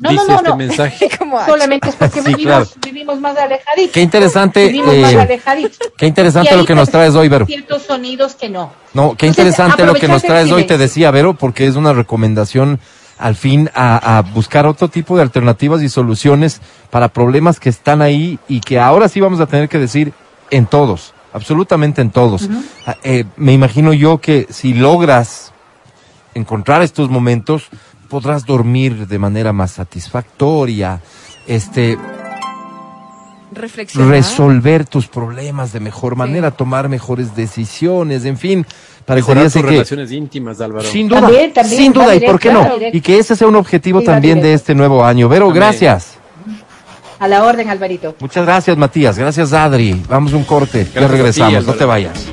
[0.00, 0.56] No, no, dice no, este no.
[0.56, 1.08] mensaje.
[1.46, 2.66] Solamente es porque Sí, vivimos, claro.
[2.84, 3.92] vivimos más alejaditos.
[3.92, 5.78] Qué interesante, Vivimos más eh, alejaditos.
[5.96, 7.46] qué interesante lo que nos traes hoy, Vero.
[7.46, 8.72] Ciertos sonidos que no.
[8.94, 11.92] No, qué Entonces, interesante lo que nos traes hoy, te decía, Vero, porque es una
[11.92, 12.80] recomendación
[13.18, 18.00] al fin a, a buscar otro tipo de alternativas y soluciones para problemas que están
[18.00, 20.14] ahí y que ahora sí vamos a tener que decir
[20.50, 22.48] en todos, absolutamente en todos.
[22.86, 25.52] Ah, eh, me imagino yo que si logras
[26.34, 27.68] encontrar estos momentos,
[28.10, 31.00] podrás dormir de manera más satisfactoria,
[31.46, 31.96] este,
[33.52, 34.08] Reflexionar.
[34.10, 38.66] resolver tus problemas de mejor manera, tomar mejores decisiones, en fin,
[39.06, 40.84] parecería Mejorar tus que relaciones íntimas, Álvaro.
[40.88, 42.96] sin duda, También, también, sin duda, y por qué no, directo.
[42.96, 45.28] y que ese sea un objetivo Sí, también de este nuevo año.
[45.28, 45.56] Vero, Amén.
[45.56, 46.14] gracias.
[47.18, 48.14] A la orden, Alvarito.
[48.20, 49.18] Muchas gracias, Matías.
[49.18, 50.00] Gracias, Adri.
[50.08, 50.84] Vamos a un corte.
[50.94, 51.66] Ya Gracias a ti, regresamos.
[51.66, 52.32] no te vayas.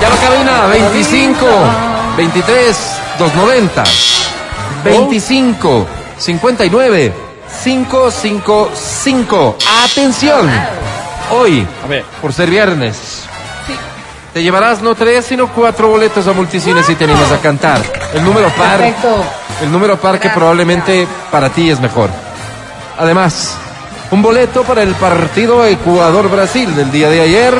[0.00, 1.46] Ya la cabina, 25,
[2.16, 2.76] 23,
[3.18, 3.84] 290,
[4.84, 5.86] 25,
[6.18, 7.12] 59,
[7.64, 9.56] 555.
[9.84, 10.50] Atención.
[11.32, 12.04] Hoy, A ver.
[12.20, 13.24] por ser viernes,
[14.32, 17.82] te llevarás no tres, sino cuatro boletos a multicines y te animas a cantar.
[18.14, 19.22] El número par, Perfecto.
[19.62, 22.08] el número par que probablemente para ti es mejor.
[22.98, 23.54] Además,
[24.10, 27.54] un boleto para el partido Ecuador-Brasil del día de ayer,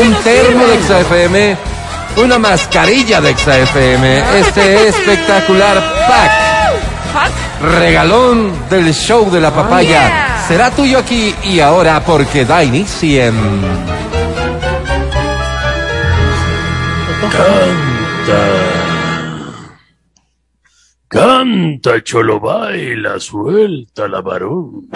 [0.00, 1.56] un termo de XFM,
[2.16, 5.76] una mascarilla de XFM, este espectacular
[6.08, 6.32] pack,
[7.78, 13.94] regalón del show de la papaya, será tuyo aquí y ahora porque da inicio en...
[21.08, 24.88] Canta, cholo, baila, suelta la varón.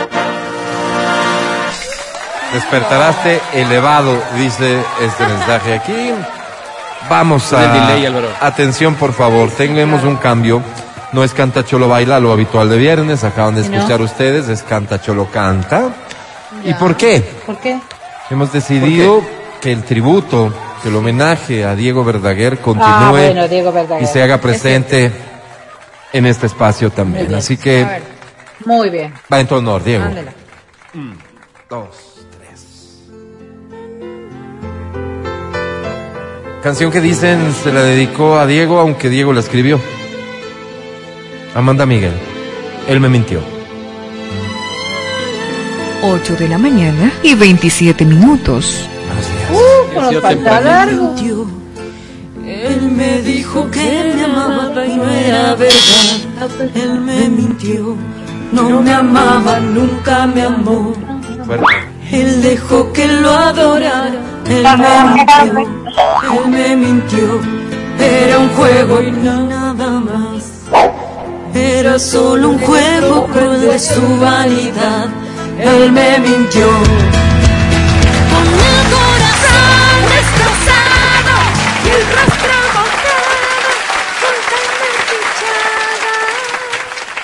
[2.53, 6.11] Despertaraste elevado, dice este mensaje aquí.
[7.09, 7.61] Vamos a...
[7.61, 8.07] delay.
[8.41, 10.62] Atención, por favor, tenemos un cambio.
[11.12, 13.77] No es Canta Cholo Baila, lo habitual de viernes, acaban de ¿No?
[13.77, 15.91] escuchar ustedes, es Canta Cholo Canta.
[16.65, 17.23] ¿Y por qué?
[17.47, 17.79] ¿Por qué?
[18.31, 19.23] Hemos decidido
[19.61, 20.53] que el tributo,
[20.83, 24.03] que el homenaje a Diego Verdaguer continúe Ah, bueno, Diego Verdaguer.
[24.05, 25.11] y se haga presente
[26.12, 27.35] en este espacio también.
[27.35, 27.87] Así que.
[28.66, 29.15] Muy bien.
[29.33, 30.05] va en tu honor, Diego.
[30.05, 30.33] Ándela.
[31.70, 32.08] Dos,
[36.63, 39.81] Canción que dicen se la dedicó a Diego, aunque Diego la escribió.
[41.55, 42.13] Amanda Miguel.
[42.89, 43.41] Él me mintió.
[46.03, 48.89] 8 de la mañana y 27 minutos.
[49.51, 50.21] Uh, temprano.
[50.21, 51.49] pantalones largos.
[52.45, 56.71] Él me dijo que me amaba y no era verdad.
[56.75, 57.97] Él me mintió,
[58.53, 60.93] no me amaba, nunca me amó.
[62.11, 64.21] Él dejó que lo adorara.
[64.47, 65.78] Él me mintió,
[66.23, 67.41] él me mintió.
[67.99, 70.45] Era un juego y nada más.
[71.55, 75.07] Era solo un juego cruel de su vanidad.
[75.59, 76.66] Él me mintió.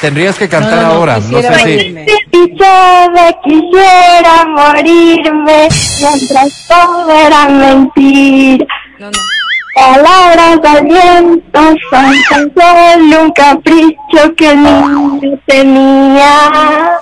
[0.04, 1.14] Tendrías que cantar No, no, no, ahora.
[1.14, 1.64] No quisiera sé si.
[1.64, 2.06] reírme.
[2.30, 5.68] Pisada quisiera morirme
[5.98, 8.66] mientras todo era mentira.
[9.74, 11.60] Palabras al viento
[11.90, 16.98] son tan solo un capricho que el niño tenía.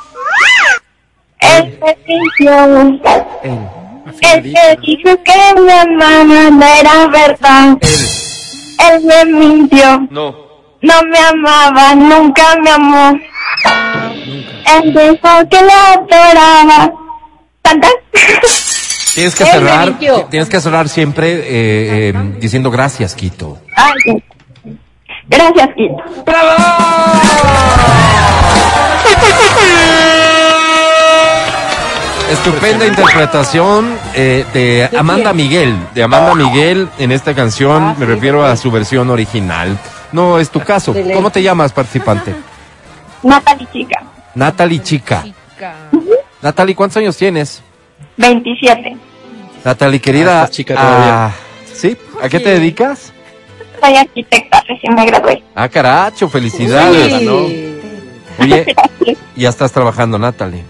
[1.40, 3.00] Él me mintió.
[3.42, 7.76] Él me dijo que mi amaba, no era verdad.
[7.82, 10.06] Él me mintió.
[10.08, 10.51] No.
[10.82, 13.18] No me amaba, nunca me amó.
[14.74, 16.92] Él dijo que la adoraba.
[17.62, 17.88] ¿Tanta?
[19.14, 19.98] Tienes que cerrar.
[20.30, 23.58] Tienes que cerrar siempre eh, eh, diciendo gracias, Quito.
[23.76, 24.22] Ay.
[25.28, 26.02] Gracias, Quito.
[32.30, 35.32] Estupenda interpretación eh, de ¿De Amanda?
[35.32, 35.76] Miguel.
[35.94, 39.78] De Amanda Miguel en esta canción, me refiero a su versión original.
[40.12, 40.90] No es tu caso.
[40.92, 41.14] Excelente.
[41.14, 42.34] ¿Cómo te llamas, participante?
[43.22, 44.02] Natalie Chica,
[44.34, 45.24] Natalie Chica.
[46.40, 47.62] Natalie, ¿cuántos años tienes?
[48.16, 48.96] 27.
[49.64, 50.42] Natalie, querida.
[50.42, 51.26] Ah, chica todavía.
[51.26, 51.32] ah,
[51.72, 51.96] ¿Sí?
[52.20, 53.12] ¿A qué te dedicas?
[53.80, 55.42] Soy arquitecta, recién me gradué.
[55.54, 57.18] Ah, caracho, felicidades.
[57.20, 57.78] Sí.
[58.38, 58.74] Oye,
[59.36, 60.64] ya estás trabajando, Natalie.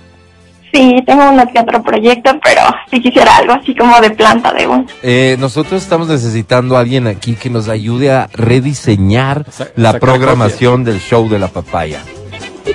[0.73, 4.67] Sí, tengo uno que otro proyecto, pero si quisiera algo así como de planta de
[4.67, 4.87] un.
[5.03, 9.45] Eh, nosotros estamos necesitando a alguien aquí que nos ayude a rediseñar
[9.77, 12.01] la programación del show de la papaya.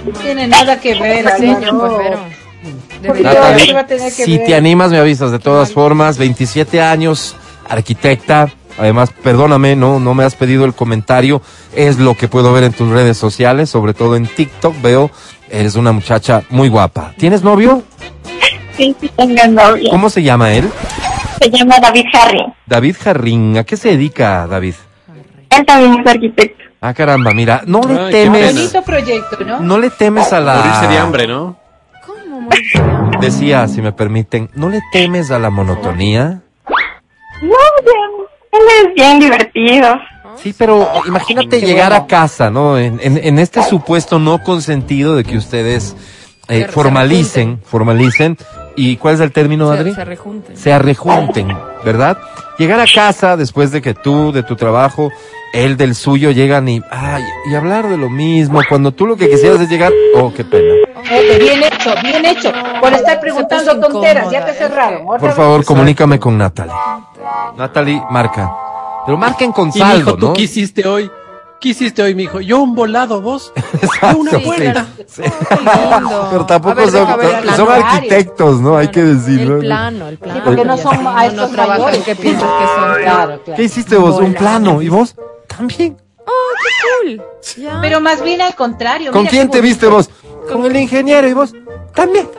[0.05, 2.19] No tiene nada que ver, Álvaro.
[3.05, 4.47] Porque Natalie, ¿qué va a tener que si ver?
[4.47, 5.31] te animas, me avisas.
[5.31, 7.35] De todas formas, 27 años,
[7.67, 8.49] arquitecta.
[8.77, 11.41] Además, perdóname, no, no me has pedido el comentario.
[11.75, 14.81] Es lo que puedo ver en tus redes sociales, sobre todo en TikTok.
[14.81, 15.11] Veo,
[15.49, 17.13] eres una muchacha muy guapa.
[17.17, 17.83] ¿Tienes novio?
[18.75, 19.89] Sí, sí, tengo novio.
[19.89, 20.69] ¿Cómo se llama él?
[21.41, 22.45] Se llama David Harry.
[22.65, 23.57] David Jarrín.
[23.57, 24.75] ¿A qué se dedica David?
[25.49, 26.63] Él también es arquitecto.
[26.79, 29.59] Ah, caramba, mira, no le Ay, qué temes, Bonito proyecto, ¿no?
[29.59, 30.57] no le temes a la...
[30.57, 31.57] Morirse de hambre, ¿no?
[33.19, 36.41] Decía, si me permiten, ¿no le temes a la monotonía?
[37.41, 38.16] No, bien.
[38.59, 39.95] Él es bien divertido.
[40.41, 42.77] Sí, pero imagínate llegar a casa, ¿no?
[42.77, 45.95] En, en- en este supuesto no consentido de que ustedes
[46.47, 48.37] eh, formalicen, formalicen.
[48.77, 49.93] ¿Y cuál es el término, Se, Adri?
[49.93, 50.55] se rejunten.
[50.55, 52.17] se arrejunten, ¿verdad?
[52.59, 55.11] Llegar a casa después de que tú, de tu trabajo,
[55.53, 59.29] él del suyo llegan y, ay, y hablar de lo mismo, cuando tú lo que
[59.29, 60.75] quisieras es llegar, oh, qué pena.
[61.39, 62.51] Bien hecho, bien hecho.
[62.81, 65.05] Por estar preguntando tonteras, ya te cerraron.
[65.05, 66.73] Por favor, comunícame con Natalie.
[67.57, 68.51] Natalie, marca.
[69.05, 70.33] Pero marquen con Y saldo, mijo, ¿tú ¿no?
[70.33, 71.09] qué hiciste hoy?
[71.59, 72.39] ¿Qué hiciste hoy, mijo?
[72.39, 73.51] Yo un volado, vos.
[74.01, 74.85] Yo una Sí, puerta.
[75.07, 75.21] sí.
[75.23, 76.27] lindo.
[76.31, 78.77] Pero A tampoco ver, son, ver son arquitectos, ¿no?
[78.77, 79.55] Hay que decirlo.
[79.55, 80.41] El plano, el plano.
[80.45, 82.03] porque no son No, maestros no mayores.
[82.03, 83.01] ¿qué piensas que son?
[83.01, 83.55] Claro, claro.
[83.57, 84.19] ¿Qué hiciste vos?
[84.19, 84.81] Un plano.
[84.83, 85.15] ¿Y vos?
[85.47, 85.97] También.
[86.25, 86.31] Oh,
[86.61, 87.25] qué cool.
[87.57, 87.79] Ya.
[87.81, 89.11] Pero más bien al contrario.
[89.11, 89.63] ¿Con mira quién te bonito.
[89.63, 90.09] viste vos?
[90.51, 91.27] Con el ingeniero.
[91.27, 91.53] ¿Y vos?
[91.95, 92.29] También.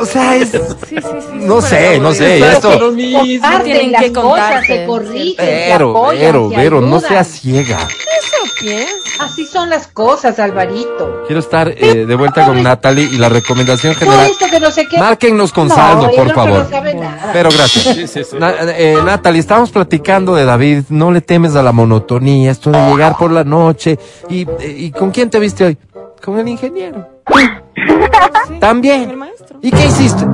[0.00, 0.50] O sea, es...
[0.50, 0.58] Sí,
[0.88, 1.38] sí, sí.
[1.46, 2.38] No sé, no sé.
[2.38, 2.92] Esto...
[2.94, 7.78] Tienen las que cosas, se corrigen, se Pero, apoyan, pero, se pero, no seas ciega.
[7.88, 8.86] ¿Eso qué?
[9.20, 11.22] Así son las cosas, Alvarito.
[11.26, 14.30] Quiero estar eh, de vuelta con Natalie y la recomendación No, general.
[14.30, 14.98] esto que no sé qué.
[14.98, 16.64] Márquennos con No, saldo, por favor.
[16.64, 17.30] no sabe nada.
[17.32, 17.84] Pero gracias.
[17.94, 18.36] Sí, sí, sí.
[18.38, 20.84] Na- eh, Natalie, estamos platicando de David.
[20.88, 23.98] No le temes a la monotonía, esto de llegar por la noche.
[24.28, 25.78] ¿Y, eh, ¿y con quién te viste hoy?
[26.22, 27.13] Con el ingeniero.
[28.60, 29.18] También.
[29.62, 30.24] ¿Y qué hiciste?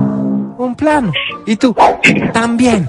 [0.76, 1.12] plano.
[1.46, 1.74] Y tú,
[2.32, 2.88] también.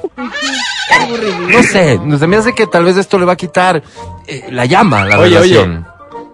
[1.49, 3.82] No sé, se me hace que tal vez esto le va a quitar
[4.28, 5.86] eh, la llama la Oye, relación.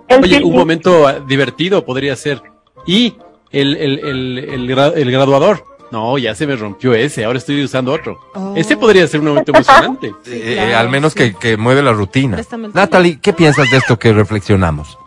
[0.10, 0.20] oye.
[0.38, 2.42] Oye, un momento divertido podría ser.
[2.88, 3.16] Y
[3.52, 5.64] el, el, el, el, gra- el graduador.
[5.92, 8.20] No, ya se me rompió ese, ahora estoy usando otro.
[8.56, 10.14] Ese podría ser un momento emocionante.
[10.26, 12.38] Eh, al menos que, que mueve la rutina.
[12.74, 14.98] Natalie, ¿qué piensas de esto que reflexionamos?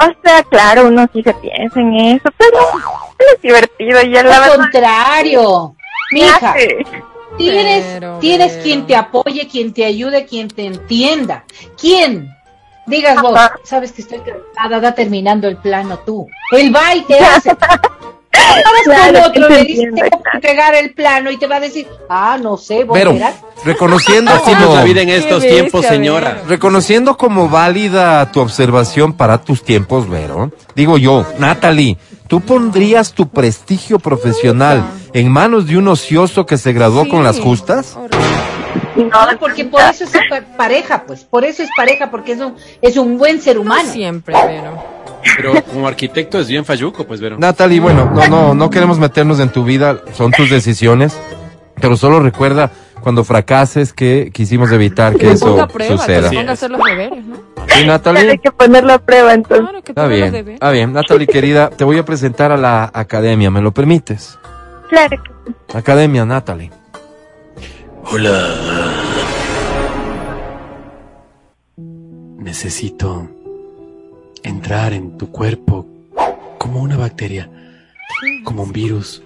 [0.00, 2.58] O sea, claro, uno sí se piensa en eso, pero
[3.34, 4.56] es divertido y ya la Al verdad.
[4.56, 5.74] contrario,
[6.12, 6.54] mija,
[7.36, 8.62] tienes, Pero, tienes pero.
[8.62, 11.44] quien te apoye, quien te ayude, quien te entienda.
[11.78, 12.34] ¿Quién?
[12.86, 16.26] Digas vos, sabes que estoy cansada, da terminando el plano tú.
[16.52, 17.50] Él va y te hace.
[18.84, 21.60] Claro, con otro le dices entiende, tengo que pegar el plano y te va a
[21.60, 23.34] decir, ah, no sé, vos Pero, verás.
[23.64, 26.30] reconociendo Así como, la vida en estos bestia, tiempos, señora.
[26.34, 26.42] Vero.
[26.48, 33.28] reconociendo como válida tu observación para tus tiempos, Vero, digo yo, Natalie, ¿tú pondrías tu
[33.28, 34.82] prestigio profesional
[35.12, 37.96] en manos de un ocioso que se graduó con las justas?
[38.96, 42.54] No, porque por eso es pa- pareja, pues, por eso es pareja, porque es un,
[42.82, 43.90] es un buen ser No humano.
[43.90, 44.99] siempre, pero.
[45.36, 47.36] Pero como arquitecto es bien falluco, pues, Vero.
[47.38, 51.18] Natalie, bueno, no, no, no queremos meternos en tu vida, son tus decisiones,
[51.80, 52.70] pero solo recuerda
[53.00, 56.28] cuando fracases que quisimos evitar que Que eso prueba, que suceda.
[56.28, 57.36] se ponga a hacer los deberes, ¿no?
[57.36, 58.38] ¿Sí, Hay Natalie?
[58.38, 59.64] que ponerlo a prueba entonces.
[59.68, 60.54] Claro, que Está los bien, deberes.
[60.54, 60.92] está bien.
[60.92, 64.38] Natalie, querida, te voy a presentar a la academia, ¿me lo permites?
[64.90, 65.76] Claro que.
[65.78, 66.70] Academia, Natalie.
[68.12, 68.54] Hola.
[72.38, 73.28] Necesito
[74.42, 75.86] entrar en tu cuerpo
[76.58, 77.50] como una bacteria,
[78.44, 79.22] como un virus,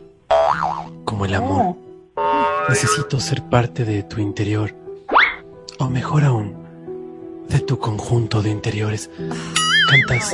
[1.05, 1.77] como el amor.
[2.69, 4.75] Necesito ser parte de tu interior,
[5.79, 6.55] o mejor aún,
[7.49, 9.11] de tu conjunto de interiores.
[9.91, 10.33] Cantas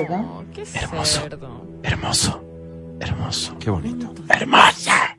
[0.74, 1.22] Hermoso.
[1.82, 2.44] hermoso,
[3.00, 3.56] hermoso.
[3.58, 4.14] Qué bonito.
[4.28, 5.16] hermosa.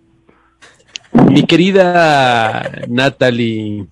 [1.28, 3.88] Mi querida Natalie.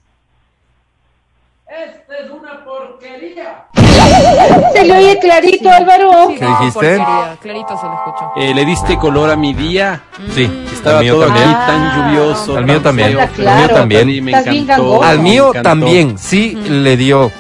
[4.74, 6.28] Se le oye clarito, Álvaro.
[6.30, 6.74] Sí, ¿Qué no, dijiste?
[6.98, 7.38] porquería.
[7.42, 8.32] Clarito se lo escuchó.
[8.38, 10.02] eh, le diste color a mi día.
[10.34, 11.50] Sí, Estaba al mío todo también.
[11.50, 12.58] aquí tan lluvioso.
[12.58, 13.10] Al mío también.
[13.36, 13.50] feo.
[13.50, 14.10] Al mío también.
[14.10, 15.04] Y me encantó.
[15.04, 17.32] Al mío también, sí le dio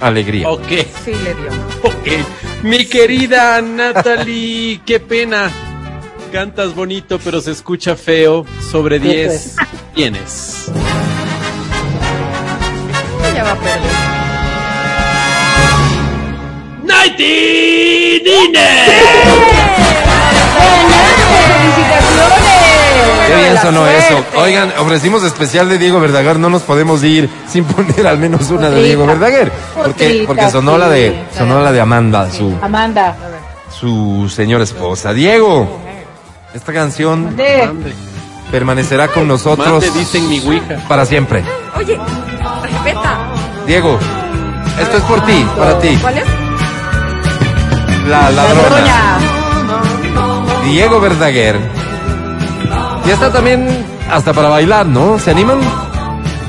[0.00, 0.48] alegría.
[0.50, 0.68] Ok,
[1.04, 1.50] Sí, le dio.
[1.82, 2.62] ok.
[2.64, 5.50] Mi querida Natalie, qué pena.
[6.32, 8.44] Cantas bonito, pero se escucha feo.
[8.70, 9.56] Sobre 10
[9.94, 10.70] tienes.
[13.32, 13.97] Ella va a perder.
[17.08, 18.22] ¡Nighty
[23.26, 24.24] Qué bien sonó eso.
[24.36, 28.70] Oigan, ofrecimos especial de Diego Verdaguer, no nos podemos ir sin poner al menos una
[28.70, 28.82] de.
[28.82, 29.50] Diego Verdaguer.
[29.74, 33.16] Porque, porque sonó la de, sonó la de Amanda, su, Amanda,
[33.70, 35.12] su señora esposa.
[35.12, 35.78] Diego,
[36.54, 37.70] esta canción de,
[38.50, 40.84] permanecerá con nosotros te dicen mi ouija.
[40.88, 41.42] para siempre.
[41.76, 41.98] Oye,
[42.62, 43.18] respeta.
[43.66, 43.98] Diego,
[44.80, 45.98] esto es por ti, para ti.
[46.00, 46.47] ¿Cuál es?
[48.08, 49.18] La ladrona.
[50.64, 51.58] Diego Verdaguer.
[53.06, 53.68] Y está también
[54.10, 55.18] hasta para bailar, ¿no?
[55.18, 55.58] ¿Se animan?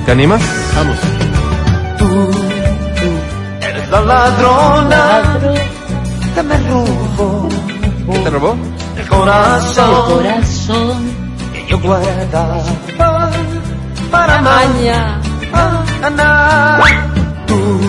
[0.05, 0.41] ¿Te animas?
[0.75, 0.97] Vamos.
[3.61, 5.21] Eres la ladrona
[6.35, 7.49] que me robó
[8.13, 8.55] ¿Qué te robó?
[8.97, 11.11] el corazón corazón.
[11.53, 12.57] que yo guardaba
[14.11, 15.19] para Maña.
[15.51, 16.79] mañana.
[17.47, 17.79] Tú,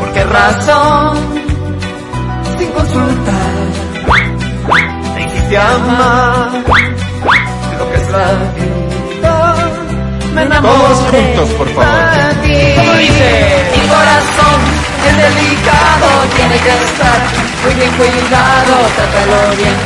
[0.00, 1.31] ¿por qué razón?
[2.62, 3.58] Sin consultar,
[5.16, 6.50] me hiciste amar
[7.76, 9.54] lo que es la vida.
[10.32, 10.78] Me enamoré.
[10.78, 11.90] Todos juntos, por favor.
[12.76, 13.30] ¿Cómo dice?
[13.74, 14.58] Mi corazón
[15.08, 16.06] es delicado,
[16.36, 17.18] tiene que estar
[17.64, 19.76] muy bien cuidado, trátalo bien.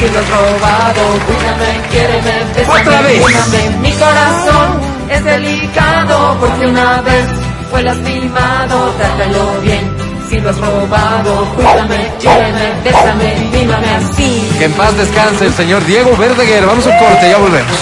[0.00, 3.22] Si lo has robado, cuídame, quiéreme, bésame, Otra vez.
[3.22, 3.78] cuídame.
[3.78, 4.68] Mi corazón
[5.08, 7.26] es delicado, porque una vez
[7.70, 9.93] fue lastimado, trátalo bien.
[10.34, 14.50] Si lo has robado, cuídame, quiéreme, bésame, mímame así.
[14.58, 16.66] Que en paz descanse el señor Diego Verdaguer.
[16.66, 17.78] Vamos a un corte, ya volvemos.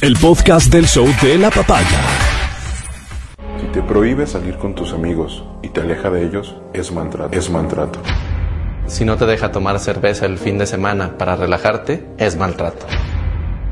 [0.00, 1.98] El podcast del show de la papaya.
[3.60, 7.36] Si te prohíbe salir con tus amigos y te aleja de ellos, es maltrato.
[7.36, 7.98] Es maltrato.
[8.86, 12.86] Si no te deja tomar cerveza el fin de semana para relajarte, es maltrato.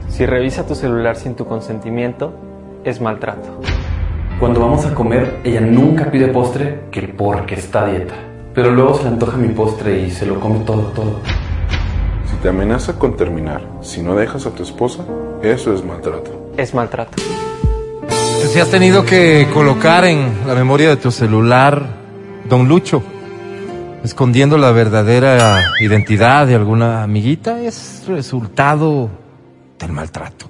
[0.08, 2.34] Si revisa tu celular sin tu consentimiento,
[2.82, 3.60] es maltrato.
[4.42, 8.16] Cuando vamos a comer, ella nunca pide postre que porque está a dieta.
[8.52, 11.20] Pero luego se le antoja mi postre y se lo come todo, todo.
[12.28, 15.04] Si te amenaza con terminar, si no dejas a tu esposa,
[15.44, 16.50] eso es maltrato.
[16.56, 17.22] Es maltrato.
[18.52, 21.86] Si has tenido que colocar en la memoria de tu celular
[22.48, 23.00] Don Lucho,
[24.02, 29.08] escondiendo la verdadera identidad de alguna amiguita, es resultado
[29.78, 30.46] del maltrato.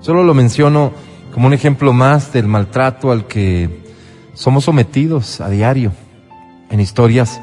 [0.00, 0.92] Solo lo menciono
[1.32, 3.82] como un ejemplo más del maltrato al que
[4.34, 5.92] somos sometidos a diario
[6.70, 7.40] en historias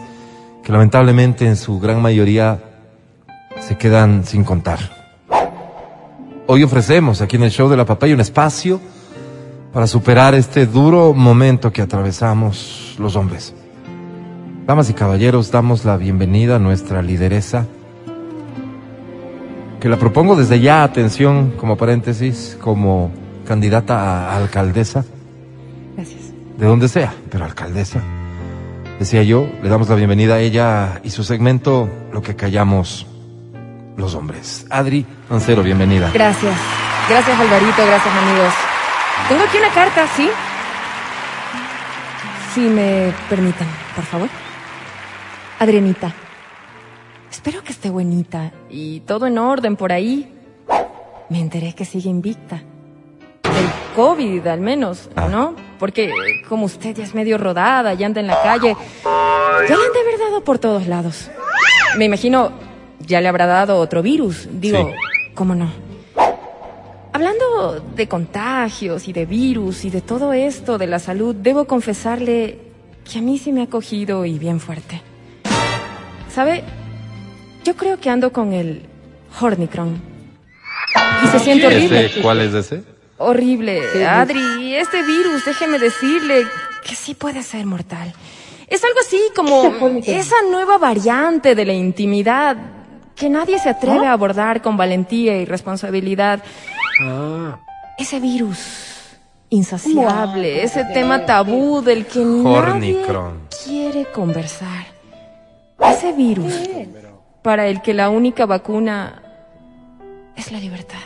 [0.63, 2.59] que lamentablemente en su gran mayoría
[3.59, 4.79] se quedan sin contar.
[6.47, 8.79] Hoy ofrecemos aquí en el show de la papaya un espacio
[9.73, 13.53] para superar este duro momento que atravesamos los hombres.
[14.65, 17.65] Damas y caballeros, damos la bienvenida a nuestra lideresa,
[19.79, 23.11] que la propongo desde ya, atención, como paréntesis, como
[23.49, 25.03] candidata a alcaldesa.
[25.95, 26.31] Gracias.
[26.55, 27.99] De donde sea, pero alcaldesa.
[28.99, 33.07] Decía yo, le damos la bienvenida a ella y su segmento, Lo que callamos
[33.97, 34.67] los hombres.
[34.69, 36.11] Adri Mancero, bienvenida.
[36.13, 36.55] Gracias.
[37.09, 37.87] Gracias, Alvarito.
[37.87, 38.53] Gracias, amigos.
[39.27, 40.29] Tengo aquí una carta, ¿sí?
[42.53, 44.29] Si me permiten, por favor.
[45.57, 46.13] Adrianita.
[47.31, 50.35] Espero que esté buenita y todo en orden por ahí.
[51.29, 52.61] Me enteré que sigue invicta.
[53.55, 55.55] Del COVID, al menos, ¿no?
[55.79, 56.11] Porque
[56.47, 59.99] como usted ya es medio rodada y anda en la calle, ya le han de
[60.01, 61.29] haber dado por todos lados.
[61.97, 62.51] Me imagino,
[62.99, 64.47] ya le habrá dado otro virus.
[64.51, 65.31] Digo, Sí.
[65.35, 65.71] ¿cómo no?
[67.11, 72.59] Hablando de contagios y de virus y de todo esto de la salud, debo confesarle
[73.11, 75.01] que a mí sí me ha cogido y bien fuerte.
[76.33, 76.63] ¿Sabe?
[77.63, 78.83] Yo creo que ando con el
[79.41, 79.99] Hornicron.
[81.23, 82.05] Y se siente horrible.
[82.05, 82.83] ¿Ese- ¿Cuál es ese?
[83.19, 84.05] Horrible.
[84.07, 86.47] Adri, este virus, déjeme decirle
[86.83, 88.13] que sí puede ser mortal.
[88.67, 89.73] Es algo así como
[90.05, 92.55] esa nueva variante de la intimidad
[93.15, 96.41] que nadie se atreve a abordar con valentía y responsabilidad.
[97.97, 98.57] Ese virus
[99.49, 103.41] insaciable, ese tema tabú del que nadie Hornicron.
[103.65, 104.85] quiere conversar.
[105.79, 106.53] Ese virus
[107.41, 109.21] para el que la única vacuna
[110.35, 110.99] es la libertad.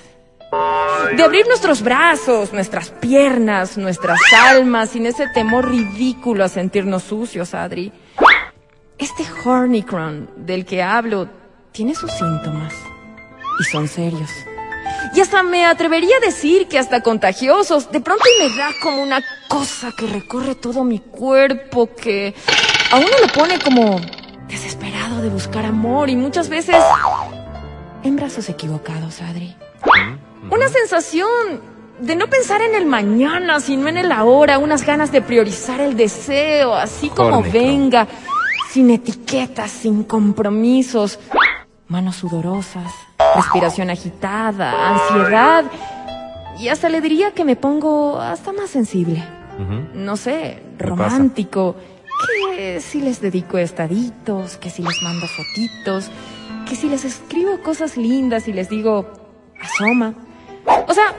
[1.15, 4.19] De abrir nuestros brazos, nuestras piernas, nuestras
[4.49, 7.91] almas, sin ese temor ridículo a sentirnos sucios, Adri.
[8.97, 11.27] Este Hornicron del que hablo
[11.71, 12.73] tiene sus síntomas
[13.59, 14.29] y son serios.
[15.13, 17.91] Y hasta me atrevería a decir que hasta contagiosos.
[17.91, 22.33] De pronto me da como una cosa que recorre todo mi cuerpo, que
[22.91, 23.99] a uno lo pone como
[24.47, 26.75] desesperado de buscar amor y muchas veces
[28.03, 29.55] en brazos equivocados, Adri.
[30.53, 31.61] Una sensación
[31.99, 35.97] de no pensar en el mañana, sino en el ahora, unas ganas de priorizar el
[35.97, 38.07] deseo, así como venga,
[38.69, 41.19] sin etiquetas, sin compromisos,
[41.87, 42.91] manos sudorosas,
[43.35, 45.65] respiración agitada, ansiedad,
[46.59, 49.23] y hasta le diría que me pongo hasta más sensible,
[49.95, 51.75] no sé, romántico,
[52.55, 56.11] que si les dedico estaditos, que si les mando fotitos,
[56.69, 59.09] que si les escribo cosas lindas y les digo,
[59.59, 60.13] asoma.
[60.65, 61.13] O sea,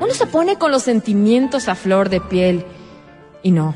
[0.00, 2.64] uno se pone con los sentimientos a flor de piel
[3.42, 3.74] y no.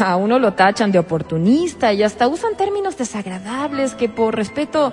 [0.00, 4.92] A uno lo tachan de oportunista y hasta usan términos desagradables que por respeto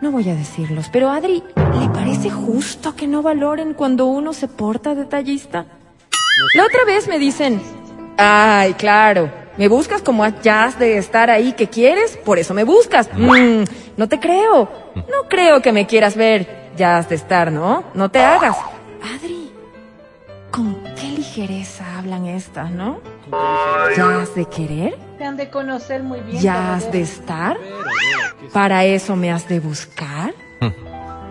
[0.00, 0.88] no voy a decirlos.
[0.90, 1.42] Pero Adri,
[1.78, 5.66] ¿le parece justo que no valoren cuando uno se porta detallista?
[6.54, 7.60] La otra vez me dicen,
[8.16, 12.64] ay, claro, me buscas como ya has de estar ahí que quieres, por eso me
[12.64, 13.10] buscas.
[13.12, 13.64] Mm,
[13.96, 17.84] no te creo, no creo que me quieras ver, ya has de estar, ¿no?
[17.92, 18.56] No te hagas.
[19.02, 19.52] Adri,
[20.50, 23.02] ¿con qué ligereza hablan estas, no?
[23.94, 24.96] ¿Ya has de querer?
[25.18, 26.40] Te han de conocer muy bien.
[26.40, 27.58] ¿Ya has de estar?
[28.54, 30.32] ¿Para eso me has de buscar?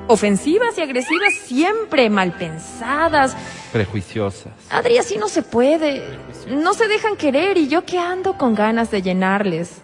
[0.07, 3.35] Ofensivas y agresivas siempre mal pensadas.
[3.73, 4.53] Prejuiciosas.
[4.69, 6.15] Adri, así no se puede.
[6.47, 9.81] No se dejan querer y yo que ando con ganas de llenarles.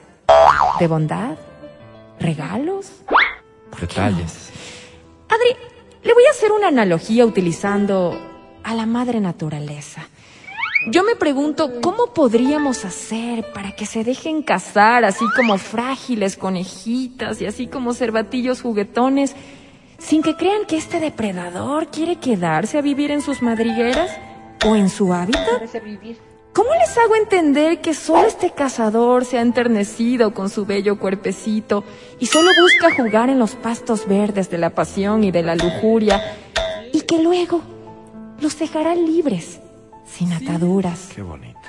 [0.79, 1.37] ¿De bondad?
[2.19, 2.91] ¿Regalos?
[3.81, 4.51] Detalles.
[5.29, 5.55] Adri,
[6.03, 8.19] le voy a hacer una analogía utilizando
[8.63, 10.07] a la madre naturaleza.
[10.87, 17.41] Yo me pregunto, ¿cómo podríamos hacer para que se dejen cazar así como frágiles conejitas
[17.41, 19.35] y así como cervatillos juguetones,
[19.97, 24.11] sin que crean que este depredador quiere quedarse a vivir en sus madrigueras
[24.63, 25.63] o en su hábitat?
[26.55, 31.83] ¿Cómo les hago entender que solo este cazador se ha enternecido con su bello cuerpecito
[32.17, 36.23] y solo busca jugar en los pastos verdes de la pasión y de la lujuria
[36.93, 37.59] y que luego
[38.39, 39.59] los dejará libres,
[40.05, 41.09] sin ataduras?
[41.13, 41.59] Qué bonito.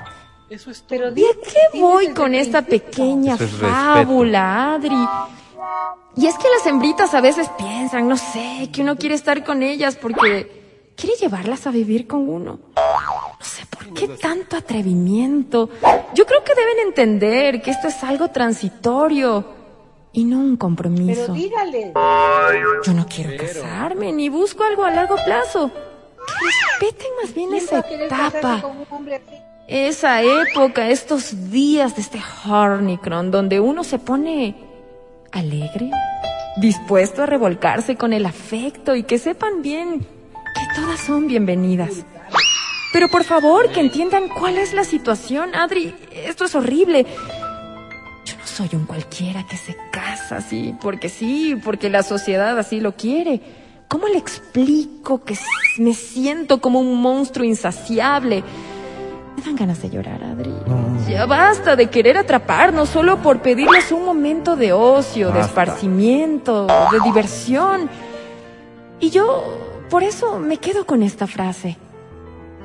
[0.49, 5.05] Eso es Pero ¿Y a qué voy con esta pequeña es fábula, Adri?
[6.17, 9.65] Y es que las hembritas a veces piensan, no sé, que uno quiere estar con
[9.65, 12.61] ellas porque quiere llevarlas a vivir con uno.
[13.47, 15.71] No sé por qué tanto atrevimiento.
[16.15, 19.47] Yo creo que deben entender que esto es algo transitorio
[20.13, 21.27] y no un compromiso.
[21.27, 21.93] Pero dígale.
[22.85, 25.71] Yo no quiero casarme ni busco algo a largo plazo.
[25.71, 28.63] Que respeten más bien ¿Quién esa etapa.
[29.69, 34.57] Esa época, estos días de este Hornicron, donde uno se pone
[35.31, 35.93] alegre,
[36.57, 42.05] dispuesto a revolcarse con el afecto y que sepan bien que todas son bienvenidas.
[42.97, 45.95] Pero por favor, que entiendan cuál es la situación, Adri.
[46.11, 47.05] Esto es horrible.
[48.25, 52.81] Yo no soy un cualquiera que se casa así, porque sí, porque la sociedad así
[52.81, 53.43] lo quiere.
[53.87, 55.37] ¿Cómo le explico que
[55.77, 58.43] me siento como un monstruo insaciable?
[59.37, 60.55] Me dan ganas de llorar, Adri.
[61.07, 67.01] Ya basta de querer atraparnos solo por pedirles un momento de ocio, de esparcimiento, de
[67.05, 67.91] diversión.
[69.01, 71.77] Y yo, por eso, me quedo con esta frase.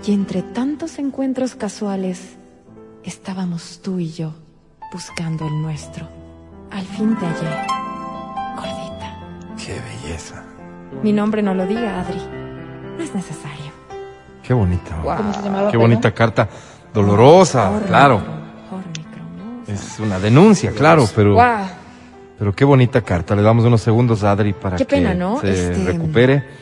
[0.06, 2.38] Y entre tantos encuentros casuales,
[3.04, 4.34] estábamos tú y yo
[4.92, 6.08] buscando el nuestro.
[6.72, 7.68] Al fin te hallé.
[8.56, 9.20] Gordita.
[9.64, 10.44] Qué belleza.
[11.04, 12.20] Mi nombre no lo diga, Adri.
[12.98, 13.72] No es necesario.
[14.44, 14.98] Qué bonita.
[15.04, 15.90] ¿Cómo se llamaba, Qué perdón?
[15.92, 16.50] bonita carta.
[16.94, 18.22] Dolorosa, claro.
[19.68, 21.66] Es una denuncia, claro, pero, Guau.
[22.38, 23.36] pero qué bonita carta.
[23.36, 25.40] Le damos unos segundos a Adri para Qué que pena, ¿no?
[25.40, 26.61] se Este, recupere.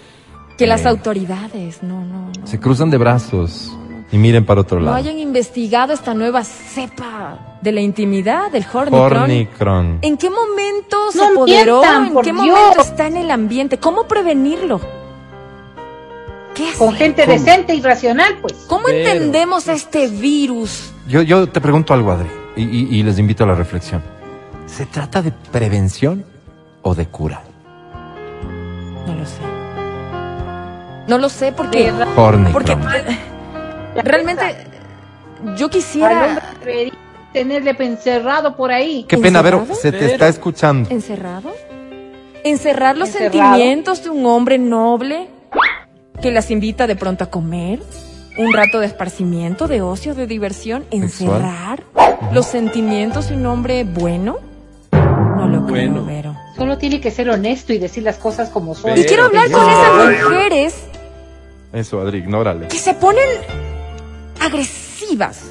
[0.59, 3.71] Que las autoridades no, no, no, Se cruzan de brazos
[4.11, 4.97] y miren para otro no lado.
[4.97, 9.01] hayan investigado esta nueva cepa de la intimidad del Hornicron.
[9.23, 9.99] Hornicron.
[10.01, 11.79] ¿En qué momento se No apoderó?
[11.81, 12.45] mientan, ¿En qué Dios.
[12.45, 13.77] momento está en el ambiente?
[13.79, 14.81] ¿Cómo prevenirlo?
[16.53, 17.33] ¿Qué Con gente ¿Cómo?
[17.37, 18.53] decente y racional, pues.
[18.67, 20.91] ¿Cómo Pero- entendemos este virus?
[21.07, 22.27] Yo, yo te pregunto algo, Adri,
[22.57, 24.01] y, y- y les invito a la reflexión.
[24.65, 26.25] ¿Se trata de prevención
[26.81, 27.43] o de cura?
[29.07, 29.48] No lo sé.
[31.09, 31.91] No lo sé porque...
[32.15, 32.51] Hornicron.
[32.53, 34.43] Porque eh, realmente
[35.57, 36.53] yo quisiera
[37.33, 39.05] tenerle encerrado por ahí.
[39.07, 39.81] Qué pena, Vero, ¿Encerrado?
[39.81, 40.87] se te está escuchando.
[40.91, 41.51] encerrado.
[42.43, 43.31] Encerrar los Encerrado.
[43.55, 45.29] sentimientos de un hombre noble
[46.21, 47.79] que las invita de pronto a comer.
[48.37, 50.85] Un rato de esparcimiento, de ocio, de diversión.
[50.91, 51.83] Encerrar
[52.31, 54.37] los sentimientos de un hombre bueno.
[54.91, 56.05] No lo creo, Bueno.
[56.05, 56.35] Vero.
[56.55, 58.97] Solo tiene que ser honesto y decir las cosas como son.
[58.97, 60.75] Y quiero hablar con esas mujeres
[61.73, 62.67] Eso, Adri, ignórale.
[62.67, 63.23] que se ponen
[64.39, 65.41] agresivas.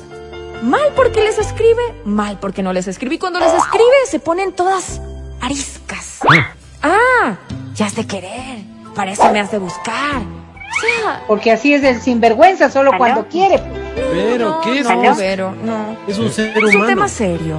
[0.62, 3.14] Mal porque les escribe, mal porque no les escribe.
[3.14, 5.00] Y cuando les escribe, se ponen todas
[5.40, 6.18] ariscas.
[6.82, 7.36] Ah,
[7.74, 8.58] ya has de querer.
[8.94, 10.16] Para eso me has de buscar.
[10.16, 13.62] O sea, Porque así es el sinvergüenza, solo cuando quiere.
[13.94, 14.86] Pero, ¿qué es?
[14.88, 15.96] no, Vero, no.
[16.08, 16.86] Es un ser Es un humano.
[16.86, 17.56] tema serio.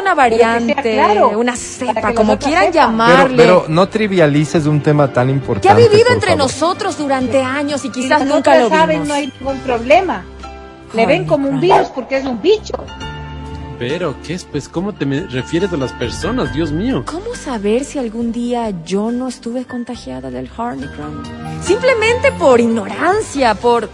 [0.00, 2.72] Una variante, claro, una cepa, como quieran sepan.
[2.72, 3.36] llamarle.
[3.36, 5.68] Pero, pero no trivialices un tema tan importante.
[5.68, 6.44] que ha vivido entre favor.
[6.44, 9.08] nosotros durante años y quizás nunca lo saben, vimos.
[9.08, 10.24] no hay ningún problema.
[10.94, 12.74] Le ven como un virus porque es un bicho.
[13.78, 14.44] Pero, ¿qué es?
[14.44, 16.52] Pues, ¿cómo te me refieres a las personas?
[16.52, 17.02] Dios mío.
[17.06, 21.22] ¿Cómo saber si algún día yo no estuve contagiada del Harnicron?
[21.62, 23.88] Simplemente por ignorancia, por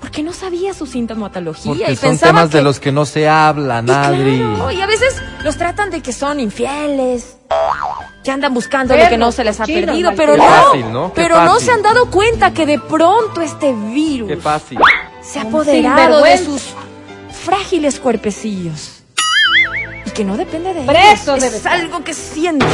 [0.00, 3.04] porque no sabía su sintomatología Porque y son pensaba temas que de los que no
[3.04, 4.38] se hablan, Adri.
[4.38, 7.36] Claro, y a veces los tratan de que son infieles,
[8.22, 11.12] que andan buscando lo que no se les ha perdido, pero no, fácil, ¿no?
[11.14, 11.66] Pero no fácil.
[11.66, 14.78] se han dado cuenta que de pronto este virus Qué fácil.
[15.20, 16.62] se ha apoderado de sus
[17.44, 19.02] frágiles cuerpecillos.
[20.06, 22.68] Y que no depende de Preso ellos, es algo que sienten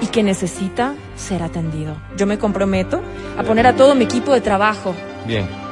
[0.00, 1.96] y que necesita ser atendido.
[2.16, 3.00] Yo me comprometo
[3.38, 4.94] a poner a todo mi equipo de trabajo
[5.26, 5.63] Bien.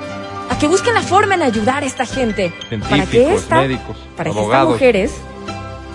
[0.52, 2.52] A que busquen la forma en ayudar a esta gente
[2.88, 5.12] para que Científicos, esta, médicos, para que estas mujeres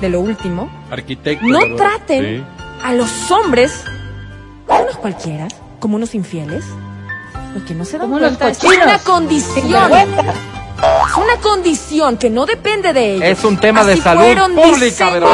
[0.01, 0.69] de lo último
[1.41, 1.75] no ¿verdad?
[1.75, 2.43] traten Sí.
[2.83, 3.83] a los hombres
[4.65, 5.47] como unos cualquiera,
[5.79, 6.65] como unos infieles.
[7.55, 9.91] Lo que no se dan Como cuenta es que una condición.
[9.93, 13.23] Es una condición que no depende de ellos.
[13.39, 15.29] Es un tema de Así salud fueron pública, diseñados.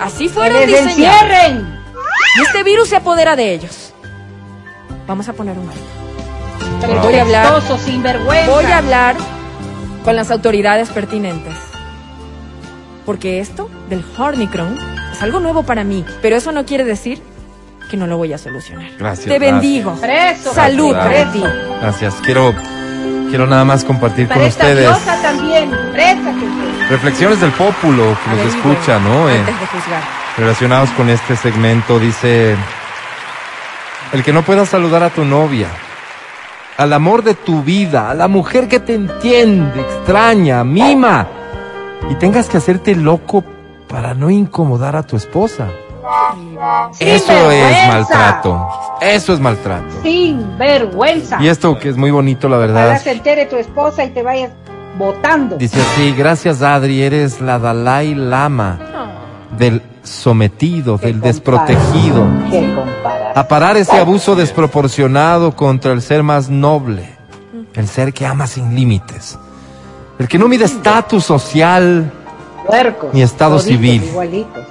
[0.00, 1.22] Así Que fueron les diseñados.
[1.22, 1.82] encierren.
[2.38, 3.94] Y este virus se apodera de ellos.
[5.06, 5.80] Vamos a poner un alto.
[6.86, 7.62] Voy a hablar.
[7.84, 8.50] Sinvergüenza.
[8.50, 9.16] Voy a hablar
[10.04, 11.54] con las autoridades pertinentes.
[13.06, 14.78] Porque esto del Hornicron
[15.12, 17.20] es algo nuevo para mí, pero eso no quiere decir
[17.90, 18.90] que no lo voy a solucionar.
[18.98, 19.26] Gracias.
[19.28, 19.94] Te bendigo.
[19.96, 20.54] Preso.
[20.54, 21.24] Salud Gracias.
[21.26, 21.44] para ti.
[21.80, 22.14] Gracias.
[22.24, 22.54] Quiero,
[23.28, 25.70] quiero nada más compartir Para con esta ustedes diosa también.
[25.92, 29.28] Presa que reflexiones del pópulo que A nos ver, escucha, ¿no?
[29.30, 30.02] Eh, Antes de juzgar.
[30.38, 32.56] relacionados con este segmento, dice,
[34.12, 35.68] el que no pueda saludar a tu novia,
[36.76, 41.28] al amor de tu vida, a la mujer que te entiende, extraña, mima,
[42.10, 43.44] y tengas que hacerte loco
[43.88, 45.68] para no incomodar a tu esposa.
[46.98, 48.68] Eso es maltrato,
[49.00, 49.86] eso es maltrato.
[50.02, 51.40] Sin vergüenza.
[51.40, 53.00] Y esto que es muy bonito, la verdad.
[53.00, 54.50] se entere tu esposa y te vayas
[54.98, 55.56] votando.
[55.56, 58.78] Dice así, gracias Adri, eres la Dalai Lama.
[59.56, 62.66] del sometido, del desprotegido, Qué.
[63.34, 67.08] A parar ese abuso desproporcionado contra el ser más noble,
[67.74, 69.38] el ser que ama sin límites,
[70.18, 72.12] el que no mide estatus social
[72.66, 74.04] Puercos, ni estado toditos civil.
[74.04, 74.66] Igualitos.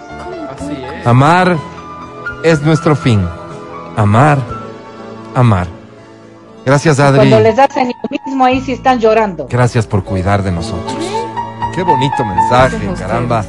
[1.05, 1.57] Amar
[2.43, 3.27] es nuestro fin.
[3.97, 4.37] Amar,
[5.35, 5.67] amar.
[6.65, 7.17] Gracias, Adri.
[7.17, 9.47] Cuando les hacen lo mismo, ahí sí están llorando.
[9.49, 11.03] Gracias por cuidar de nosotros.
[11.73, 13.43] Qué bonito mensaje, caramba.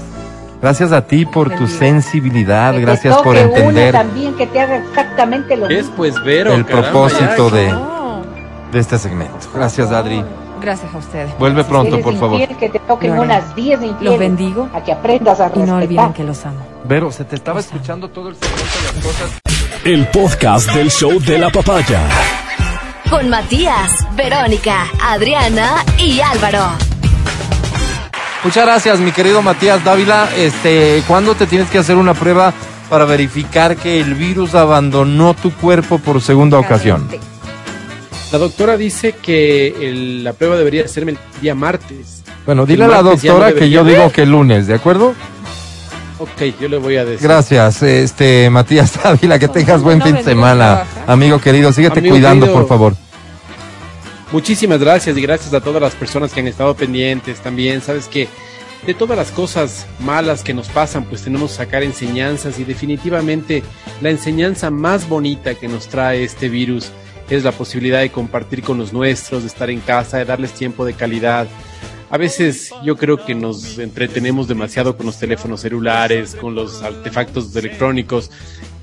[0.62, 5.56] Gracias a ti por tu sensibilidad, Que gracias por entender también que te haga exactamente
[5.56, 5.92] lo mismo.
[5.96, 7.56] Pues Vero, el caramba, propósito ya.
[7.56, 7.74] de,
[8.72, 9.34] de este segmento.
[9.54, 10.24] Gracias, Adri.
[10.60, 11.36] Gracias a ustedes.
[11.38, 12.38] Vuelve pronto, por favor.
[12.46, 13.24] que te toquen Lo haré.
[13.32, 14.10] unas 10 de infieles.
[14.12, 14.68] Los bendigo.
[14.72, 16.12] A que aprendas a Y no olviden respetar.
[16.14, 16.64] que los amo.
[16.84, 19.30] Vero, se te estaba escuchando todo el segmento de las cosas.
[19.84, 22.00] El podcast del show de la papaya.
[23.10, 26.91] Con Matías, Verónica, Adriana y Álvaro.
[28.44, 30.28] Muchas gracias, mi querido Matías Dávila.
[30.36, 32.52] Este, ¿cuándo te tienes que hacer una prueba
[32.90, 37.08] para verificar que el virus abandonó tu cuerpo por segunda ocasión?
[38.32, 42.22] La doctora dice que el- la prueba debería hacerme el día martes.
[42.44, 45.14] Bueno, dile a la no doctora que yo digo que el lunes, ¿de acuerdo?
[46.18, 47.20] Ok, yo le voy a decir.
[47.26, 51.72] Gracias, este Matías Dávila, que tengas buen no fin de semana, amigo querido.
[51.72, 52.58] Síguete Amigo cuidando, querido.
[52.60, 52.94] por favor.
[54.32, 57.82] Muchísimas gracias y gracias a todas las personas que han estado pendientes también.
[57.82, 58.28] Sabes que
[58.86, 63.62] de todas las cosas malas que nos pasan, pues tenemos que sacar enseñanzas y definitivamente
[64.00, 66.90] la enseñanza más bonita que nos trae este virus
[67.28, 70.86] es la posibilidad de compartir con los nuestros, de estar en casa, de darles tiempo
[70.86, 71.46] de calidad.
[72.08, 77.54] A veces yo creo que nos entretenemos demasiado con los teléfonos celulares, con los artefactos
[77.54, 78.30] electrónicos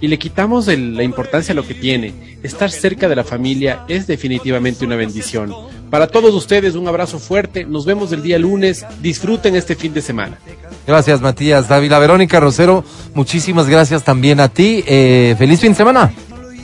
[0.01, 2.13] y le quitamos el- la importancia a lo que tiene.
[2.43, 5.53] Estar cerca de la familia es definitivamente una bendición.
[5.89, 10.01] Para todos ustedes un abrazo fuerte, nos vemos el día lunes, disfruten este fin de
[10.01, 10.37] semana.
[10.87, 11.99] Gracias, Matías Dávila.
[11.99, 14.83] Verónica Rosero, muchísimas gracias también a ti.
[14.87, 16.11] Eh, feliz fin de semana.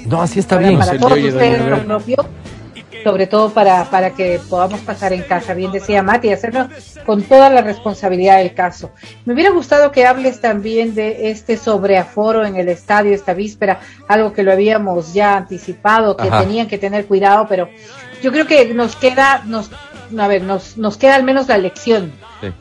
[0.06, 0.78] No, así está bien.
[0.78, 2.18] Para todos ustedes, lo vio,
[3.06, 6.68] sobre todo para, para que podamos pasar en casa, bien decía Mati, hacerlo
[7.06, 8.90] con toda la responsabilidad del caso.
[9.26, 14.34] Me hubiera gustado que hables también de este sobreaforo en el estadio esta víspera, algo
[14.34, 16.42] que lo habíamos ya anticipado, que Ajá.
[16.42, 17.70] tenían que tener cuidado, pero
[18.24, 19.70] yo creo que nos queda, nos,
[20.18, 22.12] a ver, nos, nos queda al menos la lección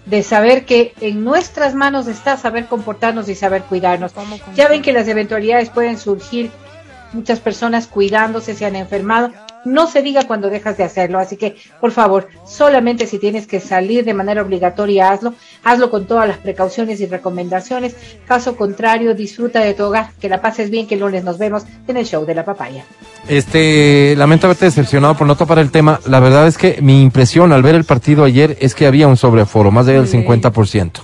[0.05, 4.13] de saber que en nuestras manos está saber comportarnos y saber cuidarnos.
[4.55, 6.51] Ya ven que las eventualidades pueden surgir,
[7.15, 9.33] muchas personas cuidándose, se han enfermado.
[9.65, 13.61] No se diga cuando dejas de hacerlo, así que por favor, solamente si tienes que
[13.61, 17.97] salir de manera obligatoria, hazlo, hazlo con todas las precauciones y recomendaciones.
[18.27, 21.65] Caso contrario, disfruta de tu hogar, que la pases bien, que el lunes nos vemos
[21.87, 22.85] en el show de la papaya.
[23.29, 26.01] Este, lamento haberte decepcionado por no topar el tema.
[26.07, 29.17] La verdad es que mi impresión al ver el partido ayer es que había un
[29.17, 31.01] sobreaforo, más del 50%.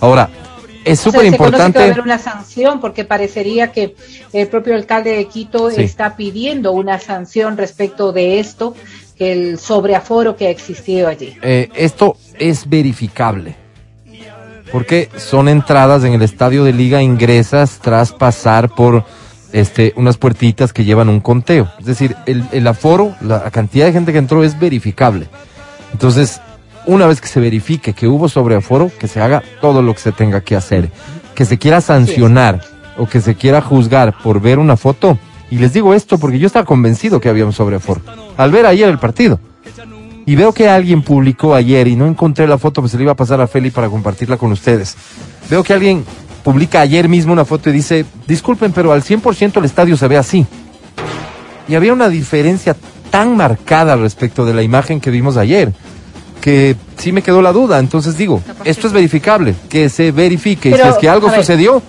[0.00, 0.30] Ahora,
[0.84, 1.78] es O sea, súper se conoce que va a importante.
[1.82, 3.94] haber una sanción porque parecería que
[4.32, 5.82] el propio alcalde de Quito Sí.
[5.82, 8.74] está pidiendo una sanción respecto de esto,
[9.16, 11.36] que el sobreaforo que ha existido allí.
[11.42, 13.56] eh, esto es verificable.
[14.72, 19.04] Porque son entradas en el estadio de liga, ingresas tras pasar por
[19.52, 21.68] este, unas puertitas que llevan un conteo.
[21.80, 25.26] Es decir, el, el aforo, la cantidad de gente que entró es verificable.
[25.92, 26.40] Entonces,
[26.86, 30.12] una vez que se verifique que hubo sobreaforo, que se haga todo lo que se
[30.12, 30.90] tenga que hacer.
[31.34, 32.60] Que se quiera sancionar
[32.96, 35.18] o que se quiera juzgar por ver una foto.
[35.50, 38.00] Y les digo esto porque yo estaba convencido que había un sobreaforo.
[38.36, 39.40] Al ver ayer el partido.
[40.26, 43.12] Y veo que alguien publicó ayer y no encontré la foto, pues se le iba
[43.12, 44.96] a pasar a Feli para compartirla con ustedes.
[45.48, 46.04] Veo que alguien
[46.44, 50.16] publica ayer mismo una foto y dice, disculpen, pero al 100% el estadio se ve
[50.16, 50.46] así.
[51.68, 52.76] Y había una diferencia
[53.10, 55.72] tan marcada respecto de la imagen que vimos ayer,
[56.40, 57.78] que sí me quedó la duda.
[57.78, 60.70] Entonces digo, esto es verificable, que se verifique.
[60.70, 61.82] y si es que algo sucedió,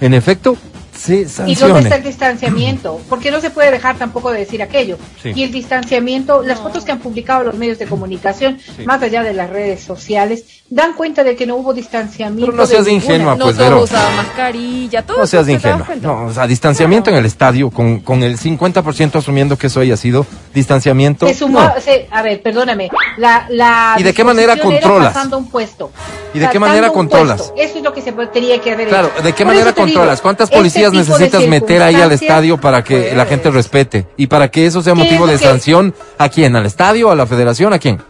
[0.00, 0.56] en efecto,
[0.96, 1.80] se ¿Y dónde sancione.
[1.80, 3.00] está el distanciamiento?
[3.08, 4.96] Porque no se puede dejar tampoco de decir aquello.
[5.22, 5.32] Sí.
[5.34, 8.84] Y el distanciamiento, las fotos que han publicado los medios de comunicación, Sí.
[8.84, 10.44] más allá de las redes sociales,
[10.74, 12.46] dan cuenta de que no hubo distanciamiento.
[12.50, 13.82] Pero no seas ingenua, No pues, todos Vero.
[13.84, 15.86] usaban mascarilla, todo No seas ingenua.
[16.02, 19.96] No, o sea, distanciamiento en el estadio, con, con el 50% asumiendo que eso haya
[19.96, 21.28] sido distanciamiento.
[21.28, 21.72] Se sumó, no.
[21.80, 22.90] se- a ver, perdóname.
[23.18, 25.12] La, la ¿Y de qué manera controlas?
[25.14, 25.92] pasando un puesto.
[26.34, 27.42] ¿Y de qué manera controlas?
[27.52, 27.54] puesto.
[27.56, 29.22] Eso es lo que se tenía que haber Claro, hecho.
[29.22, 30.20] ¿de qué Por manera digo, controlas?
[30.20, 34.08] ¿Cuántas este policías necesitas meter ahí al estadio para que la gente respete?
[34.16, 36.56] Y para que eso sea ¿Qué es motivo de que- sanción, ¿a quién?
[36.56, 37.12] ¿Al estadio?
[37.12, 37.72] ¿A la federación?
[37.72, 38.02] ¿A quién?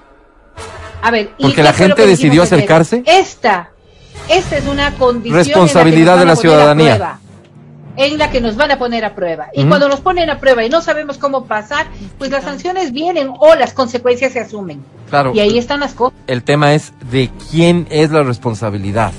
[1.05, 2.55] A ver, ¿y Porque la gente que decidió ayer?
[2.55, 3.03] acercarse.
[3.07, 3.71] Esta,
[4.29, 6.97] esta es una condición Responsabilidad en la de que la nos van a poner a
[6.97, 6.97] ciudadanía.
[6.97, 7.19] prueba,
[7.97, 9.47] en la que nos van a poner a prueba.
[9.55, 9.69] Y Ujú.
[9.69, 11.87] cuando nos ponen a prueba y no sabemos cómo pasar,
[12.19, 14.83] pues las sanciones vienen o las consecuencias se asumen.
[15.11, 15.33] Claro.
[15.35, 16.19] Y ahí están las cosas.
[16.27, 19.13] El tema es de quién es la responsabilidad.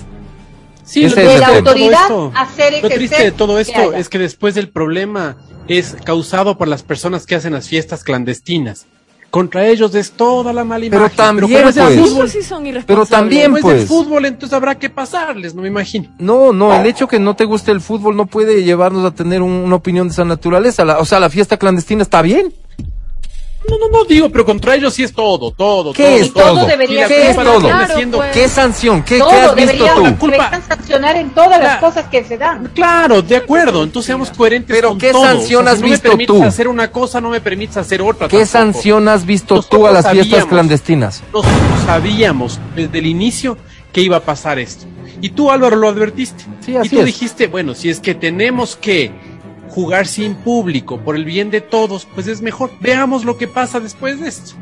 [0.84, 1.48] Sí, Ese es de tema.
[1.48, 3.98] todo autoridad esto- hacer Lo triste de todo que esto haya.
[3.98, 5.38] es que después el problema
[5.68, 8.86] es causado por las personas que hacen las fiestas clandestinas.
[9.36, 11.18] Contra ellos es toda la mala Pero imagen.
[11.18, 12.00] también, como es el pues.
[12.10, 12.86] fútbol, Esos sí son irresponsables.
[12.88, 13.88] Pero también, como es el pues.
[13.90, 16.08] fútbol, entonces habrá que pasarles, no me imagino.
[16.20, 19.42] No, no, el hecho que no te guste el fútbol no puede llevarnos a tener
[19.42, 20.86] un- una opinión de esa naturaleza.
[20.86, 22.54] La- o sea, la fiesta clandestina está bien.
[23.70, 25.94] No, no, no digo, pero contra ellos sí es todo, todo.
[25.94, 26.54] ¿Qué todo, es todo.
[26.56, 26.66] todo?
[26.66, 27.60] debería ¿Qué culpa es la todo?
[27.62, 28.32] Claro, pues.
[28.32, 29.04] ¿Qué sanción?
[29.04, 30.04] ¿Qué, Todo qué has visto tú?
[30.28, 32.72] deberían sancionar en todas las cosas que se dan.
[32.76, 35.24] Claro, de acuerdo, entonces seamos coherentes Pero con ¿qué todo.
[35.24, 36.44] sanción O sea, has si no visto me permites tú?
[36.44, 38.28] hacer una cosa, no me permites hacer otra.
[38.28, 38.46] ¿Qué tampoco.
[38.52, 40.50] sanción has visto tú a las fiestas sabíamos.
[40.50, 41.24] clandestinas?
[41.34, 41.54] Nosotros
[41.86, 43.58] sabíamos desde el inicio
[43.92, 44.86] que iba a pasar esto.
[45.22, 46.44] Y tú, Álvaro, lo advertiste.
[46.60, 47.06] Sí, así y tú es.
[47.06, 49.12] dijiste, bueno, si es que tenemos que
[49.70, 52.72] jugar sin público por el bien de todos, pues es mejor.
[52.80, 54.56] Veamos lo que pasa después de esto.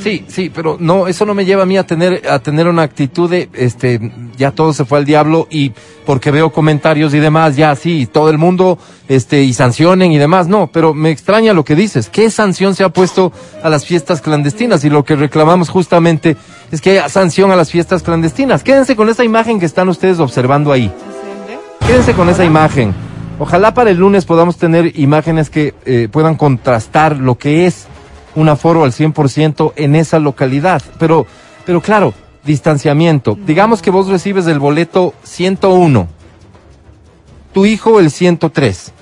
[0.00, 2.82] Sí, sí, pero no, eso no me lleva a mí a tener, a tener una
[2.82, 5.72] actitud de, este, ya todo se fue al diablo y
[6.04, 8.78] porque veo comentarios y demás, ya sí, todo el mundo,
[9.08, 12.82] este, y sancionen y demás, no, pero me extraña lo que dices, ¿qué sanción se
[12.82, 13.32] ha puesto
[13.62, 14.84] a las fiestas clandestinas?
[14.84, 16.36] Y lo que reclamamos justamente
[16.72, 18.64] es que haya sanción a las fiestas clandestinas.
[18.64, 20.92] Quédense con esa imagen que están ustedes observando ahí.
[21.86, 23.07] Quédense con esa imagen.
[23.38, 27.86] Ojalá para el lunes podamos tener imágenes que eh, puedan contrastar lo que es
[28.34, 30.82] un aforo al 100% en esa localidad.
[30.98, 31.26] Pero,
[31.64, 33.38] pero claro, distanciamiento.
[33.46, 36.08] Digamos que vos recibes el boleto 101,
[37.52, 38.92] tu hijo el 103.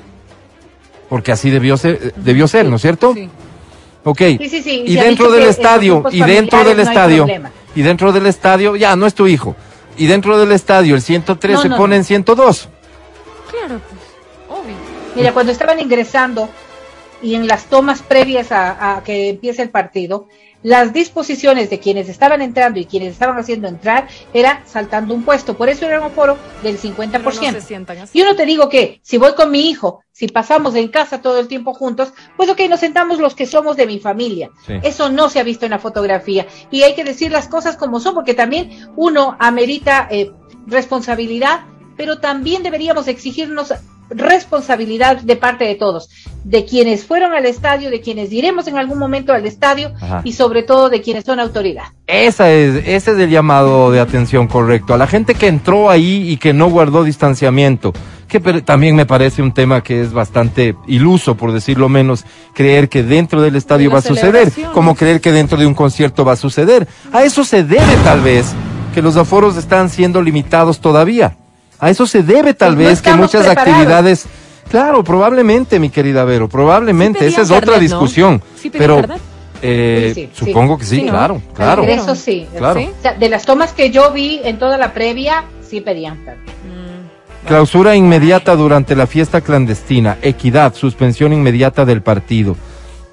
[1.08, 3.14] Porque así debió ser, eh, debió ser, ¿no es cierto?
[3.14, 3.30] Sí.
[4.04, 4.18] Ok.
[4.18, 7.26] Sí, sí, sí, Y dentro del estadio, y dentro del no estadio,
[7.74, 9.56] y dentro del estadio, ya, no es tu hijo.
[9.96, 12.68] Y dentro del estadio, el 103 No, se pone en 102.
[13.50, 13.80] Claro.
[15.16, 16.48] Mira, cuando estaban ingresando
[17.22, 20.28] y en las tomas previas a, a que empiece el partido,
[20.62, 25.56] las disposiciones de quienes estaban entrando y quienes estaban haciendo entrar era saltando un puesto.
[25.56, 27.22] Por eso era un foro del 50%.
[27.22, 28.06] Pero no.
[28.12, 31.38] Yo no te digo que si voy con mi hijo, si pasamos en casa todo
[31.38, 34.50] el tiempo juntos, pues ok, nos sentamos los que somos de mi familia.
[34.66, 34.74] Sí.
[34.82, 36.46] Eso no se ha visto en la fotografía.
[36.70, 40.32] Y hay que decir las cosas como son, porque también uno amerita eh,
[40.66, 41.60] responsabilidad,
[41.96, 43.72] pero también deberíamos exigirnos
[44.10, 46.08] responsabilidad de parte de todos,
[46.44, 50.20] de quienes fueron al estadio, de quienes iremos en algún momento al estadio Ajá.
[50.24, 51.84] y sobre todo de quienes son autoridad.
[52.06, 54.94] Esa es, ese es el llamado de atención correcto.
[54.94, 57.92] A la gente que entró ahí y que no guardó distanciamiento,
[58.28, 62.24] que también me parece un tema que es bastante iluso, por decirlo menos,
[62.54, 65.74] creer que dentro del estadio De va a suceder, como creer que dentro de un
[65.74, 66.86] concierto va a suceder.
[67.12, 68.52] A eso se debe tal vez
[68.94, 71.36] que los aforos están siendo limitados todavía.
[71.78, 73.74] A eso se debe tal Pues no vez que muchas preparados.
[73.74, 74.26] actividades,
[74.70, 78.42] claro, probablemente, mi querida Vero, probablemente, Sí esa es otra discusión.
[78.60, 79.02] Sí pero
[79.62, 80.44] eh, Sí, sí, sí.
[80.46, 81.10] supongo que sí, Sí, ¿no?
[81.12, 81.82] claro, claro.
[81.82, 82.46] Al ingreso sí.
[82.56, 82.80] Claro.
[82.80, 82.90] ¿Sí?
[82.98, 86.16] O sea, de las tomas que yo vi en toda la previa, sí pedían.
[86.24, 86.42] carne.
[87.46, 92.56] Clausura inmediata durante la fiesta clandestina, equidad, suspensión inmediata del partido.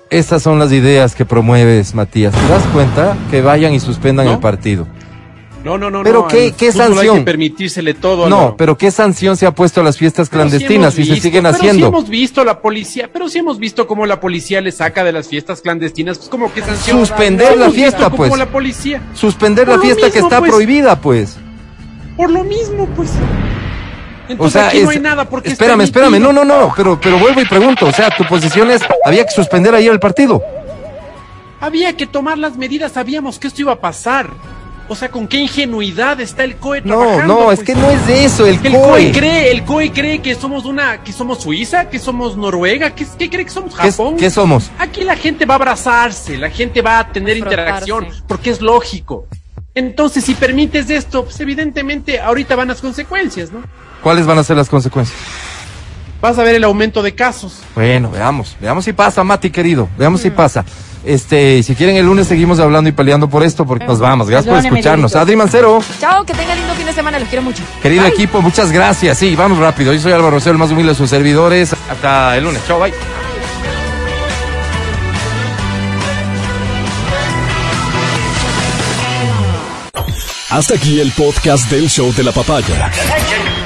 [0.10, 2.34] Esas son las ideas que promueves, Matías.
[2.34, 3.16] ¿Te das cuenta?
[3.30, 4.34] Que vayan y suspendan ¿No?
[4.34, 4.88] el partido.
[5.64, 6.04] No, no, no.
[6.04, 7.18] Pero no, ¿qué- qué fútbol Hay sanción?
[7.20, 8.28] que permitírsele todo.
[8.28, 8.58] No, Álvaro.
[8.58, 11.56] pero ¿qué sanción se ha puesto a las fiestas Pero clandestinas y se siguen pero
[11.56, 11.80] haciendo?
[11.86, 15.14] sí hemos visto la policía, pero sí hemos visto cómo la policía le saca de
[15.14, 17.00] las fiestas clandestinas, pues como que sanción.
[17.00, 18.36] Suspender la fiesta, pues.
[18.38, 19.02] la policía.
[19.14, 20.52] Suspender Por la fiesta que mismo, está pues.
[20.52, 21.38] prohibida, pues.
[22.18, 23.10] Por lo mismo, pues.
[23.10, 26.74] O Entonces sea, aquí no es- hay nada porque es espérame, espérame, no, no, no,
[26.76, 30.00] pero, pero vuelvo y pregunto, o sea, tu posición es, había que suspender ahí el
[30.00, 30.42] partido.
[31.62, 34.30] Había que tomar las medidas, sabíamos que esto iba a pasar.
[34.90, 37.34] O sea, con qué ingenuidad está el COE No, trabajando.
[37.34, 37.68] no, es pues?
[37.68, 38.82] que no es de eso, el, El COE.
[38.82, 43.06] COE cree, el COE cree que somos una, que somos Suiza, que somos Noruega, que,
[43.18, 44.18] que cree que somos ¿Qué, Japón.
[44.18, 44.70] qué somos?
[44.80, 49.26] Aquí la gente va a abrazarse, la gente va a tener interacción, porque es lógico.
[49.76, 53.64] Entonces, si permites esto, pues evidentemente ahorita van las consecuencias, ¿no?
[54.04, 55.18] ¿Cuáles van a ser las consecuencias?
[56.24, 57.60] Vas a ver el aumento de casos.
[57.76, 60.24] Bueno, veamos, veamos si pasa, Mati querido, veamos Mm.
[60.24, 60.64] si pasa.
[61.04, 64.30] Este, si quieren el lunes seguimos hablando y peleando por esto porque nos vamos.
[64.30, 65.18] Gracias por escucharnos.
[65.18, 67.62] Adri Mancero, Chao, que tengan lindo fin de semana, los quiero mucho.
[67.82, 69.18] querido equipo, muchas gracias.
[69.18, 69.92] Sí, vamos rápido.
[69.92, 71.76] Yo soy Álvaro Rosero, el más humilde de sus servidores.
[71.92, 72.62] Hasta el lunes.
[72.66, 72.94] Chao, bye.
[80.50, 82.92] Hasta aquí el podcast del show de la papaya.